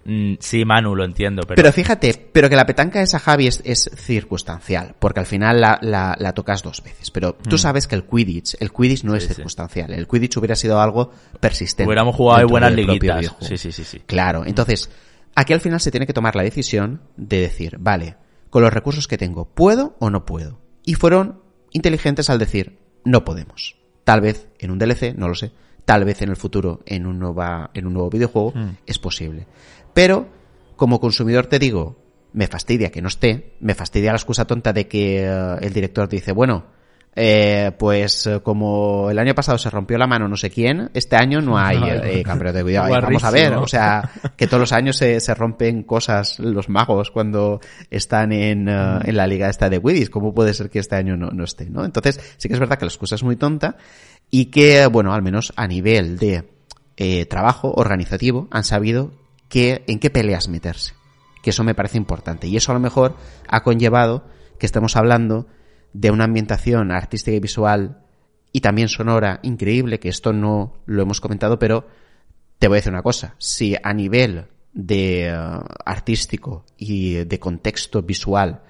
[0.08, 1.56] Mm, sí, Manu, lo entiendo, pero...
[1.58, 5.78] Pero fíjate, pero que la petanca esa, Javi, es, es circunstancial, porque al final la,
[5.82, 7.12] la, la tocas dos veces.
[7.12, 7.60] Pero tú Mm.
[7.60, 9.34] sabes que el Quidditch, el Quidditch no es sí.
[9.34, 9.92] circunstancial.
[9.94, 11.88] El Quidditch hubiera sido algo persistente.
[11.88, 13.36] Hubiéramos jugado dentro buenas liguitas.
[13.42, 14.00] Sí, sí, sí, sí.
[14.06, 14.90] Claro, entonces,
[15.36, 18.16] aquí al final se tiene que tomar la decisión de decir, vale,
[18.50, 20.60] con los recursos que tengo, ¿puedo o no puedo?
[20.86, 23.76] Y fueron inteligentes al decir, no podemos.
[24.04, 25.52] Tal vez en un DLC, no lo sé,
[25.84, 28.70] tal vez en el futuro en un, nueva, en un nuevo videojuego Mm.
[28.86, 29.48] es posible.
[29.98, 30.28] Pero,
[30.76, 31.98] como consumidor te digo,
[32.32, 36.08] me fastidia que no esté, me fastidia la excusa tonta de que eh, el director
[36.08, 36.68] dice, bueno,
[37.16, 41.16] eh, pues eh, como el año pasado se rompió la mano no sé quién, este
[41.16, 42.84] año no hay eh, campeonato de video.
[42.84, 46.70] Ay, Vamos a ver, o sea, que todos los años se, se rompen cosas los
[46.70, 47.60] magos cuando
[47.90, 50.12] están en, eh, en la liga esta de Quidditch.
[50.12, 51.72] ¿Cómo puede ser que este año no, no esté?
[51.72, 51.84] ¿no?
[51.84, 53.78] Entonces, sí que es verdad que la excusa es muy tonta
[54.30, 56.44] y que, bueno, al menos a nivel de
[56.98, 60.94] eh, trabajo organizativo han sabido que, en qué peleas meterse.
[61.42, 62.48] Que eso me parece importante.
[62.48, 63.16] Y eso a lo mejor
[63.48, 64.26] ha conllevado
[64.60, 65.48] que estemos hablando
[65.94, 68.04] de una ambientación artística y visual
[68.52, 71.88] y también sonora increíble, que esto no lo hemos comentado, pero
[72.60, 73.36] te voy a decir una cosa.
[73.38, 75.36] Si a nivel de eh,
[75.86, 78.62] artístico y de contexto visual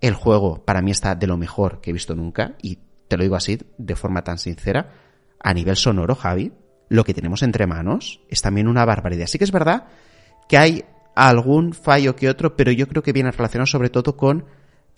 [0.00, 2.78] el juego para mí está de lo mejor que he visto nunca, y
[3.08, 4.92] te lo digo así de forma tan sincera,
[5.40, 6.52] a nivel sonoro, Javi,
[6.88, 9.26] lo que tenemos entre manos es también una barbaridad.
[9.26, 9.86] Sí que es verdad
[10.48, 10.84] que hay
[11.14, 14.44] algún fallo que otro, pero yo creo que viene relacionado sobre todo con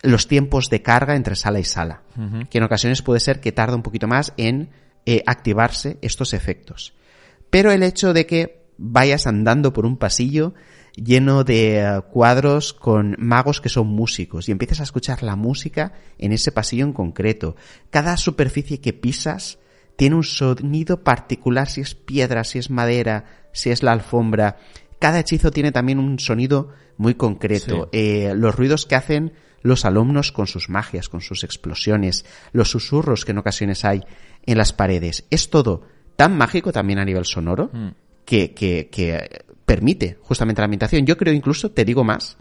[0.01, 2.01] los tiempos de carga entre sala y sala,
[2.49, 4.69] que en ocasiones puede ser que tarda un poquito más en
[5.05, 6.93] eh, activarse estos efectos.
[7.49, 10.53] Pero el hecho de que vayas andando por un pasillo
[10.95, 15.93] lleno de eh, cuadros con magos que son músicos y empieces a escuchar la música
[16.17, 17.55] en ese pasillo en concreto.
[17.89, 19.59] Cada superficie que pisas
[19.95, 24.57] tiene un sonido particular, si es piedra, si es madera, si es la alfombra.
[24.99, 27.89] Cada hechizo tiene también un sonido muy concreto.
[27.91, 33.25] Eh, los ruidos que hacen los alumnos con sus magias, con sus explosiones, los susurros
[33.25, 34.03] que en ocasiones hay
[34.45, 35.25] en las paredes.
[35.29, 35.83] Es todo
[36.15, 37.89] tan mágico también a nivel sonoro Mm.
[38.25, 41.05] que, que, que permite justamente la ambientación.
[41.05, 42.37] Yo creo incluso, te digo más,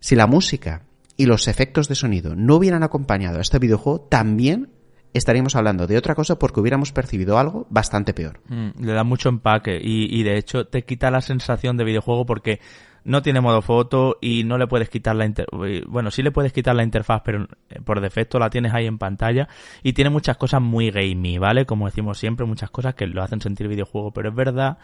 [0.00, 0.82] si la música
[1.16, 4.70] y los efectos de sonido no hubieran acompañado a este videojuego, también
[5.14, 8.40] estaríamos hablando de otra cosa porque hubiéramos percibido algo bastante peor.
[8.48, 12.26] Mm, le da mucho empaque y, y de hecho te quita la sensación de videojuego
[12.26, 12.60] porque
[13.08, 15.46] no tiene modo foto y no le puedes quitar la inter
[15.86, 18.98] bueno sí le puedes quitar la interfaz pero eh, por defecto la tienes ahí en
[18.98, 19.48] pantalla
[19.82, 23.40] y tiene muchas cosas muy gamey vale como decimos siempre muchas cosas que lo hacen
[23.40, 24.76] sentir videojuego pero es verdad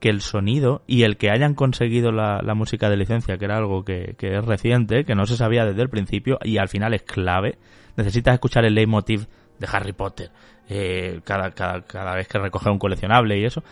[0.00, 3.56] que el sonido y el que hayan conseguido la, la música de licencia que era
[3.56, 6.94] algo que, que es reciente que no se sabía desde el principio y al final
[6.94, 7.58] es clave
[7.96, 10.30] necesitas escuchar el leitmotiv de Harry Potter
[10.68, 13.62] eh, cada, cada, cada vez que recoge un coleccionable y eso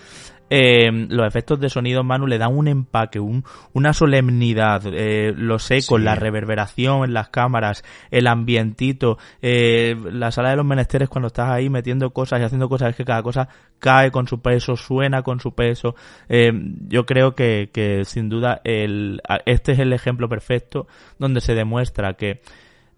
[0.49, 5.59] eh, los efectos de sonido Manu le dan un empaque, un, una solemnidad, eh, lo
[5.59, 6.05] sé, con Sí.
[6.05, 7.83] la reverberación en las cámaras,
[8.13, 12.69] el ambientito, eh, la sala de los menesteres cuando estás ahí metiendo cosas y haciendo
[12.69, 13.49] cosas, es que cada cosa
[13.81, 15.97] cae con su peso, suena con su peso.
[16.29, 20.87] Yo creo que, que sin duda el, este es el ejemplo perfecto
[21.19, 22.41] donde se demuestra que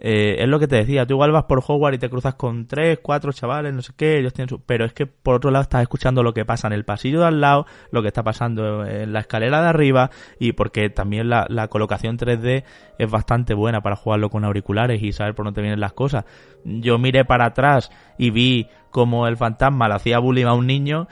[0.01, 2.66] eh, es lo que te decía, tú igual vas por Hogwarts y te cruzas con
[2.66, 4.61] tres, cuatro chavales, no sé qué, ellos tienen su...
[4.61, 7.27] Pero es que por otro lado estás escuchando lo que pasa en el pasillo de
[7.27, 11.47] al lado, lo que está pasando en la escalera de arriba y porque también la,
[11.49, 12.65] la colocación 3D
[12.99, 16.25] es bastante buena para jugarlo con auriculares y saber por dónde vienen las cosas.
[16.65, 21.09] Yo miré para atrás y vi como el fantasma le hacía bullying a un niño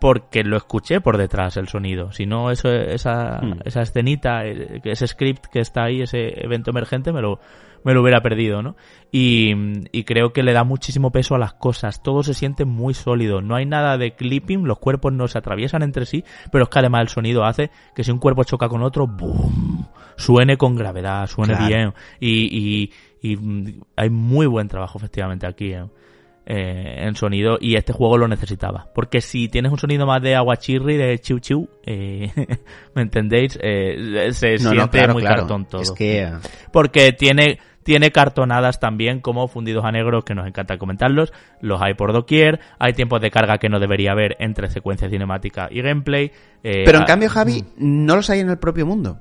[0.00, 2.10] porque lo escuché por detrás el sonido.
[2.10, 3.60] Si no, eso, esa, Hmm.
[3.64, 7.38] esa escenita, eh, ese script que está ahí, ese evento emergente, me lo,
[7.84, 8.76] me lo hubiera perdido, ¿no?
[9.10, 9.52] Y,
[9.92, 12.02] y creo que le da muchísimo peso a las cosas.
[12.02, 13.40] Todo se siente muy sólido.
[13.42, 16.78] No hay nada de clipping, los cuerpos no se atraviesan entre sí, pero es que
[16.78, 19.86] además el sonido hace que si un cuerpo choca con otro, ¡boom!
[20.16, 21.68] suene con gravedad, suene Claro.
[21.68, 21.92] bien.
[22.20, 22.90] Y,
[23.22, 25.72] y, y mm, hay muy buen trabajo efectivamente aquí.
[25.72, 25.84] ¿eh?
[26.44, 28.88] eh, en sonido y este juego lo necesitaba.
[28.96, 32.32] Porque si tienes un sonido más de aguachirri, de chiu chiu, eh,
[32.96, 33.56] ¿me entendéis?
[33.62, 35.36] Eh, se No, siente no, claro, muy claro.
[35.42, 35.82] cartón todo.
[35.82, 36.32] Es que
[36.72, 41.32] Porque tiene, tiene cartonadas también como fundidos a negros que nos encanta comentarlos.
[41.60, 42.60] Los hay por doquier.
[42.78, 46.30] Hay tiempos de carga que no debería haber entre secuencia cinemática y gameplay.
[46.62, 49.20] eh, Pero en cambio, Javi, no los hay en el propio mundo.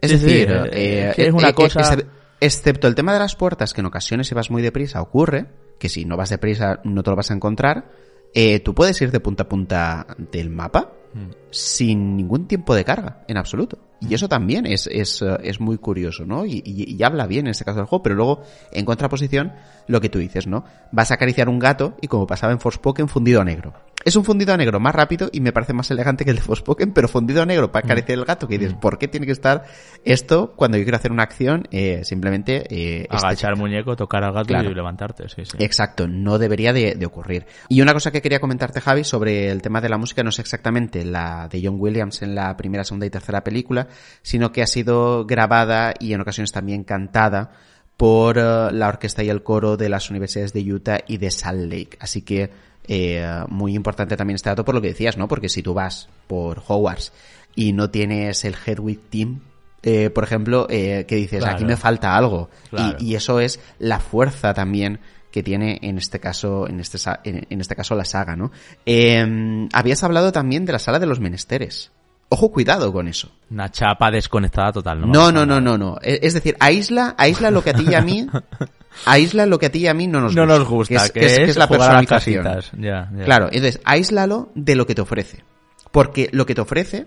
[0.00, 2.06] Es Sí, decir, eh, eh, es una eh, cosa- excep-
[2.40, 5.46] excepto el tema de las puertas, que en ocasiones si vas muy deprisa ocurre,
[5.78, 7.86] que si no vas deprisa no te lo vas a encontrar,
[8.34, 11.30] eh, tú puedes ir de punta a punta del mapa Mm.
[11.50, 13.78] sin ningún tiempo de carga, en absoluto.
[14.08, 16.44] Y eso también es, es, eh, es muy curioso, ¿no?
[16.44, 18.42] Y, y, y, habla bien en este caso del juego, pero luego,
[18.72, 19.52] en contraposición,
[19.86, 20.64] lo que tú dices, ¿no?
[20.90, 23.74] Vas a acariciar un gato y como pasaba en Forspoken, fundido a negro.
[24.04, 26.42] Es un fundido a negro más rápido y me parece más elegante que el de
[26.42, 29.32] Forspoken, pero fundido a negro para acariciar el gato, que dices, ¿por qué tiene que
[29.32, 29.64] estar
[30.04, 31.68] esto cuando yo quiero hacer una acción?
[31.70, 32.64] Eh, simplemente...
[32.68, 35.56] Eh, Agachar el muñeco, tocar al gato y levantarte, sí, sí.
[35.60, 37.46] Exacto, no debería de, de, ocurrir.
[37.68, 40.38] Y una cosa que quería comentarte, Javi, sobre el tema de la música, no es
[40.40, 43.86] exactamente la de John Williams en la primera, segunda y tercera película,
[44.22, 47.52] sino que ha sido grabada y en ocasiones también cantada
[47.96, 51.72] por uh, la orquesta y el coro de las universidades de Utah y de Salt
[51.72, 51.96] Lake.
[52.00, 52.50] Así que
[52.88, 55.28] eh, muy importante también este dato por lo que decías, ¿no?
[55.28, 57.12] Porque si tú vas por Hogwarts
[57.54, 59.40] y no tienes el Hedwig Team,
[59.82, 61.56] eh, por ejemplo, eh, que dices, claro.
[61.56, 62.50] aquí me falta algo.
[62.70, 62.96] Claro.
[63.00, 65.00] Y, y, eso es la fuerza también
[65.32, 68.52] que tiene en este caso, en este, en, en este caso la saga, ¿no?
[68.86, 71.90] Eh, habías hablado también de la sala de los menesteres.
[72.32, 73.30] Ojo, cuidado con eso.
[73.50, 75.06] Una chapa desconectada total, ¿no?
[75.06, 75.98] No, no, no, no, no.
[76.00, 78.26] Es decir, aísla, aísla lo que a ti y a mí
[79.04, 80.58] aísla lo que a ti y a mí no nos no gusta.
[80.58, 82.42] nos gusta, que es, que es, es la las personificación.
[82.44, 82.72] casitas.
[82.80, 83.24] Ya, ya.
[83.26, 85.44] Claro, entonces, aíslalo de lo que te ofrece.
[85.90, 87.06] Porque lo que te ofrece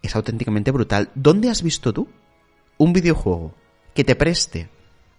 [0.00, 1.10] es auténticamente brutal.
[1.16, 2.06] ¿Dónde has visto tú
[2.78, 3.52] un videojuego
[3.94, 4.68] que te preste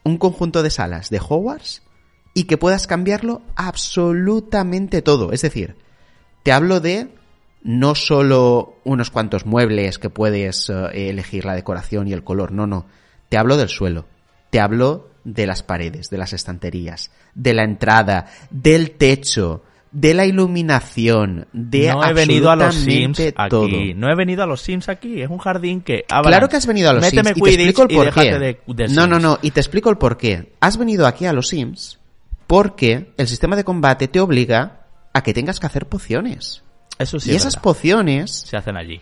[0.05, 1.83] un conjunto de salas de Hogwarts
[2.33, 5.33] y que puedas cambiarlo absolutamente todo?
[5.33, 5.75] Es decir,
[6.43, 7.16] te hablo de
[7.63, 12.67] no solo unos cuantos muebles que puedes uh, elegir la decoración y el color, no,
[12.67, 12.85] no.
[13.29, 14.05] Te hablo del suelo.
[14.49, 20.25] Te hablo de las paredes, de las estanterías, de la entrada, del techo, de la
[20.25, 23.49] iluminación, de no he venido a los Sims aquí.
[23.49, 23.67] todo.
[23.95, 25.21] No he venido a los Sims aquí.
[25.21, 26.05] Es un jardín que.
[26.09, 28.39] ah, Claro que has venido a los Sims y te explico el porqué.
[28.39, 30.53] de- de no, no, no, y te explico el porqué.
[30.61, 31.99] Has venido aquí a los Sims
[32.47, 36.63] porque el sistema de combate te obliga a que tengas que hacer pociones.
[36.99, 37.29] Eso sí.
[37.31, 37.63] y es esas verdad.
[37.63, 39.01] pociones se hacen allí.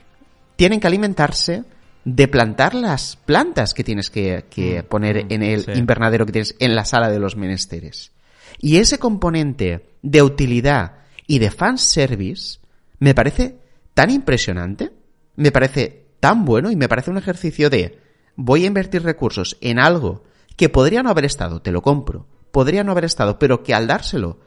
[0.55, 1.63] tienen que alimentarse
[2.03, 5.71] de plantar las plantas que tienes que, que Mm, poner mm, en el sí.
[5.75, 8.11] invernadero que tienes en la sala de los menesteres.
[8.59, 12.59] Y ese componente de utilidad y de fanservice
[12.99, 13.57] me parece
[13.93, 14.91] tan impresionante,
[15.35, 17.99] me parece tan bueno y me parece un ejercicio de
[18.35, 20.23] voy a invertir recursos en algo
[20.55, 23.87] que podría no haber estado, te lo compro, podría no haber estado, pero que al
[23.87, 24.39] dárselo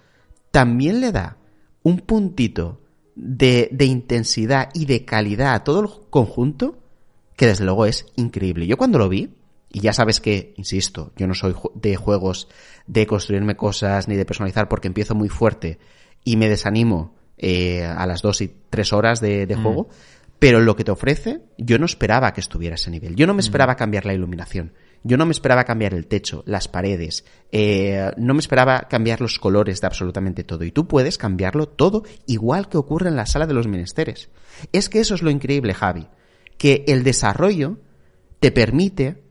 [0.50, 1.36] también le da
[1.82, 2.80] un puntito
[3.20, 6.78] de, de intensidad y de calidad a todo el conjunto
[7.36, 8.66] que desde luego es increíble.
[8.66, 9.35] Yo cuando lo vi,
[9.70, 12.49] y ya sabes que, insisto, yo no soy de juegos
[12.86, 15.78] de construirme cosas ni de personalizar porque empiezo muy fuerte
[16.24, 19.62] y me desanimo eh, a las dos y tres horas de, de Mm.
[19.62, 19.89] juego,
[20.39, 23.15] pero lo que te ofrece, yo no esperaba que estuviera a ese nivel.
[23.16, 24.73] Yo no me esperaba cambiar la iluminación.
[25.04, 29.38] Yo no me esperaba cambiar el techo, las paredes, eh, no me esperaba cambiar los
[29.38, 30.64] colores de absolutamente todo.
[30.64, 34.28] Y tú puedes cambiarlo todo igual que ocurre en la sala de los menesteres.
[34.72, 36.08] Es que eso es lo increíble, Javi.
[36.56, 37.78] Que el desarrollo
[38.40, 39.22] te permite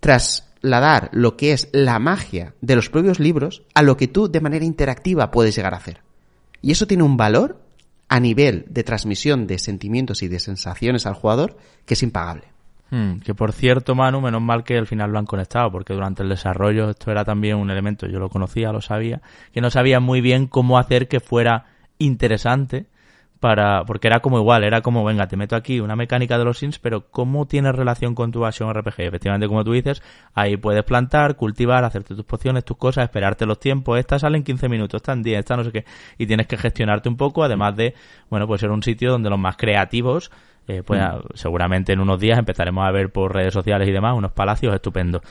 [0.00, 4.40] trasladar lo que es la magia de los propios libros a lo que tú de
[4.40, 6.02] manera interactiva puedes llegar a hacer.
[6.62, 7.62] Y eso tiene un valor
[8.08, 11.56] a nivel de transmisión de sentimientos y de sensaciones al jugador
[11.86, 12.44] que es impagable.
[12.90, 16.22] Hmm, que por cierto, Manu, menos mal que al final lo han conectado, porque durante
[16.22, 19.22] el desarrollo esto era también un elemento, yo lo conocía, lo sabía,
[19.52, 21.66] que no sabía muy bien cómo hacer que fuera
[21.98, 22.86] interesante
[23.40, 26.58] para, porque era como igual, era como, venga, te meto aquí una mecánica de los
[26.58, 29.00] Sims, pero ¿cómo tiene relación con tu Action RPG?
[29.00, 30.02] Efectivamente, como tú dices,
[30.34, 34.44] ahí puedes plantar, cultivar, hacerte tus pociones, tus cosas, esperarte los tiempos, esta sale en
[34.44, 35.84] 15 minutos, esta en 10, esta no sé qué,
[36.18, 37.94] y tienes que gestionarte un poco, además de,
[38.28, 40.30] bueno, pues ser un sitio donde los más creativos
[40.68, 41.20] eh, pues Mm.
[41.34, 45.22] seguramente en unos días empezaremos a ver por redes sociales y demás unos palacios estupendos.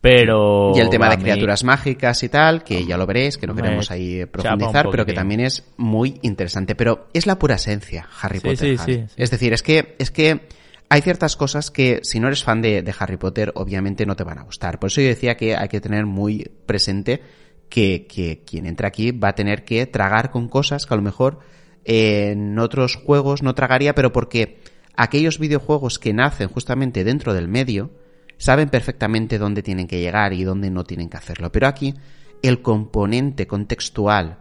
[0.00, 0.72] Pero.
[0.74, 3.54] Y el tema de mí- criaturas mágicas y tal, que ya lo veréis, que no
[3.54, 6.74] queremos ahí profundizar, un pero que también es muy interesante.
[6.74, 8.78] Pero es la pura esencia, Harry Sí, Potter.
[8.78, 9.04] sí, sí.
[9.16, 10.42] Es decir, es que, es que
[10.88, 14.22] hay ciertas cosas que si no eres fan de, de Harry Potter, obviamente no te
[14.24, 14.78] van a gustar.
[14.78, 17.22] Por eso yo decía que hay que tener muy presente
[17.68, 21.02] que, que quien entra aquí va a tener que tragar con cosas que a lo
[21.02, 21.40] mejor
[21.84, 24.58] eh, en otros juegos no tragaría, pero porque
[24.96, 27.90] aquellos videojuegos que nacen justamente dentro del medio
[28.38, 31.50] saben perfectamente dónde tienen que llegar y dónde no tienen que hacerlo.
[31.52, 31.94] Pero aquí
[32.42, 34.38] el componente contextual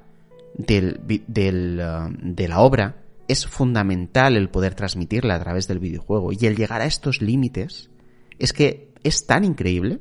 [0.54, 6.32] del, del, uh, de la obra es fundamental el poder transmitirla a través del videojuego.
[6.32, 7.90] Y el llegar a estos límites
[8.38, 10.00] es que es tan increíble.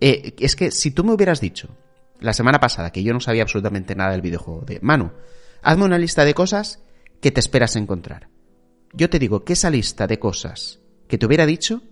[0.00, 1.68] Eh, es que si tú me hubieras dicho
[2.20, 5.12] la semana pasada que yo no sabía absolutamente nada del videojuego, de Manu,
[5.62, 6.82] hazme una lista de cosas
[7.20, 8.28] que te esperas encontrar.
[8.92, 11.82] Yo te digo que esa lista de cosas que te hubiera dicho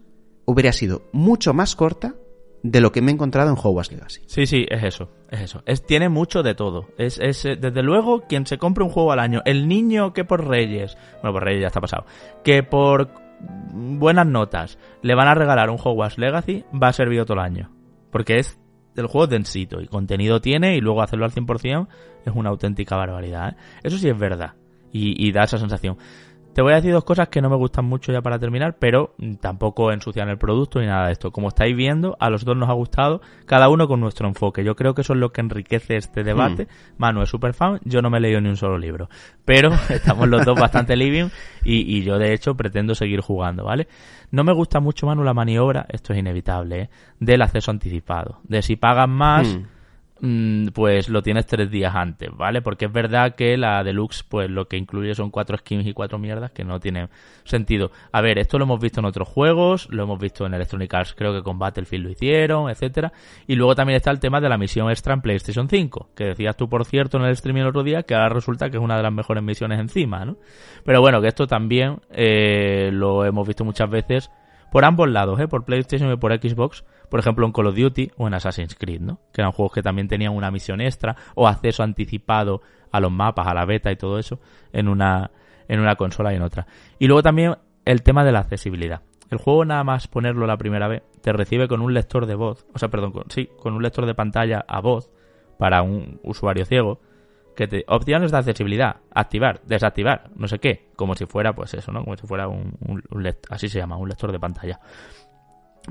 [0.44, 2.14] hubiera sido mucho más corta
[2.62, 4.22] de lo que me he encontrado en Hogwarts Legacy.
[4.26, 5.62] Sí, sí, es eso, es eso.
[5.66, 6.86] Es, tiene mucho de todo.
[6.96, 10.24] Es, es, eh, desde luego, quien se compre un juego al año, el niño que
[10.24, 12.06] por Reyes, bueno, por Reyes ya está pasado,
[12.44, 13.10] que por
[13.72, 17.70] buenas notas, le van a regalar un Hogwarts Legacy, va a servir todo el año.
[18.10, 18.60] Porque es
[18.94, 21.88] el juego densito y contenido tiene y luego hacerlo al 100%
[22.24, 23.50] es una auténtica barbaridad.
[23.50, 23.56] ¿eh?
[23.82, 24.54] Eso sí es verdad
[24.92, 25.96] y, y da esa sensación.
[26.52, 29.14] Te voy a decir dos cosas que no me gustan mucho ya para terminar, pero
[29.40, 31.30] tampoco ensucian el producto ni nada de esto.
[31.30, 34.62] Como estáis viendo, a los dos nos ha gustado, cada uno con nuestro enfoque.
[34.62, 36.64] Yo creo que eso es lo que enriquece este debate.
[36.64, 36.94] Hmm.
[36.98, 39.08] Manu es super fan, yo no me he leído ni un solo libro.
[39.46, 41.28] Pero estamos los dos bastante living
[41.64, 43.88] y, y, yo de hecho pretendo seguir jugando, ¿vale?
[44.30, 46.90] No me gusta mucho, Manu, la maniobra, esto es inevitable, ¿eh?
[47.18, 48.40] del acceso anticipado.
[48.44, 49.56] De si pagan más...
[49.56, 49.81] Mm,
[50.72, 52.62] pues lo tienes tres días antes, ¿vale?
[52.62, 56.16] Porque es verdad que la deluxe, pues lo que incluye son cuatro skins y cuatro
[56.18, 57.08] mierdas que no tienen
[57.42, 57.90] sentido.
[58.12, 61.14] A ver, esto lo hemos visto en otros juegos, lo hemos visto en Electronic Arts,
[61.14, 63.12] creo que con Battlefield lo hicieron, etcétera.
[63.48, 66.56] Y luego también está el tema de la misión extra en PlayStation 5, que decías
[66.56, 68.96] tú, por cierto, en el streaming el otro día, que ahora resulta que es una
[68.96, 70.36] de las mejores misiones encima, ¿no?
[70.84, 74.30] Pero bueno, que esto también eh, lo hemos visto muchas veces
[74.72, 75.46] por ambos lados, ¿eh?
[75.46, 79.02] por PlayStation y por Xbox, por ejemplo en Call of Duty o en Assassin's Creed,
[79.02, 79.20] ¿no?
[79.30, 83.46] que eran juegos que también tenían una misión extra o acceso anticipado a los mapas,
[83.46, 84.40] a la beta y todo eso
[84.72, 85.30] en una,
[85.68, 86.66] en una consola y en otra.
[86.98, 89.02] Y luego también el tema de la accesibilidad.
[89.30, 92.66] El juego nada más ponerlo la primera vez te recibe con un lector de voz,
[92.72, 95.10] o sea, perdón, sí, con un lector de pantalla a voz
[95.58, 96.98] para un usuario ciego
[97.54, 101.92] que te, opciones de accesibilidad, activar, desactivar, no sé qué, como si fuera, pues eso,
[101.92, 102.02] ¿no?
[102.04, 102.76] Como si fuera un,
[103.50, 104.80] así se llama, un lector de pantalla.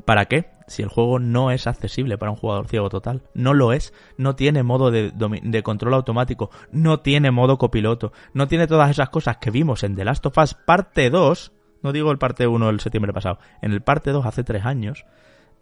[0.06, 0.50] ¿Para qué?
[0.68, 3.24] Si el juego no es accesible para un jugador ciego total.
[3.34, 3.94] No lo es.
[4.18, 6.50] No tiene modo de, de, control automático.
[6.72, 8.14] No tiene modo copiloto.
[8.34, 11.52] No tiene todas esas cosas que vimos en The Last of Us parte 2.
[11.84, 13.40] No digo el parte 1 el septiembre pasado.
[13.62, 15.06] En el parte 2 hace 3 años.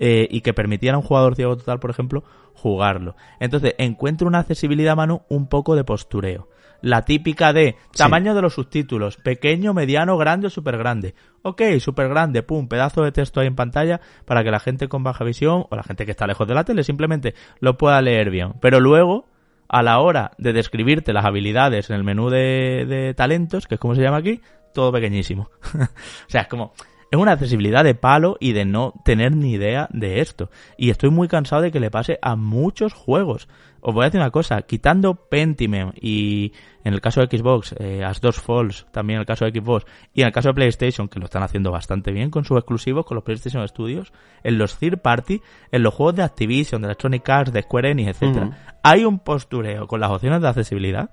[0.02, 2.24] Eh, y que permitiera a un jugador ciego total, por ejemplo,
[2.54, 3.16] jugarlo.
[3.42, 6.48] Entonces, encuentro una accesibilidad, mano un poco de postureo.
[6.82, 11.14] La típica de tamaño de los subtítulos, pequeño, mediano, grande o súper grande.
[11.42, 15.04] Ok, súper grande, pum, pedazo de texto ahí en pantalla para que la gente con
[15.04, 18.30] baja visión o la gente que está lejos de la tele simplemente lo pueda leer
[18.30, 18.54] bien.
[18.62, 19.28] Pero luego,
[19.68, 23.82] a la hora de describirte las habilidades en el menú de, de talentos, que es
[23.82, 24.40] como se llama aquí,
[24.74, 25.50] todo pequeñísimo.
[25.74, 26.74] o sea, es como,
[27.12, 30.50] es una accesibilidad de palo y de no tener ni idea de esto.
[30.78, 33.48] Y estoy muy cansado de que le pase a muchos juegos.
[33.82, 36.54] Os voy a decir una cosa, quitando Pentiment y
[36.84, 39.86] en el caso de Xbox, eh, As dos Falls, también en el caso de Xbox,
[40.14, 43.06] y en el caso de PlayStation, que lo están haciendo bastante bien con sus exclusivos,
[43.06, 44.12] con los PlayStation Studios,
[44.44, 45.42] en los third party,
[45.72, 49.88] en los juegos de Activision, de Electronic Arts, de Square Enix, etcétera, hay un postureo
[49.88, 51.12] con las opciones de accesibilidad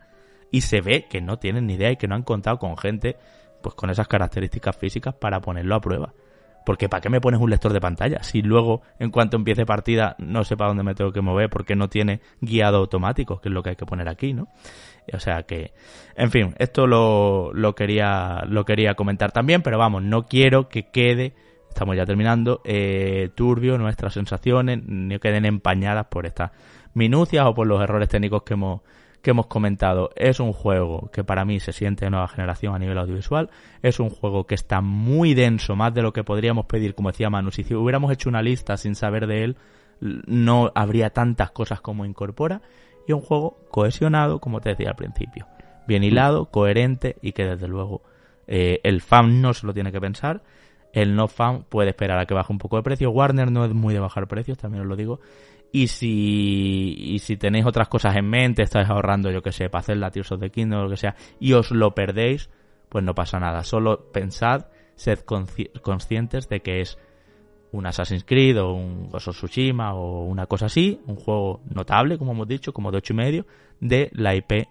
[0.50, 3.16] y se ve que no tienen ni idea y que no han contado con gente
[3.66, 6.14] pues con esas características físicas para ponerlo a prueba.
[6.64, 8.22] Porque ¿para qué me pones un lector de pantalla?
[8.22, 11.74] Si luego, en cuanto empiece partida, no sé para dónde me tengo que mover porque
[11.74, 14.46] no tiene guiado automático, que es lo que hay que poner aquí, ¿no?
[15.12, 15.72] O sea que,
[16.14, 20.92] en fin, esto lo, lo quería, lo quería comentar también, pero vamos, no quiero que
[20.92, 21.34] quede,
[21.68, 26.52] estamos ya terminando, eh, turbio nuestras sensaciones, ni queden empañadas por estas
[26.94, 28.82] minucias o por los errores técnicos que hemos,
[29.26, 30.10] que hemos comentado.
[30.14, 33.50] Es un juego que para mí se siente de nueva generación a nivel audiovisual.
[33.82, 37.28] Es un juego que está muy denso, más de lo que podríamos pedir, como decía
[37.28, 37.50] Manu.
[37.50, 39.56] Si hubiéramos hecho una lista sin saber de él,
[39.98, 42.62] no habría tantas cosas como incorpora.
[43.08, 45.48] Y un juego cohesionado, como te decía al principio.
[45.88, 48.02] Bien hilado, coherente y que desde luego
[48.46, 50.44] eh, el fan no se lo tiene que pensar.
[50.92, 53.10] El no fan puede esperar a que baje un poco de precio.
[53.10, 55.18] Warner no es muy de bajar precios, también os lo digo.
[55.72, 59.80] Y si, y si tenéis otras cosas en mente, estáis ahorrando, yo que sé, para
[59.80, 62.50] hacer la Tears of the Kingdom o lo que sea, y os lo perdéis,
[62.88, 63.62] pues no pasa nada.
[63.62, 65.20] Solo pensad, sed
[65.82, 66.98] conscientes de que es
[67.72, 72.48] un Assassin's Creed o un Ghost o una cosa así, un juego notable, como hemos
[72.48, 73.46] dicho, como de ocho y medio,
[73.80, 74.68] de la IP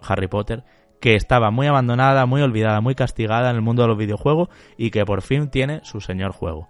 [0.00, 0.64] Harry Potter,
[1.00, 4.90] que estaba muy abandonada, muy olvidada, muy castigada en el mundo de los videojuegos y
[4.90, 6.68] que por fin tiene su señor juego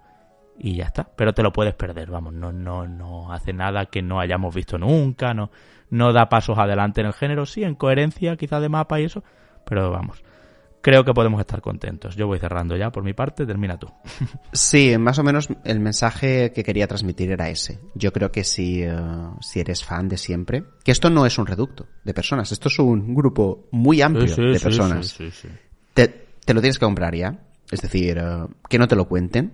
[0.61, 1.09] y ya está.
[1.15, 4.77] Pero te lo puedes perder, vamos, no, no, no hace nada que no hayamos visto
[4.77, 5.51] nunca, no,
[5.89, 9.23] no da pasos adelante en el género, sí, en coherencia quizá de mapa y eso,
[9.65, 10.23] pero vamos.
[10.83, 12.15] Creo que podemos estar contentos.
[12.15, 13.87] Yo voy cerrando ya por mi parte, termina tú.
[14.51, 17.79] Sí, más o menos el mensaje que quería transmitir era ese.
[17.93, 18.95] Yo creo que si, eh,
[19.41, 22.79] si eres fan de siempre, que esto no es un reducto de personas, esto es
[22.79, 25.17] un grupo muy amplio de personas.
[25.93, 26.07] te,
[26.43, 27.39] te, lo tienes que comprar ya.
[27.69, 29.53] Es decir, eh, que no te lo cuenten,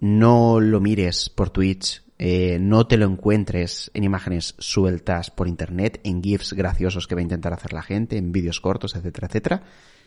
[0.00, 6.00] no lo mires por Twitch, eh, no te lo encuentres en imágenes sueltas por internet,
[6.04, 9.62] en GIFs graciosos que va a intentar hacer la gente, en vídeos cortos, etcétera, etcétera.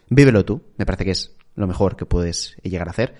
[0.10, 3.16] Vívelo tú, me parece que es lo mejor que puedes llegar a hacer.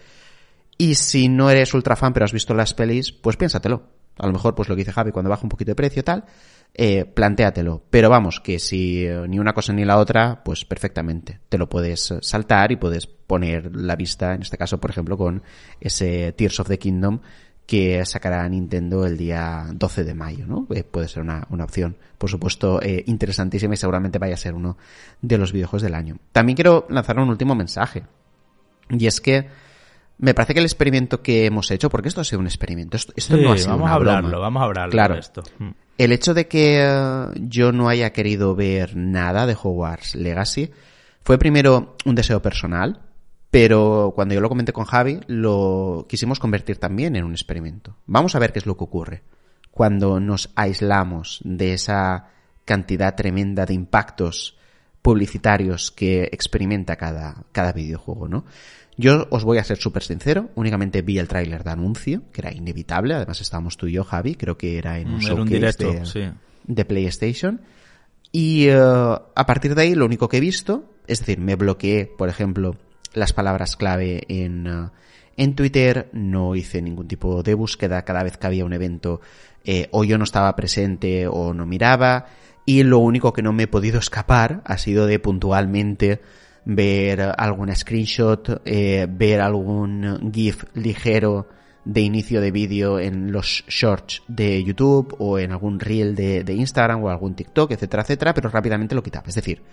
[0.78, 3.84] Y si no eres ultra fan pero has visto las pelis, pues piénsatelo.
[4.18, 6.26] A lo mejor, pues lo que dice Javi, cuando baja un poquito de precio, tal,
[6.74, 7.84] eh, plantéatelo.
[7.90, 11.40] Pero vamos, que si eh, ni una cosa ni la otra, pues perfectamente.
[11.50, 15.18] Te lo puedes eh, saltar y puedes poner la vista, en este caso, por ejemplo,
[15.18, 15.44] con
[15.80, 17.20] ese Tears of the Kingdom
[17.66, 20.66] que sacará Nintendo el día 12 de mayo, ¿no?
[20.74, 24.56] Eh, puede ser una, una, opción, por supuesto, eh, interesantísima y seguramente vaya a ser
[24.56, 24.76] uno
[25.22, 26.18] de los videojuegos del año.
[26.32, 28.06] También quiero lanzar un último mensaje.
[28.90, 29.50] Y es que
[30.18, 33.14] me parece que el experimento que hemos hecho, porque esto ha sido un experimento, esto,
[33.16, 34.42] esto sí, no ha sido vamos una a hablarlo, broma.
[34.42, 35.14] vamos a hablarlo Claro.
[35.14, 35.44] de esto.
[36.00, 40.72] El hecho de que eh, yo no haya querido ver nada de Hogwarts Legacy
[41.26, 43.02] fue primero un deseo personal,
[43.52, 47.98] pero cuando yo lo comenté con Javi, lo quisimos convertir también en un experimento.
[48.06, 49.24] Vamos a ver qué es lo que ocurre
[49.72, 52.30] cuando nos aislamos de esa
[52.64, 54.58] cantidad tremenda de impactos
[55.02, 58.46] publicitarios que experimenta cada, cada videojuego, ¿no?
[59.00, 62.54] Yo os voy a ser súper sincero, únicamente vi el tráiler de anuncio, que era
[62.54, 65.94] inevitable, además estábamos tú y yo, Javi, creo que era en un Era un directo,
[65.94, 66.30] de, sí.
[66.66, 67.62] de PlayStation.
[68.34, 72.08] Y eh, a partir de ahí lo único que he visto, es decir, me bloqueé,
[72.08, 72.76] por ejemplo,
[73.14, 74.90] las palabras clave en, eh,
[75.38, 79.22] en Twitter, no hice ningún tipo de búsqueda cada vez que había un evento,
[79.64, 82.26] eh, o yo no estaba presente o no miraba,
[82.66, 86.20] y lo único que no me he podido escapar ha sido de puntualmente
[86.72, 91.48] ver alguna screenshot, eh, ver algún GIF ligero
[91.84, 96.54] de inicio de vídeo en los shorts de YouTube o en algún reel de, de
[96.54, 99.28] Instagram o algún TikTok, etcétera, etcétera, pero rápidamente lo quitaba.
[99.28, 99.64] Es decir,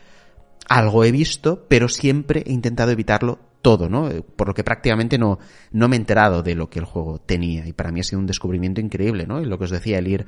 [0.69, 4.09] algo he visto, pero siempre he intentado evitarlo todo, ¿no?
[4.09, 5.39] Eh, Por lo que prácticamente no,
[5.73, 7.67] no me he enterado de lo que el juego tenía.
[7.67, 9.43] Y para mí ha sido un descubrimiento increíble, ¿no?
[9.43, 10.27] Y lo que os decía, el ir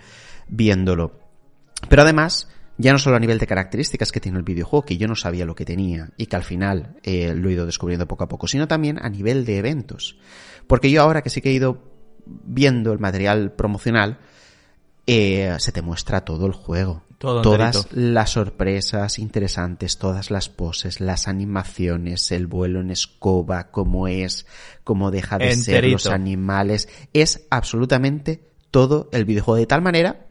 [0.48, 1.12] viéndolo.
[1.88, 5.08] Pero además, ya no solo a nivel de características que tiene el videojuego, que yo
[5.08, 8.24] no sabía lo que tenía y que al final eh, lo he ido descubriendo poco
[8.24, 10.16] a poco, sino también a nivel de eventos.
[10.68, 11.82] Porque yo ahora que sí que he ido
[12.24, 14.18] viendo el material promocional,
[15.06, 17.02] eh, se te muestra todo el juego.
[17.18, 18.00] Todo todas enterito.
[18.00, 24.46] las sorpresas interesantes, todas las poses, las animaciones, el vuelo en escoba, cómo es,
[24.84, 26.88] cómo deja de ser los animales.
[27.12, 30.26] Es absolutamente todo el videojuego de tal manera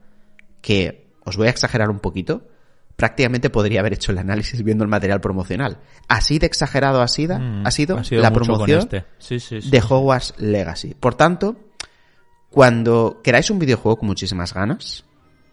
[0.62, 2.48] que os voy a exagerar un poquito.
[2.96, 5.78] Prácticamente podría haber hecho el análisis viendo el material promocional.
[6.08, 9.06] Así de exagerado ha sido, Mm, ha sido, ha sido la promoción este.
[9.20, 9.70] Sí, sí, sí.
[9.70, 10.96] de Hogwarts Legacy.
[10.96, 11.58] Por tanto,
[12.50, 15.04] cuando queráis un videojuego con muchísimas ganas,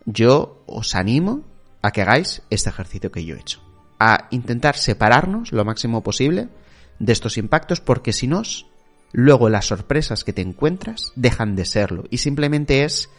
[0.06, 1.42] yo os animo
[1.82, 3.60] a que hagáis este ejercicio que yo he hecho.
[3.98, 6.48] A intentar separarnos lo máximo posible
[6.98, 8.42] de estos impactos porque si no,
[9.12, 13.10] luego las sorpresas que te encuentras dejan de serlo y simplemente es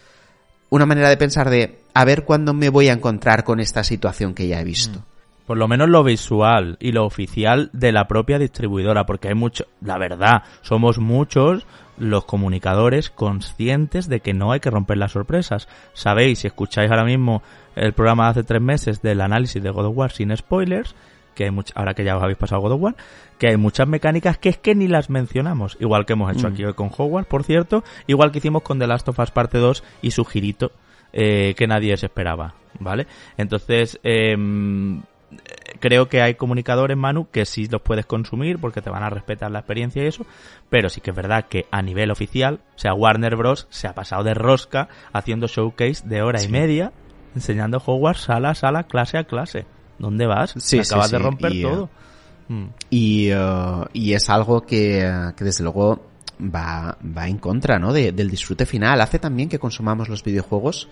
[0.70, 4.34] una manera de pensar de a ver cuándo me voy a encontrar con esta situación
[4.34, 5.02] que ya he visto.
[5.46, 9.66] Por lo menos lo visual y lo oficial de la propia distribuidora, porque hay mucho,
[9.80, 11.66] la verdad, somos muchos
[11.98, 15.68] los comunicadores conscientes de que no hay que romper las sorpresas.
[15.94, 17.42] Sabéis, si escucháis ahora mismo
[17.76, 20.94] el programa de hace tres meses del análisis de God of War sin spoilers,
[21.36, 22.96] que hay much- ahora que ya os habéis pasado God of War,
[23.38, 26.52] que hay muchas mecánicas que es que ni las mencionamos, igual que hemos hecho Mm.
[26.52, 29.58] aquí hoy con Hogwarts, por cierto, igual que hicimos con The Last of Us Parte
[29.58, 30.72] 2 y su girito
[31.12, 33.06] eh, que nadie se esperaba, ¿vale?
[33.38, 35.00] Entonces, em,
[35.80, 39.50] creo que hay comunicadores, Manu, que sí los puedes consumir porque te van a respetar
[39.50, 40.26] la experiencia y eso,
[40.68, 43.66] pero sí que es verdad que a nivel oficial, o sea, Warner Bros.
[43.70, 46.92] se ha pasado de rosca haciendo showcase de hora y media,
[47.34, 49.64] enseñando Hogwarts sala a sala, clase a clase.
[49.98, 50.54] ¿Dónde vas?
[50.58, 51.88] Sí, acabas de romper y, todo.
[52.48, 52.64] Mm.
[52.90, 56.04] Y, eh, y es algo que, eh, que desde luego
[56.40, 57.92] va, va en contra ¿no?
[57.92, 59.00] de- del disfrute final.
[59.00, 60.88] Hace también que consumamos los videojuegos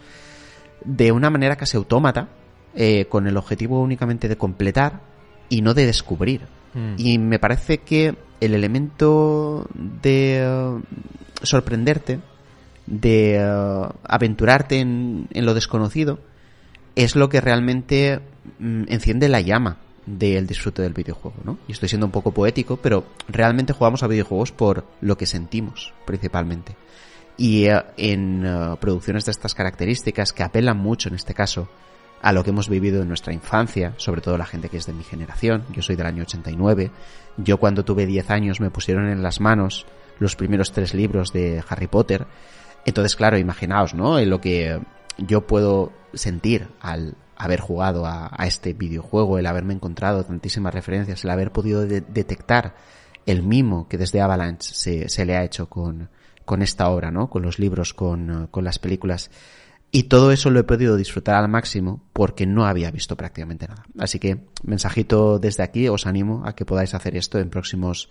[0.85, 2.29] de una manera casi autómata,
[2.75, 5.01] eh, con el objetivo únicamente de completar
[5.49, 6.43] y no de descubrir.
[6.75, 6.95] Mm.
[6.99, 10.81] Y me parece que el elemento de eh,
[11.43, 12.21] sorprenderte,
[12.87, 16.19] de eh, aventurarte en, en lo desconocido,
[16.97, 18.21] es lo que realmente
[18.59, 21.59] mm, enciende la llama del disfrute del videojuego, ¿no?
[21.67, 25.95] Y estoy siendo un poco poético, pero realmente jugamos a videojuegos por lo que sentimos,
[26.05, 26.77] principalmente.
[27.37, 31.69] Y eh, en eh, producciones de estas características que apelan mucho, en este caso,
[32.21, 34.93] a lo que hemos vivido en nuestra infancia, sobre todo la gente que es de
[34.93, 36.91] mi generación, yo soy del año 89,
[37.37, 39.87] yo cuando tuve 10 años me pusieron en las manos
[40.19, 42.27] los primeros tres libros de Harry Potter,
[42.87, 44.19] entonces claro, imaginaos, ¿no?
[44.19, 44.81] En lo que
[45.19, 51.31] yo puedo sentir al haber jugado a, este videojuego, el haberme encontrado tantísimas referencias, el
[51.31, 52.75] haber podido de- detectar
[53.27, 56.11] el mimo que desde Avalanche se, se le ha hecho con,
[56.45, 57.29] con esta obra, ¿no?
[57.31, 59.31] Con los libros, con, con las películas.
[59.97, 63.85] Y todo eso lo he podido disfrutar al máximo porque no había visto prácticamente nada.
[63.97, 68.09] Así que, mensajito desde aquí, os animo a que podáis hacer esto en próximos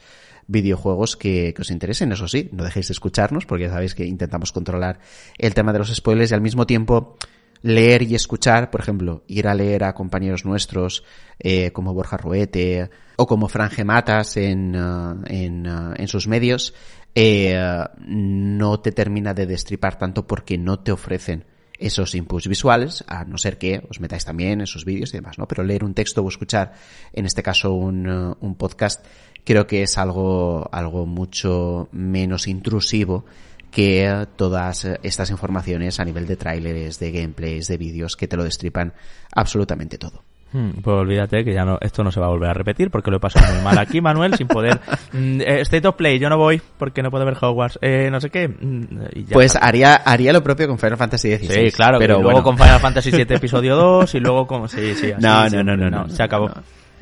[0.47, 2.13] videojuegos que, os interesen.
[2.13, 5.01] Eso sí, no dejéis de escucharnos porque ya sabéis que intentamos controlar
[5.37, 7.17] el tema de los spoilers y al mismo tiempo
[7.63, 11.03] leer y escuchar, por ejemplo, ir a leer a compañeros nuestros
[11.37, 16.73] eh, como Borja Ruete o como Franje Matas en, en, uh, en, sus medios,
[17.13, 17.61] eh,
[18.07, 21.51] no te termina de destripar tanto porque no te ofrecen
[21.83, 25.47] esos inputs visuales, a no ser que os metáis también esos vídeos y demás, ¿no?
[25.47, 26.73] Pero leer un texto o escuchar,
[27.11, 29.05] en este caso un, uh, un podcast,
[29.43, 33.25] creo que es algo, algo mucho menos intrusivo
[33.69, 38.43] que todas estas informaciones a nivel de tráileres, de gameplays, de vídeos que te lo
[38.43, 38.93] destripan
[39.31, 40.23] absolutamente todo.
[40.53, 43.09] Hmm, pues olvídate que ya no, esto no se va a volver a repetir porque
[43.09, 44.79] lo he pasado muy mal aquí, Manuel, sin poder.
[45.13, 47.77] Mm, eh, State of Play, yo no voy porque no puedo ver Hogwarts.
[47.81, 48.47] Eh, no sé qué.
[48.47, 51.65] Mm, pues haría, haría lo propio con Final Fantasy XVI.
[51.65, 52.43] Sí, claro, pero luego bueno.
[52.43, 54.67] con Final Fantasy VII Episodio 2 y luego con.
[54.67, 56.49] Sí, sí, así, no, no, no, no, no, Se acabó.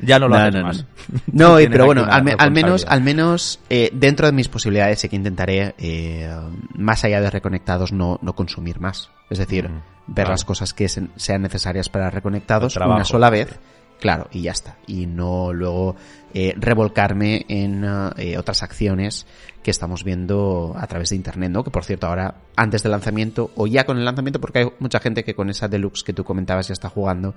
[0.02, 0.86] Ya no lo no, haces no, más.
[1.32, 5.08] No, pero bueno, al, me, al, menos, al menos eh, dentro de mis posibilidades sí
[5.08, 6.30] que intentaré, eh,
[6.74, 9.10] más allá de reconectados, no, no consumir más.
[9.30, 10.30] Es decir, mm, ver claro.
[10.30, 13.58] las cosas que se, sean necesarias para reconectados una sola vez.
[14.02, 14.78] Claro, y ya está.
[14.88, 15.94] Y no luego
[16.34, 19.28] eh, revolcarme en eh, otras acciones
[19.62, 21.62] que estamos viendo a través de internet, ¿no?
[21.62, 24.98] Que por cierto, ahora, antes del lanzamiento, o ya con el lanzamiento, porque hay mucha
[24.98, 27.36] gente que con esa deluxe que tú comentabas ya está jugando,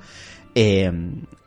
[0.56, 0.92] eh,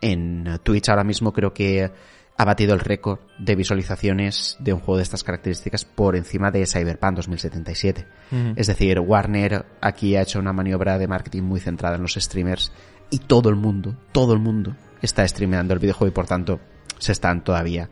[0.01, 1.91] en Twitch ahora mismo creo que
[2.37, 6.67] ha batido el récord de visualizaciones de un juego de estas características por encima de
[6.67, 8.07] Cyberpunk 2077.
[8.31, 8.53] Uh -huh.
[8.55, 12.71] Es decir, Warner aquí ha hecho una maniobra de marketing muy centrada en los streamers
[13.11, 16.61] y todo el mundo, todo el mundo está streameando el videojuego y por tanto
[16.99, 17.89] se están todavía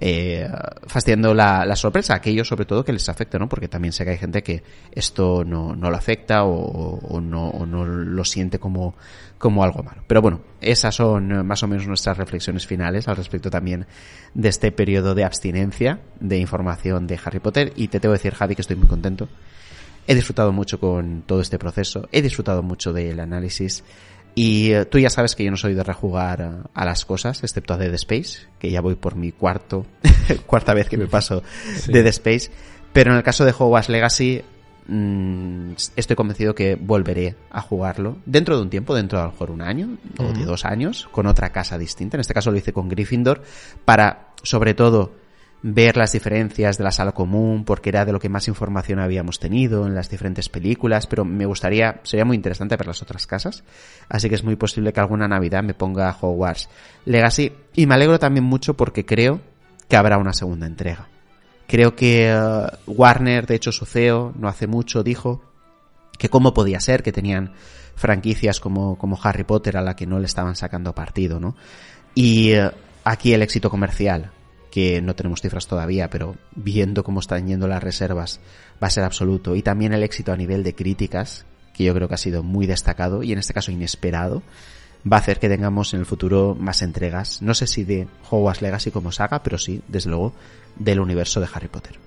[0.00, 0.48] eh,
[0.86, 3.48] fastidiando la, la, sorpresa, aquellos sobre todo que les afecta, ¿no?
[3.48, 4.62] Porque también sé que hay gente que
[4.92, 8.94] esto no, no lo afecta o, o, no, no lo siente como,
[9.38, 10.02] como algo malo.
[10.06, 13.86] Pero bueno, esas son más o menos nuestras reflexiones finales al respecto también
[14.34, 17.72] de este periodo de abstinencia de información de Harry Potter.
[17.76, 19.28] Y te tengo que decir, Javi, que estoy muy contento.
[20.06, 23.82] He disfrutado mucho con todo este proceso, he disfrutado mucho del análisis.
[24.38, 27.42] Y uh, tú ya sabes que yo no soy de rejugar uh, a las cosas,
[27.42, 29.86] excepto a Dead Space, que ya voy por mi cuarto,
[30.46, 31.42] cuarta vez que me paso
[31.74, 31.90] sí.
[31.90, 32.50] Dead Space.
[32.92, 34.42] Pero en el caso de Hogwarts Legacy,
[34.88, 39.32] mmm, estoy convencido que volveré a jugarlo dentro de un tiempo, dentro de a lo
[39.32, 40.30] mejor un año uh -huh.
[40.30, 42.18] o de dos años, con otra casa distinta.
[42.18, 43.42] En este caso lo hice con Gryffindor,
[43.86, 45.12] para, sobre todo,
[45.62, 49.38] ver las diferencias de la sala común, porque era de lo que más información habíamos
[49.38, 53.64] tenido en las diferentes películas, pero me gustaría, sería muy interesante ver las otras casas,
[54.08, 56.68] así que es muy posible que alguna Navidad me ponga Hogwarts
[57.04, 59.40] Legacy, y me alegro también mucho porque creo
[59.88, 61.08] que habrá una segunda entrega.
[61.66, 65.42] Creo que uh, Warner, de hecho su CEO, no hace mucho, dijo
[66.16, 67.52] que cómo podía ser que tenían
[67.96, 71.56] franquicias como, como Harry Potter a la que no le estaban sacando partido, ¿no?
[72.14, 72.70] Y uh,
[73.04, 74.30] aquí el éxito comercial
[74.76, 78.40] que no tenemos cifras todavía, pero viendo cómo están yendo las reservas,
[78.74, 79.56] va a ser absoluto.
[79.56, 82.66] Y también el éxito a nivel de críticas, que yo creo que ha sido muy
[82.66, 84.42] destacado y en este caso inesperado,
[85.10, 88.60] va a hacer que tengamos en el futuro más entregas, no sé si de Hogwarts
[88.60, 90.34] Legacy como saga, pero sí, desde luego,
[90.78, 92.05] del universo de Harry Potter.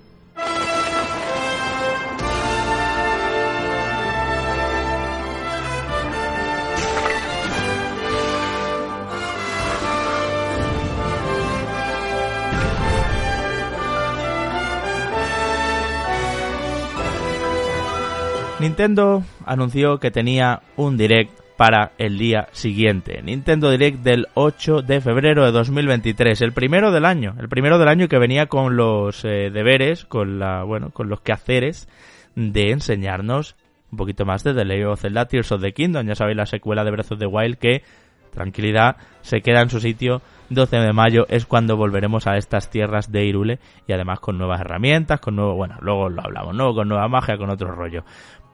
[18.60, 23.22] Nintendo anunció que tenía un direct para el día siguiente.
[23.22, 27.88] Nintendo Direct del 8 de febrero de 2023, el primero del año, el primero del
[27.88, 31.88] año que venía con los eh, deberes, con la, bueno, con los quehaceres
[32.36, 33.56] de enseñarnos
[33.91, 36.45] un poquito más de The Legend of Zelda Tears of the Kingdom, ya sabéis la
[36.45, 37.84] secuela de Breath of the Wild que
[38.31, 43.11] tranquilidad se queda en su sitio 12 de mayo es cuando volveremos a estas tierras
[43.11, 46.73] de Irule y además con nuevas herramientas, con nuevo, bueno, luego lo hablamos, ¿no?
[46.73, 48.03] Con nueva magia, con otro rollo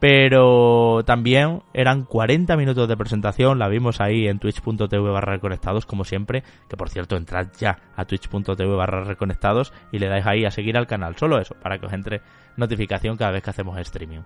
[0.07, 6.03] pero también eran 40 minutos de presentación, la vimos ahí en twitch.tv barra reconectados como
[6.03, 10.51] siempre, que por cierto entrad ya a twitch.tv barra reconectados y le dais ahí a
[10.51, 12.21] seguir al canal, solo eso, para que os entre
[12.55, 14.19] notificación cada vez que hacemos streaming.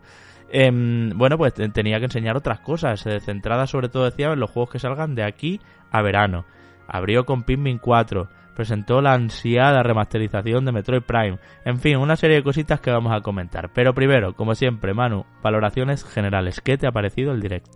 [0.51, 0.69] Eh,
[1.15, 4.71] bueno, pues tenía que enseñar otras cosas, eh, centradas sobre todo decía en los juegos
[4.71, 5.61] que salgan de aquí
[5.91, 6.43] a verano.
[6.89, 8.27] Abrió con Pikmin 4,
[8.59, 11.39] presentó la ansiada remasterización de Metroid Prime.
[11.63, 13.71] En fin, una serie de cositas que vamos a comentar.
[13.73, 16.59] Pero primero, como siempre, Manu, valoraciones generales.
[16.59, 17.67] ¿Qué te ha parecido el direct?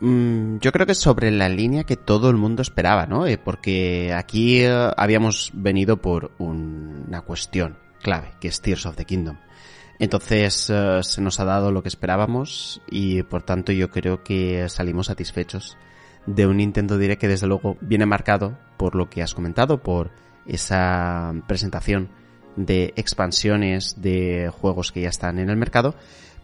[0.00, 3.26] Mm, yo creo que sobre la línea que todo el mundo esperaba, ¿no?
[3.26, 8.96] Eh, porque aquí eh, habíamos venido por un, una cuestión clave, que es Tears of
[8.96, 9.36] the Kingdom.
[9.98, 14.66] Entonces eh, se nos ha dado lo que esperábamos y por tanto yo creo que
[14.70, 15.76] salimos satisfechos
[16.26, 20.10] de un Nintendo Direct que desde luego viene marcado por lo que has comentado, por
[20.46, 22.08] esa presentación
[22.56, 25.94] de expansiones de juegos que ya están en el mercado,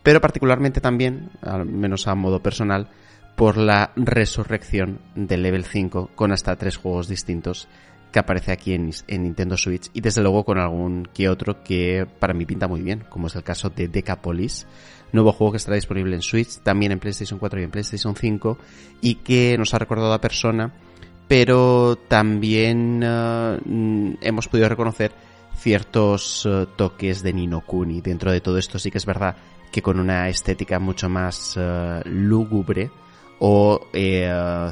[0.03, 2.89] pero particularmente también, al menos a modo personal,
[3.37, 7.69] por la resurrección del Level 5 con hasta tres juegos distintos
[8.11, 12.35] que aparece aquí en, Nintendo Switch y desde luego con algún que otro que para
[12.35, 14.67] mí pinta muy bien, como es el caso de Decapolis,
[15.13, 18.59] nuevo juego que estará disponible en Switch, también en PlayStation 4 y en PlayStation 5
[19.01, 20.73] y que nos ha recordado a persona,
[21.27, 25.13] pero también eh, hemos podido reconocer
[25.57, 28.01] ciertos eh, toques de Nino Kuni.
[28.01, 29.37] Dentro de todo esto sí que es verdad
[29.71, 32.91] que con una estética mucho más uh, lúgubre
[33.39, 33.81] o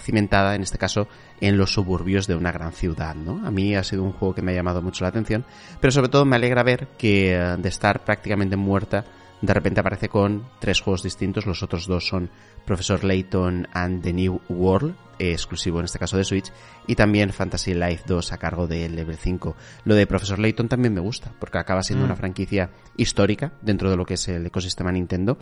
[0.00, 1.06] cimentada, en este caso,
[1.40, 3.46] en los suburbios de una gran ciudad, ¿no?
[3.46, 5.44] A mí ha sido un juego que me ha llamado mucho la atención,
[5.80, 9.04] pero sobre todo me alegra ver que de estar prácticamente muerta
[9.40, 12.30] de repente aparece con tres juegos distintos, los otros dos son
[12.64, 16.50] Professor Layton and the New World, eh, exclusivo en este caso de Switch,
[16.86, 19.54] y también Fantasy Life 2 a cargo de Level 5.
[19.84, 22.08] Lo de Professor Layton también me gusta, porque acaba siendo mm.
[22.08, 25.38] una franquicia histórica dentro de lo que es el ecosistema Nintendo,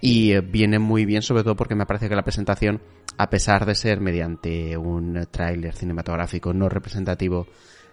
[0.00, 2.82] y eh, viene muy bien sobre todo porque me parece que la presentación,
[3.16, 7.46] a pesar de ser mediante un tráiler cinematográfico no representativo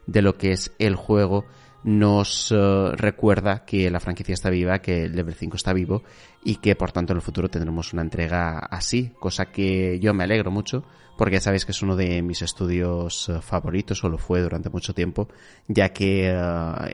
[0.08, 1.46] de lo que es el juego,
[1.84, 6.04] nos eh, recuerda que la franquicia está viva, que el Level 5 está vivo
[6.42, 10.24] y que por tanto en el futuro tendremos una entrega así, cosa que yo me
[10.24, 10.86] alegro mucho
[11.18, 14.70] porque ya sabéis que es uno de mis estudios eh, favoritos o lo fue durante
[14.70, 15.28] mucho tiempo,
[15.68, 16.36] ya que eh,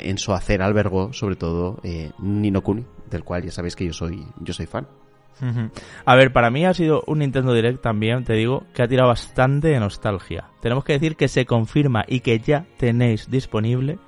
[0.01, 1.79] en su hacer albergó sobre todo
[2.17, 4.87] Nino Kuni, del cual ya sabéis que yo soy yo soy fan.
[6.05, 9.09] A ver, para mí ha sido un Nintendo Direct también, te digo, que ha tirado
[9.09, 10.49] bastante de nostalgia.
[10.61, 13.99] Tenemos que decir que se confirma y que ya tenéis disponible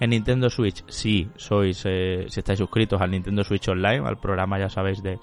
[0.00, 4.58] en Nintendo Switch, si sois, eh, si estáis suscritos al Nintendo Switch Online, al programa
[4.58, 5.18] ya sabéis de,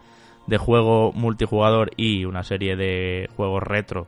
[0.45, 4.07] de juego multijugador y una serie de juegos retro,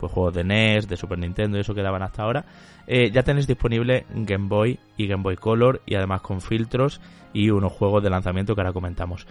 [0.00, 2.46] pues juegos de NES, de Super Nintendo y eso que daban hasta ahora,
[2.86, 7.00] eh, ya tenéis disponible Game Boy y Game Boy Color y además con filtros
[7.34, 9.26] y unos juegos de lanzamiento que ahora comentamos.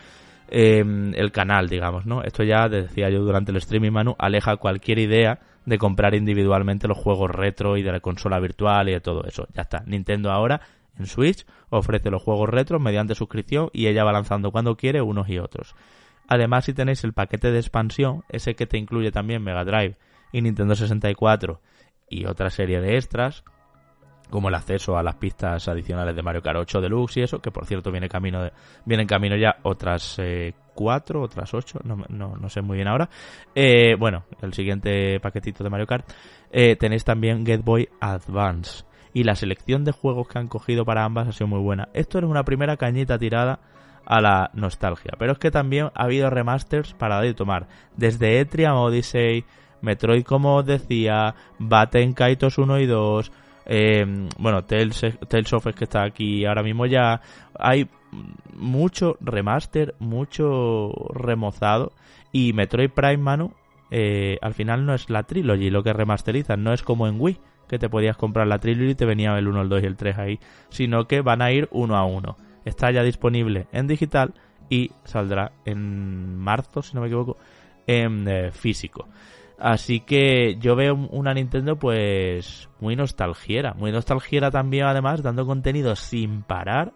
[0.47, 2.21] Em, el canal, digamos, ¿no?
[2.21, 6.97] Esto ya, decía yo durante el streaming, Manu, aleja cualquier idea de comprar individualmente los
[6.97, 9.47] juegos retro y de la consola virtual y de todo eso.
[9.53, 9.83] Ya está.
[9.87, 10.61] Nintendo ahora
[10.97, 15.27] en Switch ofrece los juegos retro mediante suscripción y ella va lanzando cuando quiere unos
[15.29, 15.75] y otros.
[16.27, 19.97] Además, si tenéis el paquete de expansión, ese que te incluye también Mega Drive
[20.31, 21.61] y Nintendo 64
[22.09, 23.43] y otra serie de extras,
[24.35, 27.51] como el acceso a las pistas adicionales de Mario Kart 8 Deluxe y eso, que
[27.51, 28.51] por cierto viene camino de,
[28.83, 32.89] viene en camino ya otras eh, cuatro, otras ocho, no, no, no, sé muy bien
[32.89, 33.09] ahora.
[33.55, 36.05] Eh, bueno, el siguiente paquetito de Mario Kart.
[36.51, 38.83] Eh, tenéis también Get Boy Advance.
[39.13, 41.87] Y la selección de juegos que han cogido para ambas ha sido muy buena.
[41.93, 43.61] Esto es una primera cañita tirada
[44.05, 45.13] a la nostalgia.
[45.17, 47.67] Pero es que también ha habido remasters para dar y tomar.
[47.95, 49.45] Desde Etrian Odyssey,
[49.79, 53.31] Metroid como os decía, Baten Kaitos 1 y 2,
[53.65, 54.05] eh,
[54.37, 57.21] bueno, Tales, Tales of es que está aquí ahora mismo ya.
[57.57, 57.89] Hay
[58.53, 61.91] mucho remaster, mucho remozado.
[62.31, 63.53] Y Metroid Prime Manu,
[63.91, 67.37] eh, al final no es la trilogy lo que remasterizan, no es como en Wii,
[67.69, 69.95] que te podías comprar la trilogy y te venía el 1, el 2 y el
[69.95, 70.39] 3 ahí,
[70.69, 72.35] sino que van a ir uno a uno.
[72.65, 74.33] Está ya disponible en digital
[74.69, 77.37] y saldrá en marzo, si no me equivoco,
[77.87, 79.07] en eh, físico.
[79.57, 85.95] Así que yo veo una Nintendo pues muy nostalgiera, muy nostalgiera también además dando contenido
[85.95, 86.93] sin parar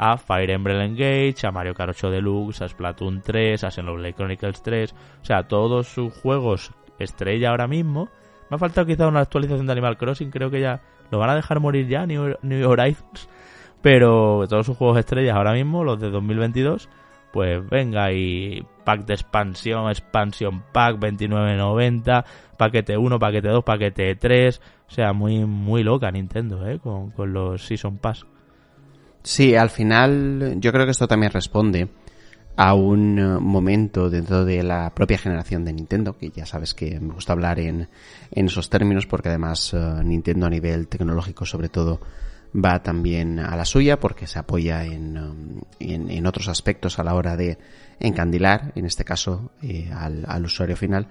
[0.00, 4.62] a Fire Emblem Engage, a Mario Kart 8 Deluxe, a Splatoon 3, a Xenoblade Chronicles
[4.62, 8.08] 3, o sea, todos sus juegos estrella ahora mismo.
[8.48, 10.80] Me ha faltado quizá una actualización de Animal Crossing, creo que ya
[11.10, 12.36] lo van a dejar morir ya, New,
[12.70, 13.28] Horizons,
[13.82, 16.88] pero todos sus juegos estrellas ahora mismo, los de 2022,
[17.32, 22.24] pues venga y pack de expansión, expansión pack 29.90,
[22.56, 26.78] paquete 1, paquete 2, paquete 3, o sea, muy muy loca Nintendo, ¿eh?
[26.78, 28.24] Con, con los Season Pass.
[29.22, 31.86] Sí, al final yo creo que esto también responde
[32.56, 36.98] a un eh, momento dentro de la propia generación de Nintendo, que ya sabes que
[36.98, 37.88] me gusta hablar en,
[38.30, 42.00] en esos términos porque además eh, Nintendo a nivel tecnológico sobre todo
[42.54, 47.14] va también a la suya porque se apoya en, um, en, otros aspectos a la
[47.14, 47.58] hora de
[48.00, 51.08] encandilar, en este caso, eh, al, al, usuario final.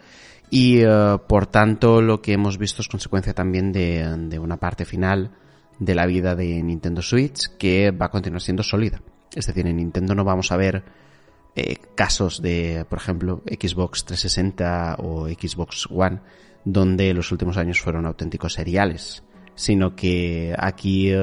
[0.49, 4.85] Y uh, por tanto lo que hemos visto es consecuencia también de, de, una parte
[4.85, 5.31] final
[5.77, 9.01] de la vida de Nintendo Switch que va a continuar siendo sólida.
[9.35, 10.83] Es decir, en Nintendo no vamos a ver
[11.55, 16.21] eh, casos de, por ejemplo, Xbox 360 o Xbox One
[16.63, 19.23] donde los últimos años fueron auténticos seriales
[19.57, 21.17] sino que aquí eh,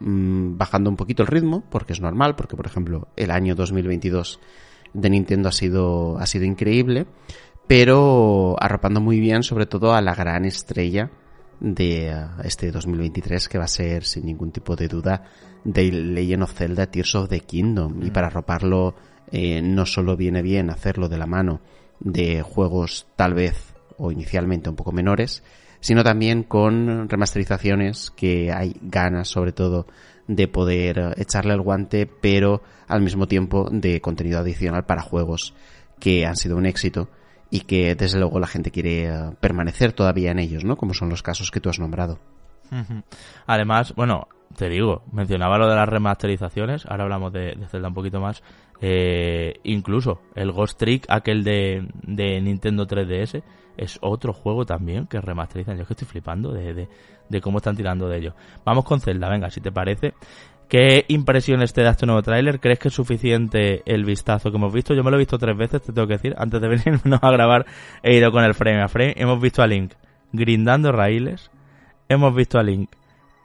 [0.00, 4.38] mm, bajando un poquito el ritmo, porque es normal, porque por ejemplo el año 2022
[4.92, 7.06] de Nintendo ha sido, ha sido increíble,
[7.66, 11.10] pero arropando muy bien sobre todo a la gran estrella
[11.60, 15.24] de eh, este 2023 que va a ser sin ningún tipo de duda
[15.64, 18.12] de Legend of Zelda Tears of the Kingdom y mm.
[18.12, 18.94] para arroparlo
[19.32, 21.62] eh, no solo viene bien hacerlo de la mano
[22.00, 25.42] de juegos tal vez o inicialmente un poco menores,
[25.80, 29.86] sino también con remasterizaciones que hay ganas sobre todo
[30.26, 35.54] de poder eh, echarle el guante, pero al mismo tiempo de contenido adicional para juegos
[35.98, 37.08] que han sido un éxito
[37.50, 40.76] y que desde luego la gente quiere eh, permanecer todavía en ellos, ¿no?
[40.76, 42.18] Como son los casos que tú has nombrado.
[43.46, 48.20] Además, bueno, te digo, mencionaba lo de las remasterizaciones, ahora hablamos de, Zelda un poquito
[48.20, 48.42] más.
[48.80, 53.42] Eh, incluso el Ghost Trick, aquel de, de, Nintendo 3DS,
[53.78, 55.76] es otro juego también que remasterizan.
[55.76, 56.88] Yo es que estoy flipando de, de,
[57.28, 58.34] de cómo están tirando de ello.
[58.64, 60.14] Vamos con Zelda, venga, si te parece.
[60.68, 62.60] ¿Qué impresiones te da este nuevo tráiler?
[62.60, 64.92] ¿Crees que es suficiente el vistazo que hemos visto?
[64.92, 66.34] Yo me lo he visto tres veces, te tengo que decir.
[66.36, 67.64] Antes de venirnos a grabar
[68.02, 69.14] he ido con el frame a frame.
[69.16, 69.92] Hemos visto a Link
[70.32, 71.50] grindando raíles.
[72.10, 72.90] Hemos visto a Link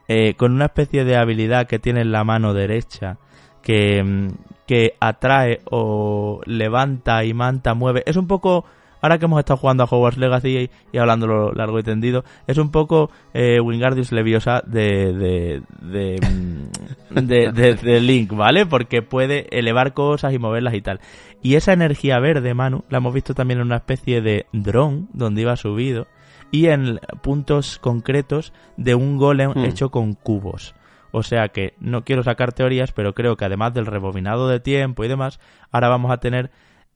[0.09, 3.17] eh, con una especie de habilidad que tiene en la mano derecha
[3.61, 4.27] que, mm,
[4.67, 8.03] que atrae o levanta y manta, mueve.
[8.05, 8.65] Es un poco
[9.03, 12.57] ahora que hemos estado jugando a Hogwarts Legacy y, hablando lo largo y tendido, es
[12.57, 15.13] un poco eh, Wingardius Leviosa de
[15.81, 18.65] de mm, de, de, de, Link, ¿vale?
[18.65, 21.01] Porque puede elevar cosas y moverlas y tal.
[21.41, 25.41] Y esa energía verde, Manu, la hemos visto también en una especie de dron donde
[25.41, 26.07] iba subido
[26.49, 29.65] y en puntos concretos de un golem hmm.
[29.65, 30.75] hecho con cubos.
[31.11, 35.03] O sea que no quiero sacar teorías, pero creo que además del rebobinado de tiempo
[35.03, 36.51] y demás, ahora vamos a tener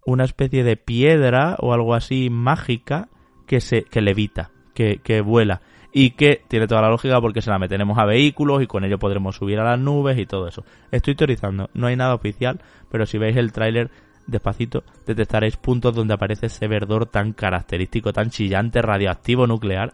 [0.07, 3.09] una especie de piedra o algo así mágica
[3.45, 5.61] que se que levita, que, que vuela
[5.91, 8.99] y que tiene toda la lógica porque se la meteremos a vehículos y con ello
[8.99, 10.63] podremos subir a las nubes y todo eso.
[10.91, 13.91] Estoy teorizando, no hay nada oficial, pero si veis el tráiler
[14.27, 19.93] despacito detectaréis puntos donde aparece ese verdor tan característico, tan chillante, radioactivo, nuclear,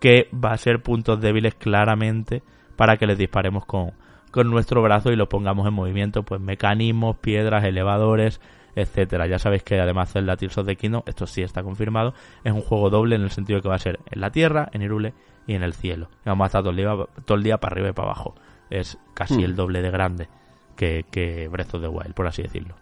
[0.00, 2.42] que va a ser puntos débiles claramente
[2.76, 3.92] para que les disparemos con,
[4.30, 8.40] con nuestro brazo y lo pongamos en movimiento, pues mecanismos, piedras, elevadores,
[8.74, 9.26] etcétera.
[9.26, 12.14] Ya sabéis que además Zelda Tears of the Kingdom, esto sí está confirmado,
[12.44, 14.68] es un juego doble en el sentido de que va a ser en la tierra,
[14.72, 15.14] en Irule
[15.46, 16.08] y en el cielo.
[16.24, 16.90] Y vamos a estar todo el día,
[17.24, 18.34] todo el día para arriba y para abajo.
[18.70, 19.44] Es casi hmm.
[19.44, 20.28] el doble de grande
[20.76, 22.76] que, que Breath of the Wild, por así decirlo.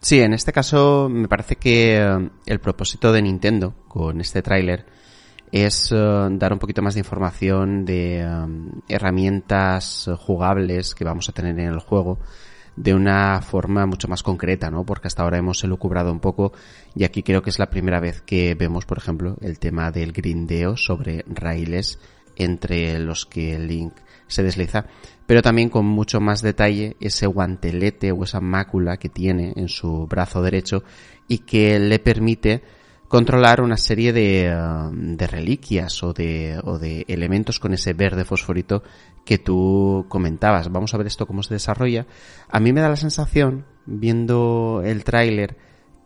[0.00, 4.86] Sí, en este caso me parece que eh, el propósito de Nintendo con este tráiler
[5.50, 8.26] es eh, dar un poquito más de información de eh,
[8.88, 12.20] herramientas jugables que vamos a tener en el juego
[12.78, 14.84] de una forma mucho más concreta, ¿no?
[14.84, 16.52] Porque hasta ahora hemos elucubrado un poco
[16.94, 20.12] y aquí creo que es la primera vez que vemos, por ejemplo, el tema del
[20.12, 21.98] grindeo sobre raíles
[22.36, 23.94] entre los que Link
[24.28, 24.86] se desliza,
[25.26, 30.06] pero también con mucho más detalle ese guantelete o esa mácula que tiene en su
[30.06, 30.84] brazo derecho
[31.26, 32.62] y que le permite
[33.08, 38.24] controlar una serie de, uh, de reliquias o de, o de elementos con ese verde
[38.24, 38.84] fosforito
[39.28, 40.72] que tú comentabas.
[40.72, 42.06] Vamos a ver esto cómo se desarrolla.
[42.48, 45.58] A mí me da la sensación, viendo el tráiler,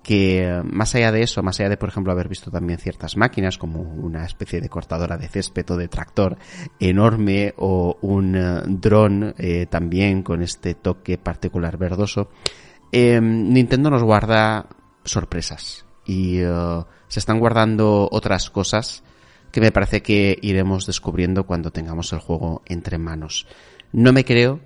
[0.03, 3.59] que más allá de eso, más allá de por ejemplo haber visto también ciertas máquinas
[3.59, 6.37] como una especie de cortadora de césped o de tractor
[6.81, 12.29] enorme o un uh, dron eh, también con este toque particular verdoso,
[12.91, 14.67] eh, Nintendo nos guarda
[15.05, 16.41] sorpresas y
[17.07, 19.05] se están guardando otras cosas
[19.53, 23.47] que me parece que iremos descubriendo cuando tengamos el juego entre manos.
[23.93, 24.61] No me creo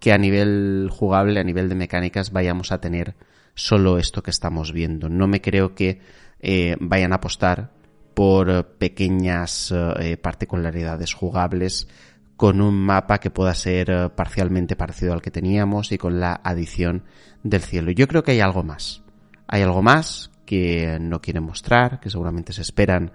[0.00, 3.14] que a nivel jugable, a nivel de mecánicas, vayamos a tener
[3.54, 5.08] solo esto que estamos viendo.
[5.08, 6.00] No me creo que
[6.40, 7.70] eh, vayan a apostar
[8.14, 11.88] por pequeñas eh, particularidades jugables
[12.36, 16.40] con un mapa que pueda ser eh, parcialmente parecido al que teníamos y con la
[16.42, 17.04] adición
[17.42, 17.92] del cielo.
[17.92, 19.02] Yo creo que hay algo más.
[19.46, 23.12] Hay algo más que no quieren mostrar, que seguramente se esperan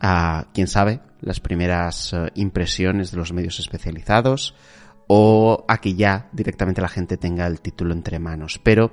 [0.00, 4.54] a, quién sabe, las primeras eh, impresiones de los medios especializados
[5.06, 8.60] o a que ya directamente la gente tenga el título entre manos.
[8.62, 8.92] Pero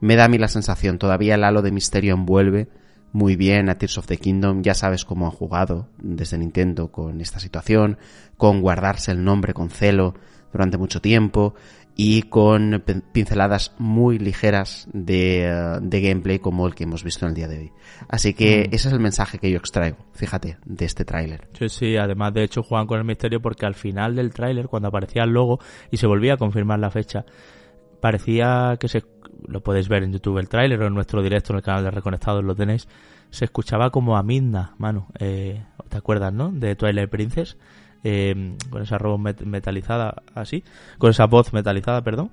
[0.00, 2.68] me da a mí la sensación, todavía el halo de misterio envuelve
[3.12, 7.20] muy bien a Tears of the Kingdom, ya sabes cómo han jugado desde Nintendo con
[7.20, 7.96] esta situación,
[8.36, 10.14] con guardarse el nombre con celo
[10.52, 11.54] durante mucho tiempo,
[11.96, 17.34] y con pinceladas muy ligeras de, de, gameplay como el que hemos visto en el
[17.36, 17.72] día de hoy.
[18.08, 18.74] Así que mm.
[18.74, 21.48] ese es el mensaje que yo extraigo, fíjate, de este tráiler.
[21.56, 24.88] Sí, sí, además de hecho juegan con el misterio porque al final del tráiler, cuando
[24.88, 25.60] aparecía el logo
[25.90, 27.24] y se volvía a confirmar la fecha,
[28.00, 29.04] parecía que se,
[29.46, 31.92] lo podéis ver en YouTube el tráiler o en nuestro directo en el canal de
[31.92, 32.88] Reconectados lo tenéis,
[33.30, 36.50] se escuchaba como a Midna, mano, eh, ¿te acuerdas, no?
[36.50, 37.56] De Twilight Princess
[38.04, 40.62] eh, con esa voz metalizada así,
[40.98, 42.30] con esa voz metalizada, perdón.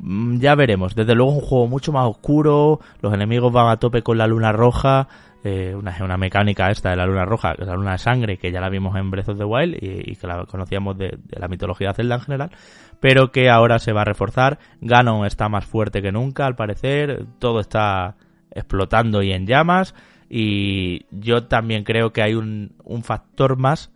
[0.00, 0.94] Mm, ya veremos.
[0.96, 4.50] Desde luego un juego mucho más oscuro, los enemigos van a tope con la luna
[4.50, 5.06] roja,
[5.44, 8.68] eh, una, mecánica esta de la luna roja, la luna de sangre, que ya la
[8.68, 12.20] vimos en Breath of the Wild y, que la conocíamos de, la mitología Zelda en
[12.20, 12.50] general,
[12.98, 14.58] pero que ahora se va a reforzar.
[14.80, 18.16] Ganon está más fuerte que nunca, al parecer, todo está
[18.50, 19.94] explotando y en llamas,
[20.28, 23.91] y yo también creo que hay un, un factor más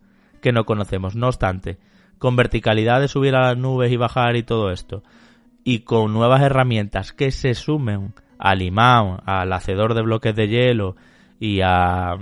[0.46, 1.16] que no conocemos.
[1.16, 1.76] No obstante,
[2.18, 5.02] con verticalidad de subir a las nubes y bajar y todo esto,
[5.64, 10.94] y con nuevas herramientas que se sumen al imán, al hacedor de bloques de hielo
[11.40, 12.14] y, a,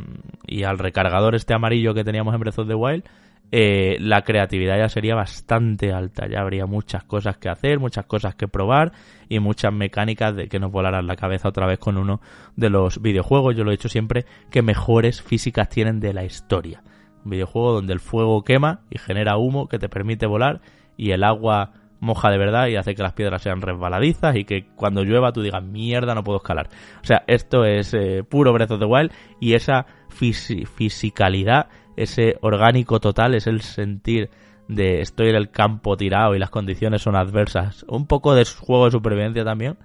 [0.46, 3.04] y al recargador este amarillo que teníamos en Breath of the Wild,
[3.52, 6.26] eh, la creatividad ya sería bastante alta.
[6.26, 8.92] Ya habría muchas cosas que hacer, muchas cosas que probar
[9.28, 12.22] y muchas mecánicas de que nos volarán la cabeza otra vez con uno
[12.56, 13.54] de los videojuegos.
[13.54, 16.82] Yo lo he dicho siempre que mejores físicas tienen de la historia.
[17.24, 20.60] Un videojuego donde el fuego quema y genera humo que te permite volar
[20.96, 24.66] y el agua moja de verdad y hace que las piedras sean resbaladizas y que
[24.76, 26.68] cuando llueva tú digas mierda no puedo escalar.
[27.02, 29.10] O sea, esto es eh, puro Breath of the Wild
[29.40, 34.30] y esa fisicalidad, ese orgánico total, es el sentir
[34.68, 37.84] de estoy en el campo tirado y las condiciones son adversas.
[37.88, 39.76] Un poco de juego de supervivencia también.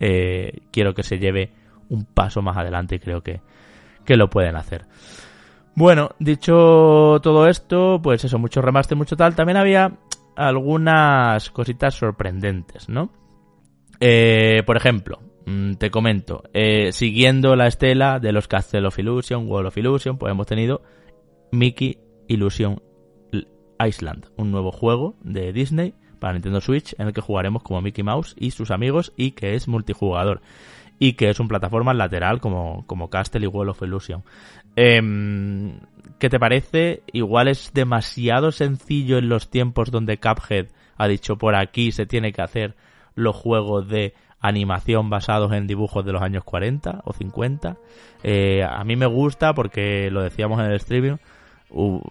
[0.00, 1.52] Eh, quiero que se lleve
[1.88, 3.40] un paso más adelante y creo que,
[4.04, 4.86] que lo pueden hacer.
[5.76, 9.34] Bueno, dicho todo esto, pues eso, mucho remaster, mucho tal.
[9.34, 9.98] También había
[10.36, 13.10] algunas cositas sorprendentes, ¿no?
[14.00, 19.48] Eh, por ejemplo, mm, te comento, eh, siguiendo la estela de los Castle of Illusion,
[19.48, 20.82] World of Illusion, pues hemos tenido
[21.50, 21.98] Mickey
[22.28, 22.80] Illusion
[23.84, 28.04] Island, un nuevo juego de Disney para Nintendo Switch en el que jugaremos como Mickey
[28.04, 30.40] Mouse y sus amigos y que es multijugador
[30.98, 34.22] y que es un plataforma lateral como, como Castle y World of Illusion.
[34.76, 35.00] Eh,
[36.18, 37.02] ¿Qué te parece?
[37.12, 42.32] Igual es demasiado sencillo en los tiempos donde Cuphead ha dicho por aquí se tiene
[42.32, 42.74] que hacer
[43.14, 47.76] los juegos de animación basados en dibujos de los años 40 o 50.
[48.22, 51.16] Eh, a mí me gusta porque lo decíamos en el streaming,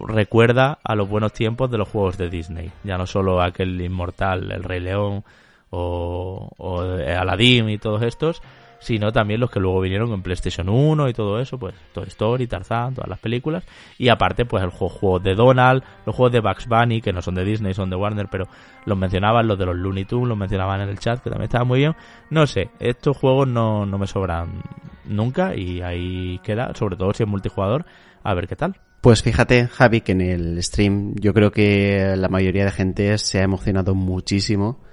[0.06, 2.70] recuerda a los buenos tiempos de los juegos de Disney.
[2.82, 5.24] Ya no solo aquel inmortal, el Rey León
[5.70, 8.42] o, o Aladdin y todos estos,
[8.84, 12.46] sino también los que luego vinieron en PlayStation 1 y todo eso, pues Toy Story,
[12.46, 13.64] Tarzan, todas las películas,
[13.96, 17.34] y aparte pues el juego, de Donald, los juegos de Bugs Bunny, que no son
[17.34, 18.46] de Disney, son de Warner, pero
[18.84, 21.66] los mencionaban, los de los Looney Tunes, los mencionaban en el chat, que también estaban
[21.66, 21.96] muy bien,
[22.28, 24.62] no sé, estos juegos no, no me sobran
[25.06, 27.86] nunca y ahí queda, sobre todo si es multijugador,
[28.22, 28.76] a ver qué tal.
[29.00, 33.38] Pues fíjate, Javi, que en el stream yo creo que la mayoría de gente se
[33.38, 34.83] ha emocionado muchísimo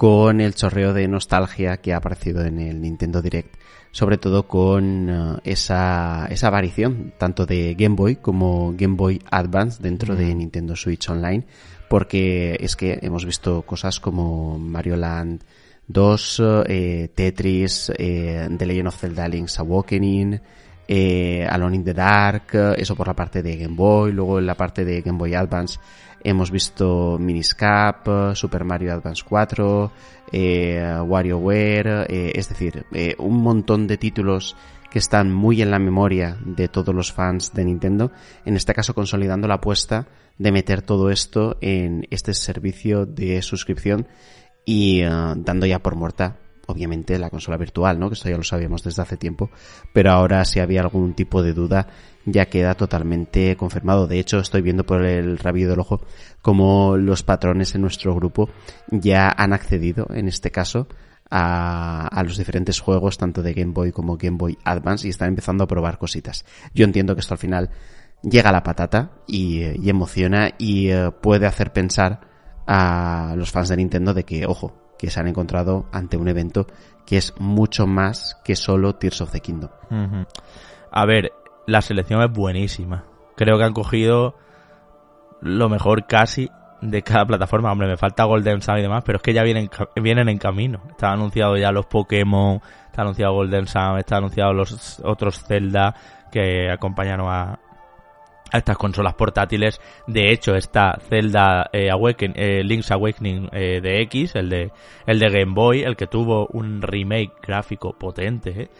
[0.00, 3.56] con el chorreo de nostalgia que ha aparecido en el Nintendo Direct,
[3.90, 9.82] sobre todo con uh, esa, esa aparición tanto de Game Boy como Game Boy Advance
[9.82, 11.44] dentro de Nintendo Switch Online,
[11.90, 15.44] porque es que hemos visto cosas como Mario Land
[15.88, 20.40] 2, eh, Tetris, eh, The Legend of Zelda Link's Awakening,
[20.88, 24.54] eh, Alone in the Dark, eso por la parte de Game Boy, luego en la
[24.54, 25.78] parte de Game Boy Advance
[26.22, 29.92] Hemos visto Miniscap, Super Mario Advance 4,
[30.32, 34.56] eh, WarioWare, eh, es decir, eh, un montón de títulos
[34.90, 38.12] que están muy en la memoria de todos los fans de Nintendo,
[38.44, 44.06] en este caso consolidando la apuesta de meter todo esto en este servicio de suscripción
[44.64, 46.38] y dando ya por muerta
[46.70, 48.08] obviamente la consola virtual, ¿no?
[48.08, 49.50] Que esto ya lo sabíamos desde hace tiempo,
[49.92, 51.88] pero ahora si había algún tipo de duda
[52.24, 54.06] ya queda totalmente confirmado.
[54.06, 56.00] De hecho, estoy viendo por el rabillo del ojo
[56.42, 58.50] como los patrones en nuestro grupo
[58.90, 60.88] ya han accedido, en este caso,
[61.30, 65.64] a, los diferentes juegos, tanto de Game Boy como Game Boy Advance, y están empezando
[65.64, 66.44] a probar cositas.
[66.74, 67.70] Yo entiendo que esto al final
[68.22, 72.20] llega a la patata y, y emociona y eh, puede hacer pensar
[72.66, 76.66] a los fans de Nintendo de que, ojo, que se han encontrado ante un evento
[77.06, 79.70] que es mucho más que solo Tears of the Kingdom.
[80.92, 81.32] A ver,
[81.70, 83.04] la selección es buenísima.
[83.36, 84.34] Creo que han cogido
[85.40, 87.70] lo mejor casi de cada plataforma.
[87.70, 90.82] Hombre, me falta Golden Sun y demás, pero es que ya vienen, vienen en camino.
[90.90, 95.94] Está anunciado ya los Pokémon, está anunciado Golden Sun, está anunciado los otros Zelda
[96.32, 97.60] que acompañaron a,
[98.50, 99.80] a estas consolas portátiles.
[100.06, 104.72] De hecho, está Zelda eh, eh, Link's Awakening eh, de X, el de,
[105.06, 108.70] el de Game Boy, el que tuvo un remake gráfico potente.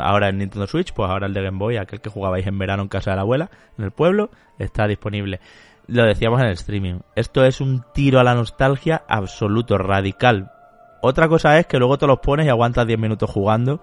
[0.00, 2.82] ahora en Nintendo Switch, pues ahora el de Game Boy, aquel que jugabais en verano
[2.82, 5.40] en casa de la abuela, en el pueblo, está disponible.
[5.86, 7.00] Lo decíamos en el streaming.
[7.14, 10.50] Esto es un tiro a la nostalgia absoluto, radical.
[11.02, 13.82] Otra cosa es que luego te los pones y aguantas 10 minutos jugando,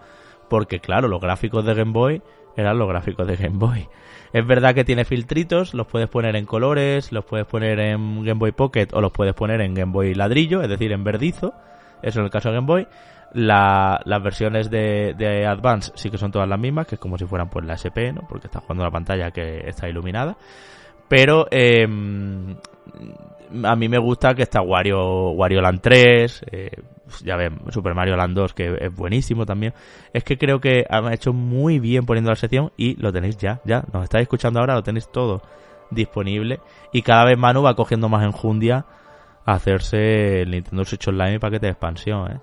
[0.50, 2.24] porque claro, los gráficos de Game Boy
[2.58, 3.88] eran los gráficos de Game Boy.
[4.34, 8.40] Es verdad que tiene filtritos, los puedes poner en colores, los puedes poner en Game
[8.40, 11.54] Boy Pocket o los puedes poner en Game Boy ladrillo, es decir, en verdizo.
[12.02, 12.88] Eso en el caso de Game Boy.
[13.34, 17.26] las versiones de, de, Advance sí que son todas las mismas, que es como si
[17.26, 18.22] fueran pues la SP, ¿no?
[18.28, 20.38] Porque estás jugando la pantalla que está iluminada.
[21.10, 21.86] Pero eh,
[23.64, 26.72] a mí me gusta que está Wario, Wario Land 3, eh,
[27.20, 29.74] ya ven, Super Mario Land 2, que es buenísimo también.
[30.14, 33.62] Es que creo que han hecho muy bien poniendo la sección y lo tenéis ya,
[33.66, 33.84] ya.
[33.94, 35.42] Nos estáis escuchando ahora, lo tenéis todo
[35.90, 36.60] disponible.
[36.92, 38.86] Y cada vez Manu va cogiendo más enjundia
[39.46, 42.40] a hacerse el Nintendo Switch Online y paquete de expansión, ¿eh?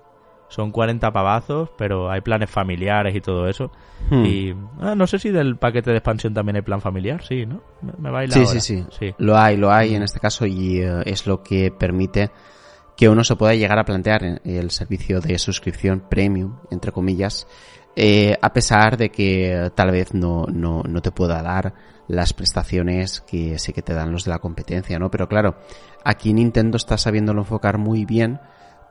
[0.49, 3.71] son 40 pavazos, pero hay planes familiares y todo eso.
[4.09, 4.25] Hmm.
[4.25, 7.61] Y ah, no sé si del paquete de expansión también hay plan familiar, sí, ¿no?
[7.81, 9.13] Me, baila sí, sí, sí, sí.
[9.19, 12.31] Lo hay, lo hay en este caso y eh, es lo que permite
[12.99, 17.47] que uno se pueda llegar a plantear el servicio de suscripción premium, entre comillas,
[17.95, 21.73] eh, a pesar de que tal vez no, no, no te pueda dar
[22.09, 25.09] las prestaciones que sí que te dan los de la competencia, ¿no?
[25.09, 25.55] Pero claro,
[26.03, 28.41] aquí Nintendo está sabiéndolo enfocar muy bien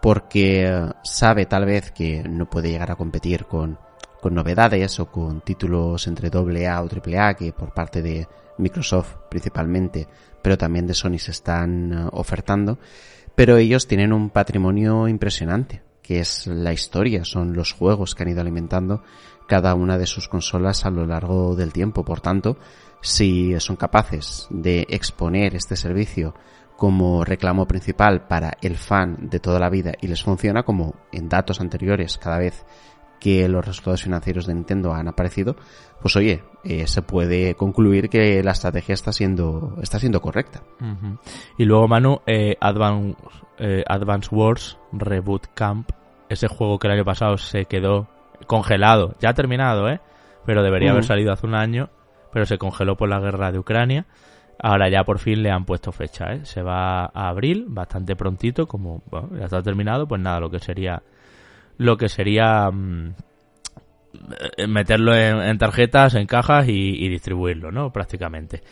[0.00, 3.78] porque sabe tal vez que no puede llegar a competir con,
[4.22, 8.26] con novedades o con títulos entre AA o AAA que por parte de
[8.58, 10.06] Microsoft principalmente,
[10.42, 12.78] pero también de Sony se están eh, ofertando,
[13.34, 18.30] pero ellos tienen un patrimonio impresionante, que es la historia, son los juegos que han
[18.30, 19.02] ido alimentando
[19.46, 22.04] cada una de sus consolas a lo largo del tiempo.
[22.04, 22.58] Por tanto,
[23.00, 26.34] si son capaces de exponer este servicio
[26.76, 31.28] como reclamo principal para el fan de toda la vida y les funciona como en
[31.28, 32.64] datos anteriores cada vez
[33.18, 35.56] que los resultados financieros de Nintendo han aparecido,
[36.00, 40.62] pues oye, eh, se puede concluir que la estrategia está siendo está siendo correcta.
[41.56, 43.16] Y luego Manu, eh, Advance,
[43.58, 45.90] eh, Advance Wars Reboot Camp,
[46.28, 48.08] ese juego que el año pasado se quedó
[48.46, 50.00] congelado, ya ha terminado, ¿eh?
[50.46, 51.90] Pero debería haber salido hace un año,
[52.32, 54.06] pero se congeló por la guerra de Ucrania.
[54.60, 56.44] Ahora ya por fin le han puesto fecha, ¿eh?
[56.44, 59.02] Se va a abril, bastante prontito, como
[59.36, 61.02] ya está terminado, pues nada, lo que sería
[61.78, 63.14] lo que sería mm,
[64.68, 67.92] meterlo en, tarjetas, en cajas y, distribuirlo, ¿no?
[67.92, 68.62] Prácticamente.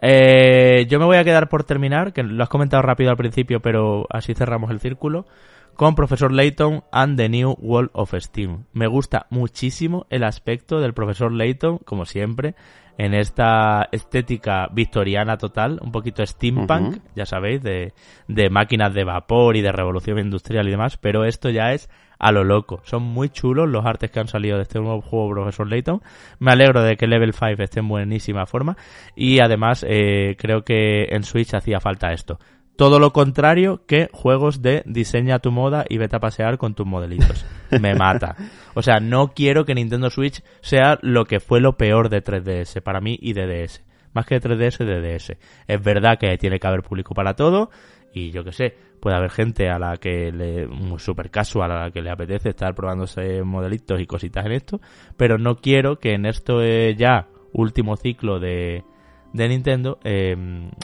[0.00, 3.60] Eh, yo me voy a quedar por terminar, que lo has comentado rápido al principio,
[3.60, 5.26] pero así cerramos el círculo,
[5.74, 8.64] con Profesor Layton and the New Wall of Steam.
[8.72, 12.54] Me gusta muchísimo el aspecto del Profesor Layton, como siempre
[12.98, 17.94] en esta estética victoriana total, un poquito steampunk, ya sabéis, de,
[18.26, 21.88] de máquinas de vapor y de revolución industrial y demás, pero esto ya es
[22.18, 22.80] a lo loco.
[22.84, 26.02] Son muy chulos los artes que han salido de este nuevo juego Profesor Layton.
[26.38, 28.76] Me alegro de que Level 5 esté en buenísima forma
[29.14, 32.38] y además eh, creo que en Switch hacía falta esto.
[32.76, 36.86] Todo lo contrario que juegos de diseña tu moda y vete a pasear con tus
[36.86, 37.44] modelitos.
[37.80, 38.36] Me mata.
[38.74, 42.80] O sea, no quiero que Nintendo Switch sea lo que fue lo peor de 3DS
[42.82, 43.82] para mí y de DS.
[44.12, 45.36] Más que de 3DS, de DS.
[45.66, 47.70] Es verdad que tiene que haber público para todo
[48.12, 50.68] y yo que sé, puede haber gente a la que le,
[50.98, 54.80] super casual, a la que le apetece estar probándose modelitos y cositas en esto,
[55.16, 56.62] pero no quiero que en esto
[56.96, 58.84] ya último ciclo de,
[59.32, 60.36] de Nintendo eh,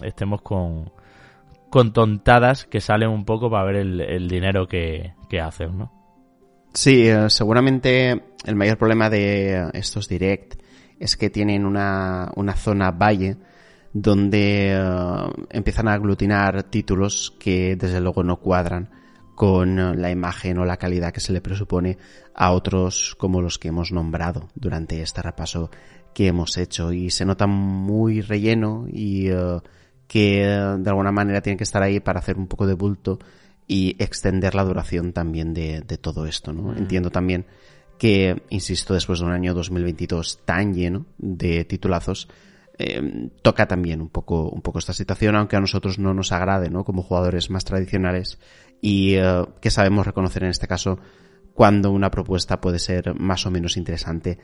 [0.02, 0.90] estemos con
[1.74, 5.12] con tontadas que salen un poco para ver el, dinero que,
[5.42, 5.90] hacen, ¿no?
[6.72, 10.54] Sí, eh, seguramente el mayor problema de estos direct
[11.00, 13.38] es que tienen una, zona valle
[13.94, 18.90] donde eh, empiezan a aglutinar títulos que desde luego no cuadran
[19.36, 21.96] con la imagen o la calidad que se le presupone
[22.34, 25.70] a otros como los que hemos nombrado durante este repaso
[26.12, 29.60] que hemos hecho y se nota muy relleno y eh,
[30.06, 33.18] que de alguna manera tienen que estar ahí para hacer un poco de bulto
[33.66, 36.72] y extender la duración también de, todo esto, ¿no?
[36.72, 36.78] Mm.
[36.78, 37.46] Entiendo también
[37.98, 42.28] que, insisto, después de un año 2022 tan lleno de titulazos,
[42.78, 46.70] eh, toca también un poco, un poco esta situación, aunque a nosotros no nos agrade,
[46.70, 46.84] ¿no?
[46.84, 48.38] Como jugadores más tradicionales
[48.80, 50.98] y eh, que sabemos reconocer en este caso
[51.54, 54.38] cuando una propuesta puede ser más o menos interesante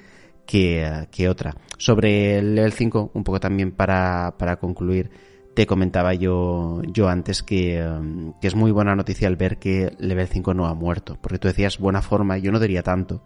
[0.47, 1.57] que, que otra.
[1.77, 5.11] Sobre el Level 5, un poco también para, para concluir,
[5.55, 9.93] te comentaba yo, yo antes que, um, que, es muy buena noticia el ver que
[9.98, 11.19] Level 5 no ha muerto.
[11.20, 13.23] Porque tú decías buena forma, yo no diría tanto.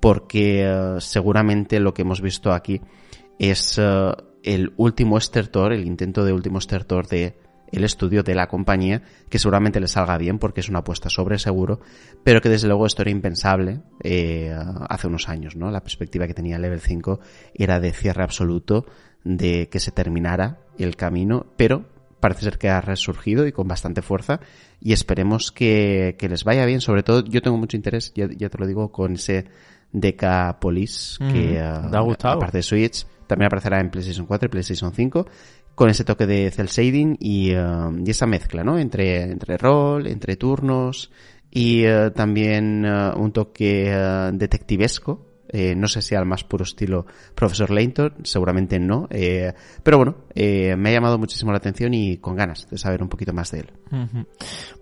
[0.00, 2.80] Porque uh, seguramente lo que hemos visto aquí
[3.38, 3.78] es
[4.42, 7.38] el último estertor, el intento de último estertor de
[7.70, 11.38] el estudio de la compañía, que seguramente le salga bien porque es una apuesta sobre
[11.38, 11.80] seguro,
[12.24, 14.54] pero que desde luego esto era impensable eh,
[14.88, 15.70] hace unos años, ¿no?
[15.70, 17.20] La perspectiva que tenía Level 5
[17.54, 18.86] era de cierre absoluto,
[19.24, 21.84] de que se terminara el camino, pero
[22.20, 24.40] parece ser que ha resurgido y con bastante fuerza
[24.80, 26.80] y esperemos que, les vaya bien.
[26.80, 29.46] Sobre todo yo tengo mucho interés, ya, te lo digo, con ese
[29.92, 32.36] Decapolis, que Mm, ¿te ha gustado?
[32.36, 35.26] aparte de Switch, también aparecerá en PlayStation 4 y PlayStation 5,
[35.76, 37.62] con ese toque de cel shading y, eh,
[38.04, 38.78] y esa mezcla, ¿no?
[38.78, 41.12] Entre, entre rol, entre turnos
[41.50, 43.94] y eh, también eh, un toque
[44.32, 45.26] detectivesco.
[45.50, 49.08] Eh, no sé si al más puro estilo Profesor Layton, seguramente no.
[49.10, 53.02] eh, pero bueno, eh, me ha llamado muchísimo la atención y con ganas de saber
[53.02, 53.70] un poquito más de él.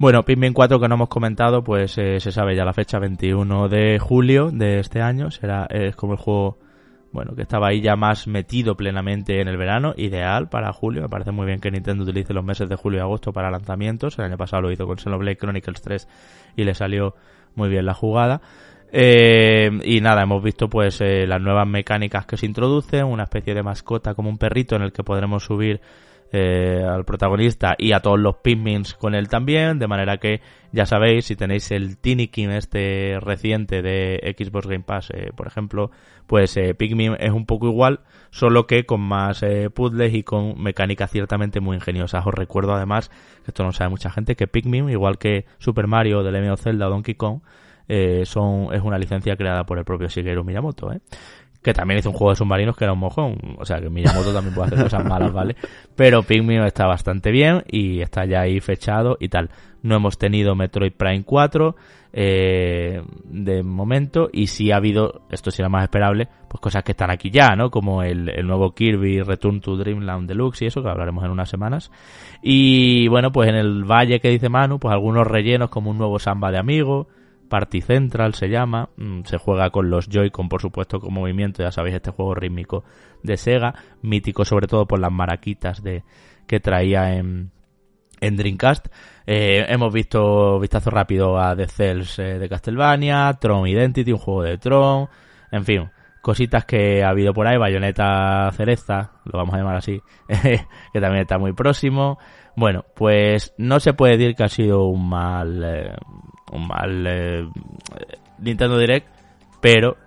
[0.01, 4.01] Bueno, Pikmin 4 que no hemos comentado, pues se sabe ya la fecha 21 de
[4.01, 5.31] julio de este año.
[5.31, 6.59] Será es como el juego,
[7.17, 11.01] bueno, que estaba ahí ya más metido plenamente en el verano, ideal para julio.
[11.01, 14.19] Me parece muy bien que Nintendo utilice los meses de julio y agosto para lanzamientos.
[14.19, 16.09] El año pasado lo hizo con Xenoblade Chronicles 3
[16.57, 17.15] y le salió
[17.55, 18.43] muy bien la jugada.
[18.93, 23.55] Eh, y nada, hemos visto pues eh, las nuevas mecánicas que se introducen, una especie
[23.55, 25.81] de mascota como un perrito en el que podremos subir
[26.33, 30.41] eh, al protagonista y a todos los Pikmins con él también, de manera que
[30.73, 35.91] ya sabéis, si tenéis el Tinikin este reciente de Xbox Game Pass, eh, por ejemplo,
[36.27, 38.01] pues eh, Pikmin es un poco igual,
[38.31, 42.27] solo que con más eh, puzzles y con mecánicas ciertamente muy ingeniosas.
[42.27, 43.09] Os recuerdo además,
[43.45, 46.91] que esto no sabe mucha gente, que Pikmin, igual que Super Mario, of Zelda o
[46.91, 47.41] Donkey Kong,
[47.89, 50.91] eh, son, es una licencia creada por el propio Shigeru Miyamoto.
[51.67, 53.57] Que también hizo un juego de submarinos que era un mojón.
[53.59, 55.57] O sea, que Miyamoto también puede hacer cosas malas, ¿vale?
[55.97, 59.51] Pero Pikmin está bastante bien y está ya ahí fechado y tal.
[59.83, 61.75] No hemos tenido Metroid Prime 4
[62.13, 66.93] eh, de momento y sí ha habido, esto sí era más esperable, pues cosas que
[66.93, 67.69] están aquí ya, ¿no?
[67.69, 71.51] Como el, el nuevo Kirby Return to Dreamland Deluxe y eso, que hablaremos en unas
[71.51, 71.91] semanas.
[72.43, 76.21] Y bueno, pues en el valle que dice Manu, pues algunos rellenos como un nuevo
[76.21, 77.09] Samba de Amigo,
[77.49, 81.71] Party Central se llama, mm, se juega con los Joy-Con por supuesto con movimiento, ya
[81.71, 82.85] sabéis este juego rítmico
[83.23, 86.05] de Sega, mítico sobre todo por las maraquitas de
[86.47, 87.51] que traía en,
[88.21, 88.87] en Dreamcast.
[89.27, 94.43] Eh, hemos visto vistazo rápido a The Cells eh, de Castlevania, Tron Identity, un juego
[94.43, 95.09] de Tron,
[95.51, 95.91] en fin,
[96.23, 100.01] cositas que ha habido por ahí, Bayonetta Cereza, lo vamos a llamar así,
[100.93, 102.19] que también está muy próximo.
[102.57, 105.95] Bueno, pues no se puede decir que ha sido un mal, eh,
[106.53, 107.49] un mal eh,
[108.39, 109.07] Nintendo Direct,
[109.61, 109.99] pero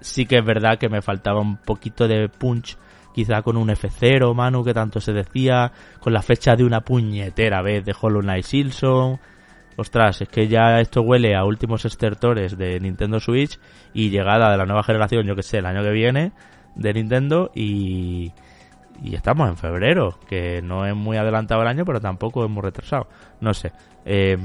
[0.00, 2.76] sí que es verdad que me faltaba un poquito de punch,
[3.14, 5.70] quizá con un F0, Manu, que tanto se decía,
[6.00, 9.20] con la fecha de una puñetera vez de Hollow Knight Silson.
[9.76, 13.60] Ostras, es que ya esto huele a últimos estertores de Nintendo Switch
[13.94, 16.32] y llegada de la nueva generación, yo que sé, el año que viene
[16.74, 18.32] de Nintendo y,
[19.02, 22.62] y estamos en febrero, que no es muy adelantado el año, pero tampoco es muy
[22.62, 23.08] retrasado.
[23.40, 23.72] No sé.
[24.04, 24.36] Eh,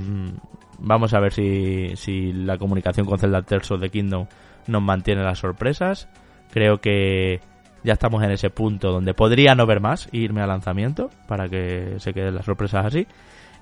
[0.79, 4.27] vamos a ver si, si la comunicación con Zelda Tears of the Kingdom
[4.67, 6.09] nos mantiene las sorpresas.
[6.51, 7.39] Creo que
[7.83, 11.95] ya estamos en ese punto donde podría no ver más irme al lanzamiento para que
[11.99, 13.07] se queden las sorpresas así.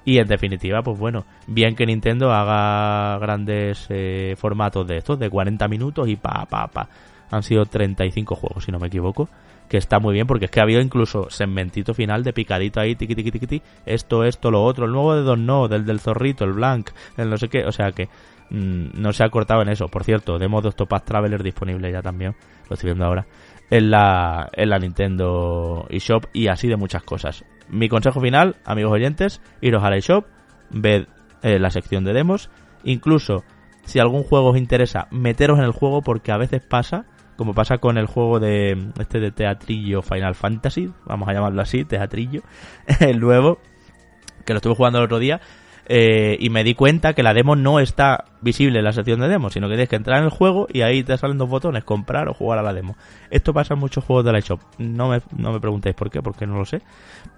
[0.05, 5.29] Y en definitiva, pues bueno, bien que Nintendo haga grandes eh, formatos de estos, de
[5.29, 6.87] 40 minutos y pa, pa, pa.
[7.31, 9.27] Han sido 35 juegos, si no me equivoco.
[9.69, 12.95] Que está muy bien, porque es que ha habido incluso segmentito final de picadito ahí,
[12.95, 16.91] tiqui, esto, esto, lo otro, el nuevo de Don No, del del zorrito, el Blank,
[17.17, 18.07] el no sé qué, o sea que
[18.51, 19.87] mm, no se ha cortado en eso.
[19.87, 22.35] Por cierto, demo de Octopath Traveler disponible ya también,
[22.69, 23.25] lo estoy viendo ahora,
[23.69, 27.43] en la, en la Nintendo eShop y así de muchas cosas.
[27.67, 30.25] Mi consejo final, amigos oyentes, iros a la eShop,
[30.69, 31.07] ved
[31.41, 32.49] eh, la sección de demos,
[32.83, 33.43] incluso
[33.85, 37.05] si algún juego os interesa, meteros en el juego porque a veces pasa,
[37.35, 41.85] como pasa con el juego de este de teatrillo Final Fantasy, vamos a llamarlo así,
[41.85, 42.41] teatrillo,
[42.99, 43.59] el nuevo,
[44.45, 45.41] que lo estuve jugando el otro día,
[45.87, 49.27] eh, y me di cuenta que la demo no está visible en la sección de
[49.27, 51.83] demo, sino que tienes que entrar en el juego y ahí te salen dos botones,
[51.83, 52.95] comprar o jugar a la demo.
[53.29, 54.61] Esto pasa en muchos juegos de la eShop.
[54.79, 56.81] No me, no me preguntéis por qué, porque no lo sé.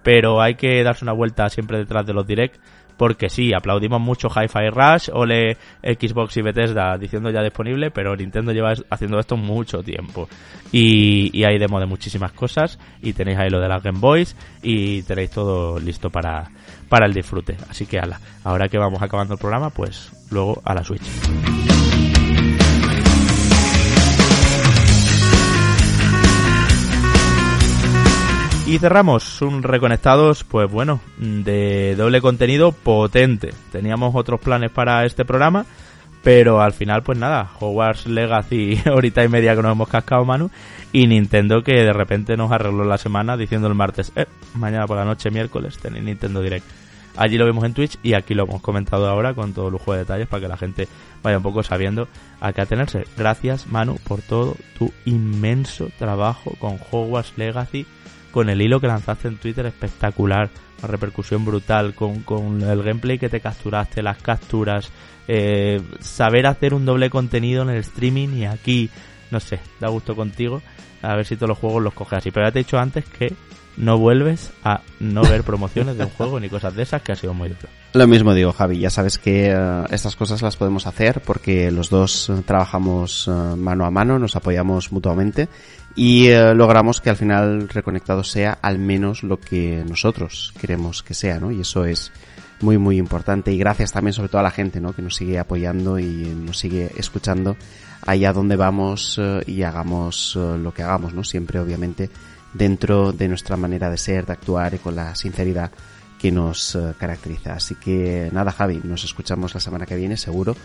[0.02, 2.58] Pero hay que darse una vuelta siempre detrás de los direct,
[2.98, 8.52] porque sí, aplaudimos mucho Hi-Fi Rush, ole Xbox y Bethesda diciendo ya disponible, pero Nintendo
[8.52, 10.28] lleva haciendo esto mucho tiempo.
[10.72, 14.36] Y, y hay demo de muchísimas cosas, y tenéis ahí lo de las Game Boys,
[14.62, 16.50] y tenéis todo listo para,
[16.88, 17.56] para el disfrute.
[17.70, 21.67] Así que ala, ahora que vamos acabando el programa, pues luego a la Switch.
[28.68, 33.54] Y cerramos un reconectados, pues bueno, de doble contenido potente.
[33.72, 35.64] Teníamos otros planes para este programa,
[36.22, 40.50] pero al final, pues nada, Hogwarts Legacy, ahorita y media que nos hemos cascado, Manu,
[40.92, 44.98] y Nintendo que de repente nos arregló la semana diciendo el martes, eh, mañana por
[44.98, 46.66] la noche, miércoles, tenéis Nintendo Direct.
[47.16, 50.00] Allí lo vemos en Twitch y aquí lo hemos comentado ahora con todo lujo de
[50.00, 50.88] detalles para que la gente
[51.22, 52.06] vaya un poco sabiendo
[52.38, 53.06] a qué atenerse.
[53.16, 57.86] Gracias, Manu, por todo tu inmenso trabajo con Hogwarts Legacy
[58.38, 60.48] con el hilo que lanzaste en Twitter espectacular,
[60.78, 64.92] una repercusión brutal, con, con el gameplay que te capturaste, las capturas,
[65.26, 68.90] eh, saber hacer un doble contenido en el streaming y aquí,
[69.32, 70.62] no sé, da gusto contigo,
[71.02, 72.30] a ver si todos los juegos los coges así.
[72.30, 73.34] Pero ya te he dicho antes que
[73.76, 77.16] no vuelves a no ver promociones de un juego ni cosas de esas, que ha
[77.16, 77.68] sido muy duro.
[77.94, 81.90] Lo mismo digo, Javi, ya sabes que eh, estas cosas las podemos hacer porque los
[81.90, 85.48] dos eh, trabajamos eh, mano a mano, nos apoyamos mutuamente
[85.98, 91.40] y logramos que al final Reconectado sea al menos lo que nosotros queremos que sea,
[91.40, 91.50] ¿no?
[91.50, 92.12] Y eso es
[92.60, 94.92] muy muy importante y gracias también sobre todo a la gente, ¿no?
[94.92, 97.56] Que nos sigue apoyando y nos sigue escuchando
[98.06, 101.24] allá donde vamos y hagamos lo que hagamos, ¿no?
[101.24, 102.10] Siempre obviamente
[102.54, 105.72] dentro de nuestra manera de ser, de actuar y con la sinceridad
[106.18, 107.54] que nos eh, caracteriza.
[107.54, 110.56] Así que nada, Javi, nos escuchamos la semana que viene, seguro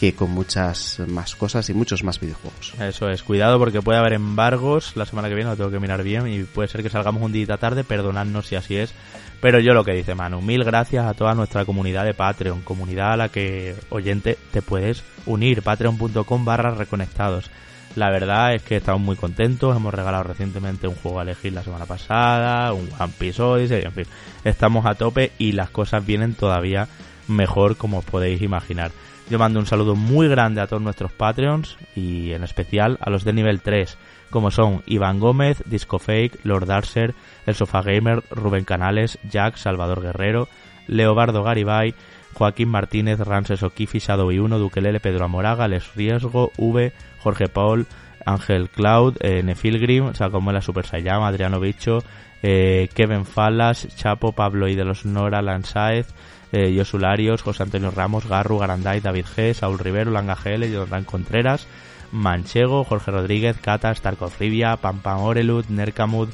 [0.00, 2.74] que con muchas más cosas y muchos más videojuegos.
[2.80, 6.02] Eso es, cuidado porque puede haber embargos la semana que viene, lo tengo que mirar
[6.02, 8.92] bien y puede ser que salgamos un día tarde, perdonadnos si así es.
[9.40, 13.12] Pero yo lo que dice Manu, mil gracias a toda nuestra comunidad de Patreon, comunidad
[13.12, 17.50] a la que, oyente, te puedes unir, patreon.com barra reconectados.
[17.94, 21.62] La verdad es que estamos muy contentos, hemos regalado recientemente un juego a elegir la
[21.62, 24.06] semana pasada, un One Piece Odyssey, en fin,
[24.44, 26.88] estamos a tope y las cosas vienen todavía
[27.28, 28.92] mejor como os podéis imaginar.
[29.28, 33.24] Yo mando un saludo muy grande a todos nuestros Patreons y en especial a los
[33.24, 33.98] de nivel 3,
[34.30, 37.14] como son Iván Gómez, Disco Fake, Lord Darcer,
[37.46, 40.48] El Sofá Gamer, Rubén Canales, Jack, Salvador Guerrero,
[40.86, 41.94] Leobardo Garibay,
[42.34, 47.86] Joaquín Martínez, Rances Okifi, Shadow 1, Duquelele, Pedro Amoraga, Les Riesgo, V, Jorge Paul,
[48.24, 52.02] Ángel Cloud, eh, Nefilgrim, Sacomuela Super Sayama, Adriano Bicho,
[52.42, 56.08] eh, Kevin Falas, Chapo, Pablo y de los Nora, Lansaez,
[56.52, 61.66] eh, Yosularios, José Antonio Ramos, Garru, Garanday, David G, Saúl Rivero, Langa GL, Jonathan Contreras,
[62.12, 66.28] Manchego, Jorge Rodríguez, Cata, Starkov Rivia, Pampan Orelud, Nercamud,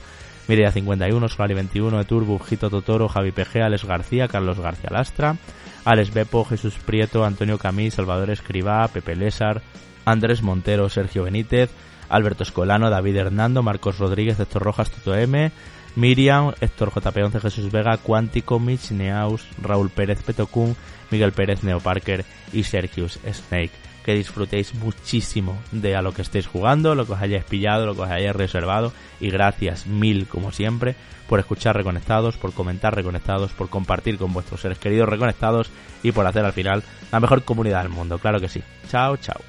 [0.48, 5.36] Mireia 51, Solari 21, Etur, Jito Totoro, Javi PG, Alex García, Carlos García Lastra,
[5.88, 9.62] Alex Bepo, Jesús Prieto, Antonio Camí, Salvador Escribá, Pepe Lésar,
[10.04, 11.70] Andrés Montero, Sergio Benítez,
[12.10, 15.50] Alberto Escolano, David Hernando, Marcos Rodríguez, Héctor Rojas, Toto M,
[15.96, 20.76] Miriam, Héctor JP11, Jesús Vega, Cuántico, Mitch Neaus, Raúl Pérez Petocún,
[21.10, 23.87] Miguel Pérez Neo Parker y Sergius Snake.
[24.08, 27.94] Que disfrutéis muchísimo de a lo que estéis jugando, lo que os hayáis pillado, lo
[27.94, 28.90] que os hayáis reservado.
[29.20, 30.96] Y gracias mil, como siempre,
[31.28, 35.70] por escuchar Reconectados, por comentar Reconectados, por compartir con vuestros seres queridos Reconectados
[36.02, 38.18] y por hacer al final la mejor comunidad del mundo.
[38.18, 38.62] Claro que sí.
[38.88, 39.42] Chao, chao.